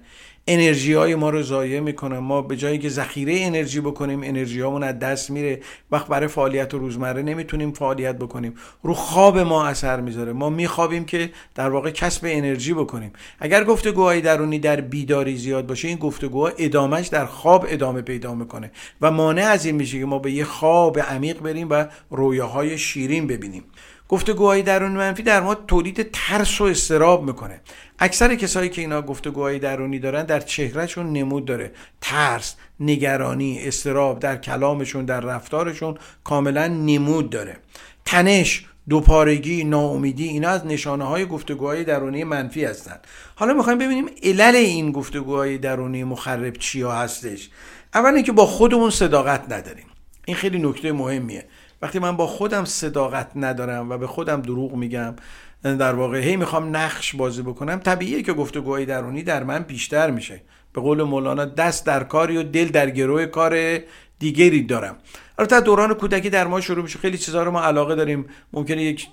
انرژی 0.47 0.93
های 0.93 1.15
ما 1.15 1.29
رو 1.29 1.43
ضایع 1.43 1.79
می‌کنن. 1.79 2.17
ما 2.17 2.41
به 2.41 2.55
جایی 2.55 2.79
که 2.79 2.89
ذخیره 2.89 3.37
انرژی 3.41 3.81
بکنیم 3.81 4.23
انرژی 4.23 4.61
هامون 4.61 4.83
از 4.83 4.99
دست 4.99 5.31
میره. 5.31 5.59
وقت 5.91 6.07
برای 6.07 6.27
فعالیت 6.27 6.73
و 6.73 6.77
روزمره 6.77 7.21
نمی‌تونیم 7.21 7.71
فعالیت 7.71 8.15
بکنیم. 8.15 8.53
رو 8.83 8.93
خواب 8.93 9.39
ما 9.39 9.65
اثر 9.65 10.01
می‌ذاره. 10.01 10.33
ما 10.33 10.49
میخوابیم 10.49 11.05
که 11.05 11.29
در 11.55 11.69
واقع 11.69 11.91
کسب 11.91 12.21
انرژی 12.29 12.73
بکنیم. 12.73 13.11
اگر 13.39 13.63
گفتگوهای 13.63 14.21
درونی 14.21 14.59
در 14.59 14.81
بیداری 14.81 15.37
زیاد 15.37 15.67
باشه 15.67 15.87
این 15.87 15.97
گفتگوها 15.97 16.51
ادامهش 16.57 17.07
در 17.07 17.25
خواب 17.25 17.65
ادامه 17.69 18.01
پیدا 18.01 18.35
می‌کنه 18.35 18.71
و 19.01 19.11
مانع 19.11 19.45
از 19.45 19.65
این 19.65 19.75
میشه 19.75 19.99
که 19.99 20.05
ما 20.05 20.19
به 20.19 20.31
یه 20.31 20.43
خواب 20.43 20.99
عمیق 20.99 21.39
بریم 21.39 21.67
و 21.69 21.85
رویاهای 22.09 22.77
شیرین 22.77 23.27
ببینیم. 23.27 23.63
گفتگوهای 24.09 24.61
درونی 24.61 24.95
منفی 24.95 25.23
در 25.23 25.41
ما 25.41 25.55
تولید 25.55 26.09
ترس 26.13 26.61
و 26.61 26.63
استراب 26.63 27.23
می‌کنه. 27.23 27.61
اکثر 27.99 28.35
کسایی 28.35 28.69
که 28.69 28.81
اینا 28.81 29.01
گفتگوهای 29.01 29.59
درونی 29.59 29.99
دارن 29.99 30.25
در 30.25 30.39
چهرهشون 30.39 31.13
نمود 31.13 31.45
داره. 31.45 31.71
ترس 32.01 32.55
نگرانی 32.79 33.59
استراب 33.59 34.19
در 34.19 34.37
کلامشون 34.37 35.05
در 35.05 35.19
رفتارشون 35.19 35.97
کاملا 36.23 36.67
نمود 36.67 37.29
داره. 37.29 37.57
تنش 38.05 38.65
دوپارگی 38.89 39.63
ناامیدی 39.63 40.27
اینا 40.27 40.49
از 40.49 40.65
نشانه 40.65 41.03
های 41.03 41.25
گفتگوهای 41.25 41.83
درونی 41.83 42.23
منفی 42.23 42.65
هستند 42.65 43.07
حالا 43.35 43.53
می‌خوایم 43.53 43.79
ببینیم 43.79 44.05
علل 44.23 44.55
این 44.55 44.91
گفتگوهای 44.91 45.57
درونی 45.57 46.03
مخرب 46.03 46.53
چیا 46.53 46.91
هستش. 46.91 47.49
اول 47.93 48.13
اینکه 48.13 48.31
با 48.31 48.45
خودمون 48.45 48.89
صداقت 48.89 49.51
نداریم. 49.51 49.85
این 50.25 50.35
خیلی 50.35 50.59
نکته 50.59 50.91
مهمیه. 50.91 51.45
وقتی 51.81 51.99
من 51.99 52.17
با 52.17 52.27
خودم 52.27 52.65
صداقت 52.65 53.31
ندارم 53.35 53.89
و 53.89 53.97
به 53.97 54.07
خودم 54.07 54.41
دروغ 54.41 54.73
میگم 54.73 55.15
در 55.63 55.95
واقع 55.95 56.19
هی 56.19 56.35
می‌خوام 56.35 56.75
نقش 56.75 57.15
بازی 57.15 57.41
بکنم 57.41 57.79
طبیعیه 57.79 58.23
که 58.23 58.33
گفتگوهای 58.33 58.85
درونی 58.85 59.23
در 59.23 59.43
من 59.43 59.59
بیشتر 59.63 60.11
میشه. 60.11 60.41
به 60.73 60.81
قول 60.81 61.03
مولانا 61.03 61.45
دست 61.45 61.85
در 61.85 62.03
کاری 62.03 62.37
و 62.37 62.43
دل 62.43 62.67
در 62.67 62.89
گروه 62.89 63.25
کار 63.25 63.79
دیگری 64.19 64.63
دارم. 64.63 64.97
البته 65.37 65.61
دوران 65.61 65.93
کودکی 65.93 66.29
در 66.29 66.47
ما 66.47 66.61
شروع 66.61 66.83
میشه. 66.83 66.99
خیلی 66.99 67.17
چیزها 67.17 67.43
رو 67.43 67.51
ما 67.51 67.61
علاقه 67.61 67.95
داریم. 67.95 68.25
ممکنه 68.53 68.83
یک 68.83 69.07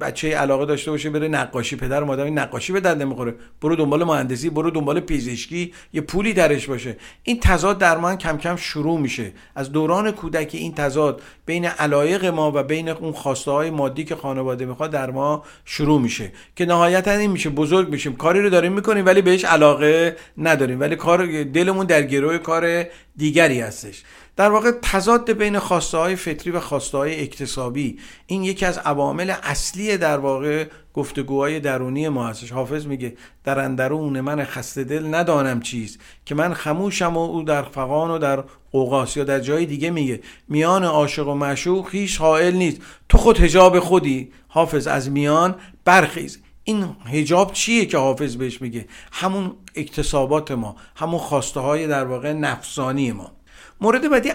بچه 0.00 0.36
علاقه 0.36 0.66
داشته 0.66 0.90
باشه 0.90 1.10
بره 1.10 1.28
نقاشی 1.28 1.76
پدر 1.76 2.02
مادر 2.02 2.24
این 2.24 2.38
نقاشی 2.38 2.72
به 2.72 2.80
درد 2.80 3.02
نمی‌خوره 3.02 3.34
برو 3.60 3.76
دنبال 3.76 4.04
مهندسی 4.04 4.50
برو 4.50 4.70
دنبال 4.70 5.00
پزشکی 5.00 5.72
یه 5.92 6.00
پولی 6.00 6.32
درش 6.32 6.66
باشه. 6.66 6.96
این 7.22 7.40
تضاد 7.40 7.78
در 7.78 7.96
ما 7.96 8.16
کم 8.16 8.38
کم 8.38 8.56
شروع 8.56 9.00
میشه. 9.00 9.32
از 9.54 9.72
دوران 9.72 10.10
کودکی 10.10 10.58
این 10.58 10.74
تضاد 10.74 11.22
بین 11.46 11.64
علایق 11.64 12.24
ما 12.24 12.52
و 12.54 12.62
بین 12.62 12.88
اون 12.88 13.12
خواسته 13.12 13.50
های 13.50 13.70
مادی 13.70 14.04
که 14.04 14.16
خانواده 14.16 14.66
می‌خواد 14.66 14.90
در 14.90 15.10
ما 15.10 15.44
شروع 15.64 16.00
میشه. 16.00 16.32
که 16.56 16.66
نهایتا 16.66 17.10
این 17.10 17.30
میشه 17.30 17.50
بزرگ 17.50 17.88
میشیم. 17.88 18.16
کاری 18.16 18.42
رو 18.42 18.50
داریم 18.50 18.72
می‌کنیم 18.72 19.06
ولی 19.06 19.22
بهش 19.22 19.44
علاقه 19.44 20.16
نداریم. 20.38 20.80
ولی 20.80 20.96
کار 20.96 21.42
دلمون 21.44 21.86
در 21.86 22.02
گروه 22.02 22.38
کار 22.38 22.86
دیگری 23.16 23.60
هستش. 23.60 24.02
در 24.38 24.50
واقع 24.50 24.70
تضاد 24.82 25.32
بین 25.32 25.58
خواسته 25.58 25.98
های 25.98 26.16
فطری 26.16 26.50
و 26.50 26.60
خواسته 26.60 26.98
های 26.98 27.22
اکتسابی 27.22 27.98
این 28.26 28.44
یکی 28.44 28.66
از 28.66 28.78
عوامل 28.78 29.34
اصلی 29.42 29.96
در 29.96 30.18
واقع 30.18 30.66
گفتگوهای 30.94 31.60
درونی 31.60 32.08
ما 32.08 32.26
هستش. 32.26 32.52
حافظ 32.52 32.86
میگه 32.86 33.16
در 33.44 33.60
اندرون 33.60 34.20
من 34.20 34.44
خسته 34.44 34.84
دل 34.84 35.14
ندانم 35.14 35.60
چیز 35.60 35.98
که 36.24 36.34
من 36.34 36.54
خموشم 36.54 37.16
و 37.16 37.20
او 37.20 37.42
در 37.42 37.62
فقان 37.62 38.10
و 38.10 38.18
در 38.18 38.44
قوقاس 38.72 39.16
یا 39.16 39.24
در 39.24 39.40
جای 39.40 39.66
دیگه 39.66 39.90
میگه 39.90 40.20
میان 40.48 40.84
عاشق 40.84 41.28
و 41.28 41.34
معشوق 41.34 41.88
هیچ 41.90 42.18
حائل 42.18 42.54
نیست. 42.54 42.80
تو 43.08 43.18
خود 43.18 43.40
هجاب 43.40 43.80
خودی؟ 43.80 44.32
حافظ 44.48 44.86
از 44.86 45.10
میان 45.10 45.54
برخیز. 45.84 46.38
این 46.64 46.96
هجاب 47.06 47.52
چیه 47.52 47.86
که 47.86 47.98
حافظ 47.98 48.36
بهش 48.36 48.62
میگه؟ 48.62 48.86
همون 49.12 49.52
اکتسابات 49.74 50.50
ما 50.50 50.76
همون 50.96 51.18
خواسته 51.18 51.60
های 51.60 51.86
در 51.86 52.04
واقع 52.04 52.32
نفسانی 52.32 53.12
ما. 53.12 53.37
مورد 53.80 54.10
بعدی 54.10 54.32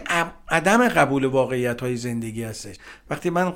عدم 0.50 0.90
قبول 0.90 1.26
واقعیت 1.26 1.82
های 1.82 1.96
زندگی 1.98 2.44
هستش. 2.44 2.76
وقتی 3.10 3.30
من 3.30 3.54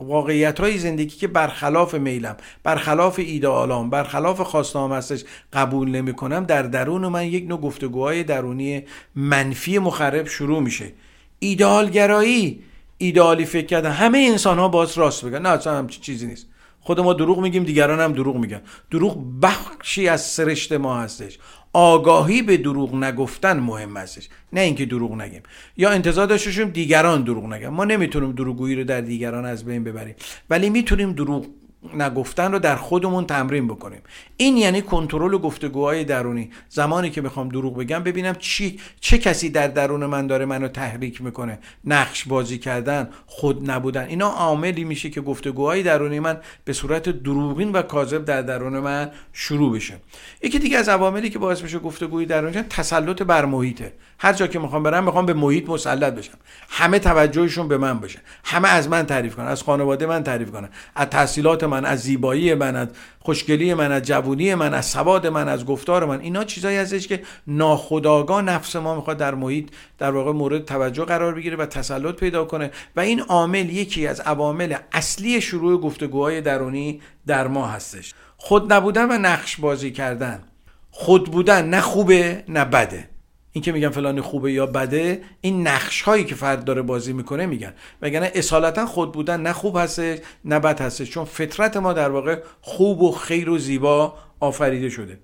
واقعیت 0.00 0.60
های 0.60 0.78
زندگی 0.78 1.16
که 1.16 1.26
برخلاف 1.28 1.94
میلم 1.94 2.36
برخلاف 2.62 3.18
ایدئالام 3.18 3.90
برخلاف 3.90 4.40
خواستام 4.40 4.92
هستش 4.92 5.24
قبول 5.52 5.90
نمی 5.90 6.12
کنم 6.12 6.44
در 6.44 6.62
درون 6.62 7.06
من 7.06 7.26
یک 7.26 7.48
نوع 7.48 7.60
گفتگوهای 7.60 8.24
درونی 8.24 8.82
منفی 9.14 9.78
مخرب 9.78 10.26
شروع 10.26 10.60
میشه. 10.60 10.92
ایدئالگرایی 11.38 12.62
ایدئالی 12.98 13.44
فکر 13.44 13.66
کردن 13.66 13.90
همه 13.90 14.18
انسان 14.18 14.58
ها 14.58 14.68
باز 14.68 14.98
راست 14.98 15.24
بگن 15.24 15.42
نه 15.42 15.48
اصلا 15.48 15.78
همچی 15.78 16.00
چیزی 16.00 16.26
نیست. 16.26 16.46
خود 16.80 17.00
ما 17.00 17.12
دروغ 17.12 17.38
میگیم 17.38 17.64
دیگران 17.64 18.00
هم 18.00 18.12
دروغ 18.12 18.36
میگن. 18.36 18.60
دروغ 18.90 19.40
بخشی 19.42 20.08
از 20.08 20.26
سرشت 20.26 20.72
ما 20.72 21.00
هستش. 21.00 21.38
آگاهی 21.72 22.42
به 22.42 22.56
دروغ 22.56 22.94
نگفتن 22.94 23.60
مهم 23.60 23.96
هستش. 23.96 24.28
نه 24.52 24.60
اینکه 24.60 24.86
دروغ 24.86 25.14
نگیم. 25.14 25.42
یا 25.76 25.90
انتظار 25.90 26.26
داشته 26.26 26.64
دیگران 26.64 27.22
دروغ 27.22 27.44
نگن. 27.52 27.68
ما 27.68 27.84
نمی‌تونیم 27.84 28.32
دروغگویی 28.32 28.74
رو 28.74 28.84
در 28.84 29.00
دیگران 29.00 29.44
از 29.44 29.64
بین 29.64 29.84
ببریم. 29.84 30.14
ولی 30.50 30.70
می‌تونیم 30.70 31.12
دروغ 31.12 31.46
نگفتن 31.94 32.52
رو 32.52 32.58
در 32.58 32.76
خودمون 32.76 33.26
تمرین 33.26 33.68
بکنیم. 33.68 34.00
این 34.36 34.56
یعنی 34.56 34.82
کنترل 34.82 35.38
گفتگوهای 35.38 36.04
درونی. 36.04 36.50
زمانی 36.68 37.10
که 37.10 37.20
می‌خوام 37.20 37.48
دروغ 37.48 37.78
بگم 37.78 38.02
ببینم 38.02 38.34
چی 38.34 38.80
چه 39.00 39.18
کسی 39.18 39.50
در 39.50 39.68
درون 39.68 40.06
من 40.06 40.26
داره 40.26 40.44
منو 40.44 40.68
تحریک 40.68 41.22
می‌کنه. 41.22 41.58
نقش 41.84 42.24
بازی 42.24 42.58
کردن 42.58 43.08
خود 43.26 43.70
نبودن. 43.70 44.04
اینا 44.04 44.28
عاملی 44.28 44.84
میشه 44.84 45.10
که 45.10 45.20
گفتگوهای 45.20 45.82
درونی 45.82 46.20
من 46.20 46.38
به 46.64 46.72
صورت 46.72 47.08
دروغین 47.08 47.72
و 47.72 47.82
کاذب 47.82 48.24
در 48.24 48.42
درون 48.42 48.78
من 48.78 49.10
شروع 49.32 49.74
بشه. 49.74 49.96
یکی 50.42 50.58
دیگه 50.58 50.78
از 50.78 50.88
عواملی 50.88 51.30
که 51.30 51.38
باعث 51.38 51.62
میشه 51.62 51.78
گفتگوی 51.78 52.26
درونی 52.26 52.62
تسلط 52.62 53.22
بر 53.22 53.44
محیطه. 53.44 53.92
هر 54.18 54.32
جا 54.32 54.46
که 54.46 54.58
می‌خوام 54.58 54.82
برم 54.82 55.04
می‌خوام 55.04 55.26
به 55.26 55.34
محیط 55.34 55.68
مسلط 55.68 56.14
بشم. 56.14 56.38
همه 56.68 56.98
توجهشون 56.98 57.68
به 57.68 57.78
من 57.78 57.98
باشه. 57.98 58.18
همه 58.44 58.68
از 58.68 58.88
من 58.88 59.06
تعریف 59.06 59.36
کنن. 59.36 59.46
از 59.46 59.62
خانواده 59.62 60.06
من 60.06 60.22
تعریف 60.22 60.50
کنن. 60.50 60.68
از 60.96 61.06
تحصیلات 61.06 61.64
من 61.70 61.84
از 61.84 62.00
زیبایی 62.00 62.54
من 62.54 62.76
از 62.76 62.88
خوشگلی 63.20 63.74
من 63.74 63.92
از 63.92 64.02
جوونی 64.02 64.54
من 64.54 64.74
از 64.74 64.86
سواد 64.86 65.26
من 65.26 65.48
از 65.48 65.66
گفتار 65.66 66.04
من. 66.04 66.20
اینا 66.20 66.44
چیزایی 66.44 66.76
هستش 66.76 67.08
که 67.08 67.22
ناخداگاه 67.46 68.42
نفس 68.42 68.76
ما 68.76 68.94
می‌خواد 68.94 69.16
در 69.16 69.34
محیط 69.34 69.68
در 69.98 70.10
واقع 70.10 70.32
مورد 70.32 70.64
توجه 70.64 71.04
قرار 71.04 71.34
بگیره 71.34 71.56
و 71.56 71.66
تسلط 71.66 72.14
پیدا 72.14 72.44
کنه. 72.44 72.70
و 72.96 73.00
این 73.00 73.20
عامل 73.20 73.70
یکی 73.70 74.06
از 74.06 74.20
عوامل 74.20 74.74
اصلی 74.92 75.40
شروع 75.40 75.80
گفتگوهای 75.80 76.40
درونی 76.40 77.00
در 77.26 77.46
ما 77.48 77.66
هستش. 77.66 78.14
خود 78.36 78.72
نبودن 78.72 79.04
و 79.10 79.18
نقش 79.18 79.56
بازی 79.56 79.90
کردن. 79.90 80.42
خود 80.90 81.30
بودن 81.30 81.68
نه 81.68 81.80
خوبه 81.80 82.44
نه 82.48 82.64
بده. 82.64 83.08
این 83.52 83.64
که 83.64 83.72
میگن 83.72 83.88
فلان 83.88 84.20
خوبه 84.20 84.52
یا 84.52 84.66
بده 84.66 85.22
این 85.40 85.66
نقش 85.68 86.02
هایی 86.02 86.24
که 86.24 86.34
فرد 86.34 86.64
داره 86.64 86.82
بازی 86.82 87.12
می‌کنه 87.12 87.46
میگن. 87.46 87.72
وگرنه 88.02 88.32
اصالتا 88.34 88.86
خود 88.86 89.12
بودن 89.12 89.40
نه 89.40 89.52
خوب 89.52 89.76
هستش 89.76 90.18
نه 90.44 90.58
بد 90.58 90.80
هستش 90.80 91.10
چون 91.10 91.24
فطرت 91.24 91.76
ما 91.76 91.92
در 91.92 92.10
واقع 92.10 92.42
خوب 92.60 93.02
و 93.02 93.12
خیر 93.12 93.50
و 93.50 93.58
زیبا 93.58 94.14
آفریده 94.40 94.88
شده. 94.88 95.18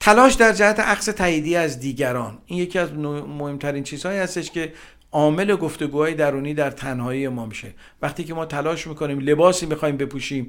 تلاش 0.00 0.34
در 0.34 0.52
جهت 0.52 0.80
عکس 0.80 1.04
تاییدی 1.04 1.56
از 1.56 1.80
دیگران. 1.80 2.38
این 2.46 2.58
یکی 2.58 2.78
از 2.78 2.92
مهمترین 2.92 3.84
چیزهایی 3.84 4.18
هستش 4.18 4.50
که 4.50 4.72
عامل 5.12 5.56
گفتگوهای 5.56 6.14
درونی 6.14 6.54
در 6.54 6.70
تنهایی 6.70 7.28
ما 7.28 7.46
میشه. 7.46 7.68
وقتی 8.02 8.24
که 8.24 8.34
ما 8.34 8.46
تلاش 8.46 8.86
می‌کنیم 8.86 9.18
لباسی 9.18 9.66
می‌خوایم 9.66 9.96
بپوشیم 9.96 10.46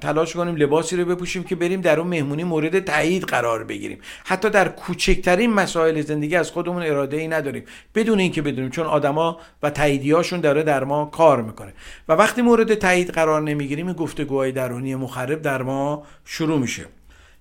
تلاش 0.00 0.36
کنیم 0.36 0.56
لباسی 0.56 0.96
رو 0.96 1.04
بپوشیم 1.04 1.44
که 1.44 1.56
بریم 1.56 1.80
در 1.80 2.00
اون 2.00 2.08
مهمونی 2.08 2.44
مورد 2.44 2.84
تایید 2.84 3.24
قرار 3.24 3.64
بگیریم. 3.64 3.98
حتی 4.24 4.50
در 4.50 4.68
کوچکترین 4.68 5.52
مسائل 5.52 6.00
زندگی 6.00 6.36
از 6.36 6.50
خودمون 6.50 6.82
اراده 6.82 7.16
ای 7.16 7.28
نداریم. 7.28 7.64
بدون 7.94 8.18
اینکه 8.18 8.42
بدونیم 8.42 8.70
چون 8.70 8.86
آدما 8.86 9.38
و 9.62 9.70
تاییدیاشون 9.70 10.40
داره 10.40 10.62
در 10.62 10.84
ما 10.84 11.04
کار 11.04 11.42
می‌کنه. 11.42 11.72
و 12.08 12.12
وقتی 12.12 12.42
مورد 12.42 12.74
تایید 12.74 13.10
قرار 13.10 13.42
نمی‌گیریم 13.42 13.86
این 13.86 13.96
گفتگوهای 13.96 14.52
درونی 14.52 14.94
مخرب 14.94 15.42
در 15.42 15.62
ما 15.62 16.06
شروع 16.24 16.58
میشه. 16.58 16.86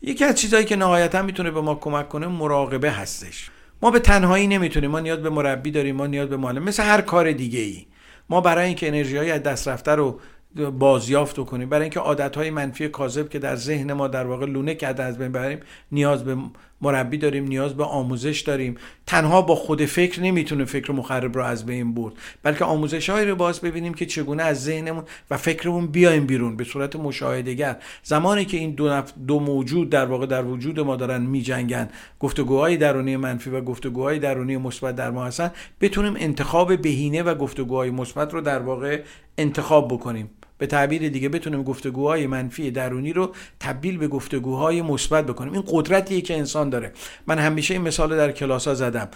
یکی 0.02 0.26
از 0.26 0.36
چیزهایی 0.36 0.66
که 0.66 0.76
نهایتا 0.76 1.22
می‌تونه 1.22 1.52
به 1.52 1.62
ما 1.62 1.76
کمک 1.76 2.10
کنه 2.10 2.28
مراقبه 2.28 2.92
هستش. 2.92 3.50
ما 3.82 3.92
به 3.92 4.00
تنهایی 4.00 4.48
نمی‌تونیم 4.48 4.92
ما 4.92 5.00
نیاز 5.00 5.20
به 5.20 5.30
مربی 5.30 5.72
داریم 5.72 5.96
ما 5.96 6.08
نیاز 6.08 6.30
به 6.30 6.38
معلم. 6.38 6.64
مثل 6.64 6.84
هر 6.84 7.02
کار 7.02 7.32
دیگه 7.32 7.60
ای 7.60 7.86
ما 8.30 8.42
برای 8.42 8.66
اینکه 8.68 8.88
انرژی 8.88 9.18
های 9.18 9.32
از 9.32 9.44
دست 9.44 9.68
رفته 9.68 9.96
رو 9.96 10.20
بازیافت 10.56 11.46
کنیم 11.46 11.70
برای 11.70 11.84
اینکه 11.84 12.00
عادت 12.00 12.38
های 12.38 12.50
منفی 12.50 12.90
کاذب 12.90 13.30
که 13.30 13.40
در 13.40 13.56
ذهن 13.56 13.94
ما 13.94 14.08
در 14.08 14.28
واقع 14.28 14.46
لونه 14.46 14.76
کرده 14.76 15.04
از 15.04 15.18
بین 15.18 15.32
بریم 15.32 15.60
نیاز 15.92 16.24
به 16.24 16.38
مربی 16.82 17.18
داریم 17.18 17.48
نیاز 17.48 17.78
به 17.78 17.84
آموزش 17.84 18.40
داریم. 18.40 18.76
تنها 19.06 19.42
با 19.42 19.56
خود 19.56 19.86
فکر 19.86 20.22
نمی‌تونه 20.22 20.66
فکر 20.66 20.92
مخرب 20.92 21.38
رو 21.38 21.44
از 21.44 21.66
بین 21.66 21.94
برد. 21.94 22.14
بلکه 22.44 22.66
آموزش 22.66 23.10
هایی 23.10 23.26
رو 23.28 23.36
باز 23.36 23.62
ببینیم 23.62 23.94
که 23.94 24.06
چگونه 24.06 24.44
از 24.44 24.64
ذهنمون 24.64 25.04
و 25.32 25.38
فکرمون 25.38 25.88
بیایم 25.88 26.26
بیرون. 26.26 26.56
به 26.56 26.64
صورت 26.64 26.96
مشاهدهگر 26.96 27.78
زمانی 28.04 28.46
که 28.46 28.58
این 28.58 28.72
دو. 28.72 29.02
دو 29.28 29.40
موجود 29.40 29.90
در 29.90 30.06
واقع 30.06 30.26
در 30.26 30.46
وجود 30.46 30.80
ما 30.80 30.96
دارن 30.96 31.22
میجنگن 31.22 31.90
گفتگوهای 32.20 32.78
درونی 32.78 33.18
منفی 33.18 33.50
و 33.50 33.62
گفتگوهای 33.62 34.20
درونی 34.20 34.58
مثبت 34.58 34.96
در 34.96 35.12
ما 35.12 35.26
هستن 35.26 35.52
بتونیم 35.82 36.16
انتخاب 36.20 36.82
بهینه 36.82 37.24
و 37.24 37.36
گفتگوهای 37.36 37.92
مثبت 37.92 38.34
رو 38.34 38.42
در 38.42 38.60
واقع 38.60 39.02
انتخاب 39.38 39.88
بکنیم. 39.94 40.30
به 40.60 40.68
تعبیر 40.68 41.10
دیگه 41.10 41.30
بتونیم 41.30 41.64
گفتگوهای 41.64 42.28
منفی 42.28 42.72
درونی 42.72 43.14
رو 43.14 43.32
تبدیل 43.60 43.98
به 43.98 44.08
گفتگوهای 44.08 44.82
مثبت 44.82 45.26
بکنیم. 45.26 45.54
این 45.54 45.64
قدرتیه 45.68 46.22
که 46.22 46.38
انسان 46.38 46.70
داره. 46.70 46.92
من 47.28 47.40
همیشه 47.40 47.74
این 47.74 47.84
مثال 47.84 48.18
در 48.18 48.32
کلاس 48.32 48.68
ها 48.68 48.74
زدم. 48.74 49.08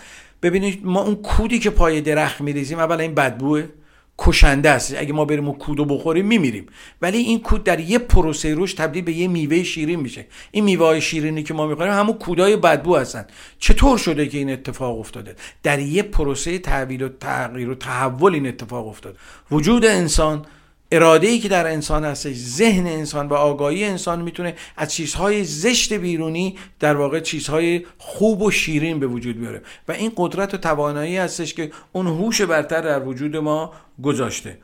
ببینید 0.41 0.81
ما 0.83 1.01
اون 1.01 1.15
کودی 1.15 1.59
که 1.59 1.69
پای 1.69 2.01
درخت 2.01 2.41
میریزیم 2.41 2.79
اول 2.79 3.01
این 3.01 3.15
بدبوه 3.15 3.63
کشنده 4.17 4.69
است. 4.69 4.95
اگه 4.97 5.13
ما 5.13 5.25
بریم 5.25 5.47
اون 5.47 5.57
کودو 5.57 5.85
بخوریم 5.85 6.25
میمیریم. 6.25 6.65
ولی 7.01 7.17
این 7.17 7.39
کود 7.39 7.63
در 7.63 7.79
یه 7.79 7.97
پروسه 7.97 8.53
روش 8.53 8.73
تبدیل 8.73 9.03
به 9.03 9.13
یه 9.13 9.27
میوه 9.27 9.63
شیرین 9.63 9.99
میشه. 9.99 10.25
این 10.51 10.63
میوه 10.63 10.85
های 10.85 11.01
شیرینی 11.01 11.43
که 11.43 11.53
ما 11.53 11.67
می‌خوریم 11.67 11.93
همون 11.93 12.13
کودای 12.13 12.57
بدبو 12.57 12.95
هستن. 12.95 13.25
چطور 13.59 13.97
شده 13.97 14.27
که 14.27 14.37
این 14.37 14.51
اتفاق 14.51 14.99
افتاده؟ 14.99 15.35
در 15.63 15.79
یه 15.79 16.03
پروسه 16.03 16.59
تحویل 16.59 17.01
و 17.01 17.09
تغییر 17.09 17.69
و 17.69 17.75
تحول 17.75 18.33
این 18.33 18.47
اتفاق 18.47 18.87
افتاد. 18.87 19.17
وجود 19.51 19.85
انسان 19.85 20.45
اراده 20.93 21.27
ای 21.27 21.39
که 21.39 21.49
در 21.49 21.67
انسان 21.67 22.05
هستش 22.05 22.35
ذهن 22.35 22.87
انسان 22.87 23.27
و 23.27 23.33
آگاهی 23.33 23.83
انسان 23.83 24.21
می‌تونه 24.21 24.55
از 24.77 24.93
چیزهای 24.93 25.43
زشت 25.43 25.93
بیرونی 25.93 26.57
در 26.79 26.95
واقع 26.95 27.19
چیزهای 27.19 27.85
خوب 27.97 28.41
و 28.41 28.51
شیرین 28.51 28.99
به 28.99 29.07
وجود 29.07 29.39
بیاره. 29.39 29.61
و 29.87 29.91
این 29.91 30.11
قدرت 30.15 30.53
و 30.53 30.57
توانایی 30.57 31.17
هستش 31.17 31.53
که 31.53 31.71
اون 31.91 32.07
هوش 32.07 32.41
برتر 32.41 32.81
در 32.81 33.03
وجود 33.03 33.37
ما 33.37 33.73
گذاشته. 34.03 34.57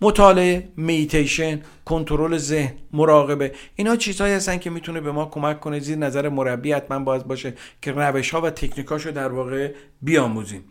مطالعه 0.00 0.68
مدیتیشن 0.76 1.60
کنترل 1.84 2.36
ذهن 2.36 2.72
مراقبه 2.92 3.52
اینا 3.76 3.96
چیزهایی 3.96 4.34
هستن 4.34 4.58
که 4.58 4.70
می‌تونه 4.70 5.00
به 5.00 5.12
ما 5.12 5.26
کمک 5.26 5.60
کنه 5.60 5.80
زیر 5.80 5.98
نظر 5.98 6.28
مربی 6.28 6.72
حتما 6.72 6.98
باید 6.98 7.28
باشه 7.28 7.54
که 7.82 7.92
روش 7.92 8.30
ها 8.30 8.40
و 8.40 8.50
تکنیکاشو 8.50 9.10
در 9.10 9.28
واقع 9.28 9.72
بیاموزیم. 10.02 10.64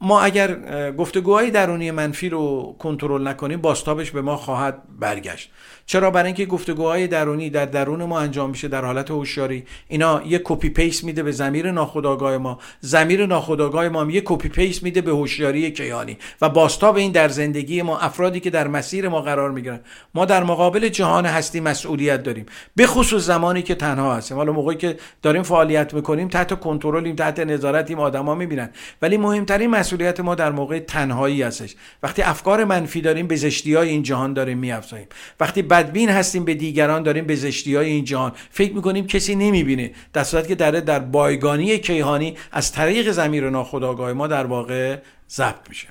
ما 0.00 0.20
اگر 0.20 0.92
گفتگوهای 0.92 1.50
درونی 1.50 1.90
منفی 1.90 2.28
رو 2.28 2.76
کنترل 2.78 3.28
نکنیم 3.28 3.60
بازتابش 3.60 4.10
به 4.10 4.22
ما 4.22 4.36
خواهد 4.36 4.82
برگشت. 4.98 5.50
چرا 5.90 6.10
برای 6.10 6.26
اینکه 6.26 6.46
گفتگوهای 6.46 7.06
درونی 7.06 7.50
در 7.50 7.66
درون 7.66 8.04
ما 8.04 8.20
انجام 8.20 8.50
میشه 8.50 8.68
در 8.68 8.84
حالت 8.84 9.10
هوشیاری؟ 9.10 9.64
اینا 9.88 10.22
یه 10.26 10.40
copy 10.44 10.68
paste 10.68 11.04
میده 11.04 11.22
به 11.22 11.32
ضمیر 11.32 11.70
ناخودآگاه 11.70 12.38
ما. 12.38 12.58
ضمیر 12.80 13.26
ناخودآگاه 13.26 13.88
ما 13.88 14.00
هم 14.00 14.10
یه 14.10 14.22
copy 14.24 14.48
paste 14.48 14.82
میده 14.82 15.00
به 15.00 15.10
هوشیاری 15.10 15.70
کیهانی 15.70 16.18
و 16.40 16.48
بازتاب 16.48 16.96
این 16.96 17.12
در 17.12 17.28
زندگی 17.28 17.82
ما 17.82 17.98
افرادی 17.98 18.40
که 18.40 18.50
در 18.50 18.68
مسیر 18.68 19.08
ما 19.08 19.20
قرار 19.20 19.50
می‌گیرن. 19.50 19.80
ما 20.14 20.24
در 20.24 20.44
مقابل 20.44 20.88
جهان 20.88 21.26
هستی 21.26 21.60
مسئولیت 21.60 22.22
داریم. 22.22 22.46
به 22.76 22.86
خصوص 22.86 23.22
زمانی 23.22 23.62
که 23.62 23.74
تنها 23.74 24.14
هستیم. 24.14 24.36
حالا 24.36 24.52
موقعی 24.52 24.76
که 24.76 24.96
داریم 25.22 25.42
فعالیت 25.42 25.94
می‌کنیم 25.94 26.28
تحت 26.28 26.60
کنترلیم 26.60 27.16
تحت 27.16 27.40
نظارتیم 27.40 28.00
آدما 28.00 28.34
می‌بینن. 28.34 28.70
ولی 29.02 29.16
مهمترین 29.16 29.70
مسئولیت 29.70 30.20
ما 30.20 30.34
در 30.34 30.52
موقع 30.52 30.78
تنهایی 30.78 31.42
هستش. 31.42 31.76
وقتی 32.02 32.22
افکار 32.22 32.64
منفی 32.64 33.00
داریم 33.00 33.26
به 33.26 33.36
زشتی 33.36 33.74
های 33.74 33.88
این 33.88 34.02
جهان 34.02 34.32
داریم 34.32 34.58
میافزاییم. 34.58 35.08
وقتی 35.40 35.62
بدبین 35.82 36.08
هستیم 36.08 36.44
به 36.44 36.54
دیگران 36.54 37.02
داریم 37.02 37.24
به 37.24 37.34
زشتی 37.34 37.74
های 37.76 37.86
این 37.86 38.04
جهان. 38.04 38.32
فکر 38.50 38.72
می‌کنیم 38.72 39.06
کسی 39.06 39.34
نمی‌بینه. 39.34 39.90
در 40.12 40.24
صورتی 40.24 40.48
که 40.48 40.54
در 40.54 40.70
در 40.70 40.98
بایگانی 40.98 41.78
کیهانی 41.78 42.36
از 42.52 42.72
طریق 42.72 43.10
زمیر 43.10 43.50
ناخودآگاه 43.50 44.12
ما 44.12 44.26
در 44.26 44.46
واقع 44.46 44.96
ضبط 45.30 45.68
میشه. 45.68 45.88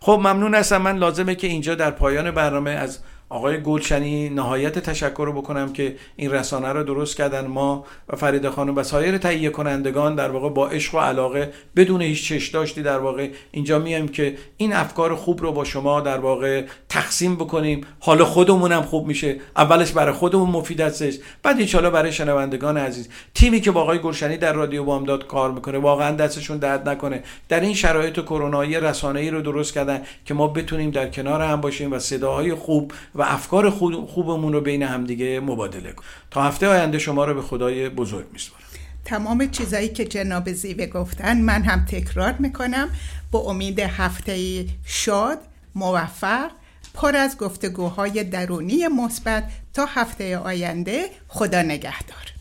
خب 0.00 0.12
ممنون 0.12 0.54
هستم. 0.54 0.82
من 0.82 0.98
لازمه 0.98 1.34
که 1.34 1.46
اینجا 1.46 1.74
در 1.74 1.90
پایان 1.90 2.30
برنامه 2.30 2.70
از 2.70 2.98
آقای 3.28 3.62
گلشنی 3.62 4.28
نهایت 4.28 4.78
تشکر 4.78 5.24
رو 5.26 5.32
بکنم 5.32 5.72
که 5.72 5.96
این 6.16 6.30
رسانه 6.30 6.72
رو 6.72 6.82
درست 6.82 7.16
کردن. 7.16 7.46
ما 7.46 7.84
و 8.08 8.16
فرید 8.16 8.48
خانم 8.48 8.76
و 8.76 8.82
سایر 8.82 9.18
تهیه 9.18 9.50
کنندگان 9.50 10.14
در 10.14 10.30
واقع 10.30 10.48
با 10.48 10.68
عشق 10.68 10.94
و 10.94 10.98
علاقه 10.98 11.52
بدون 11.76 12.02
هیچ 12.02 12.28
چش 12.28 12.48
داشتی. 12.48 12.82
در 12.82 12.98
واقع 12.98 13.28
اینجا 13.50 13.78
میایم 13.78 14.08
که 14.08 14.36
این 14.56 14.72
افکار 14.72 15.14
خوب 15.14 15.42
رو 15.42 15.52
با 15.52 15.64
شما 15.64 16.00
در 16.00 16.18
واقع 16.18 16.64
تقسیم 16.88 17.36
بکنیم. 17.36 17.86
حالا 18.00 18.24
خودمونم 18.24 18.82
خوب 18.82 19.06
میشه. 19.06 19.36
اولش 19.56 19.92
برای 19.92 20.14
خودمون 20.14 20.50
مفید 20.50 20.80
هستش. 20.80 21.14
بعد 21.42 21.56
ان 21.74 21.90
برای 21.90 22.12
شنوندگان 22.12 22.76
عزیز. 22.76 23.08
تیمی 23.34 23.60
که 23.60 23.70
با 23.70 23.82
آقای 23.82 23.98
گلشنی 23.98 24.36
در 24.36 24.52
رادیو 24.52 24.84
بامداد 24.84 25.26
کار 25.26 25.50
می‌کنه 25.52 25.78
واقعا 25.78 26.16
دستشون 26.16 26.58
درد 26.58 26.88
نکنه. 26.88 27.22
در 27.48 27.60
این 27.60 27.74
شرایط 27.74 28.20
کرونایی 28.20 28.80
رسانه‌ای 28.80 29.30
رو 29.30 29.42
درست 29.42 29.74
کردن 29.74 30.02
که 30.24 30.34
ما 30.34 30.48
بتونیم 30.48 30.90
در 30.90 31.08
کنار 31.08 31.42
هم 31.42 31.60
باشیم 31.60 31.92
و 31.92 31.98
صداهای 31.98 32.54
خوب 32.54 32.92
و 33.18 33.22
افکار 33.22 33.70
خوبمون 34.06 34.52
رو 34.52 34.60
بین 34.60 34.82
همدیگه 34.82 35.40
مبادله 35.40 35.92
کن. 35.92 36.04
تا 36.30 36.42
هفته 36.42 36.68
آینده 36.68 36.98
شما 36.98 37.24
رو 37.24 37.34
به 37.34 37.42
خدای 37.42 37.88
بزرگ 37.88 38.26
میسپارم. 38.32 38.62
تمام 39.04 39.50
چیزایی 39.50 39.88
که 39.88 40.04
جناب 40.04 40.52
زیوه 40.52 40.86
گفتن 40.86 41.40
من 41.40 41.62
هم 41.62 41.84
تکرار 41.84 42.34
می‌کنم. 42.38 42.88
با 43.30 43.38
امید 43.38 43.80
هفته 43.80 44.64
شاد 44.84 45.38
موفق 45.74 46.50
پر 46.94 47.16
از 47.16 47.38
گفتگوهای 47.38 48.24
درونی 48.24 48.88
مثبت 48.88 49.44
تا 49.74 49.86
هفته 49.86 50.38
آینده. 50.38 51.06
خدا 51.28 51.62
نگهدار. 51.62 52.35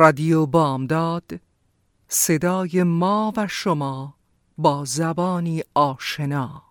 رادیو 0.06 0.46
بامداد 0.46 1.32
صدای 2.08 2.84
ما 2.84 3.34
و 3.38 3.48
شما 3.48 4.16
با 4.58 4.86
زبانی 4.86 5.64
آشنا. 5.74 6.65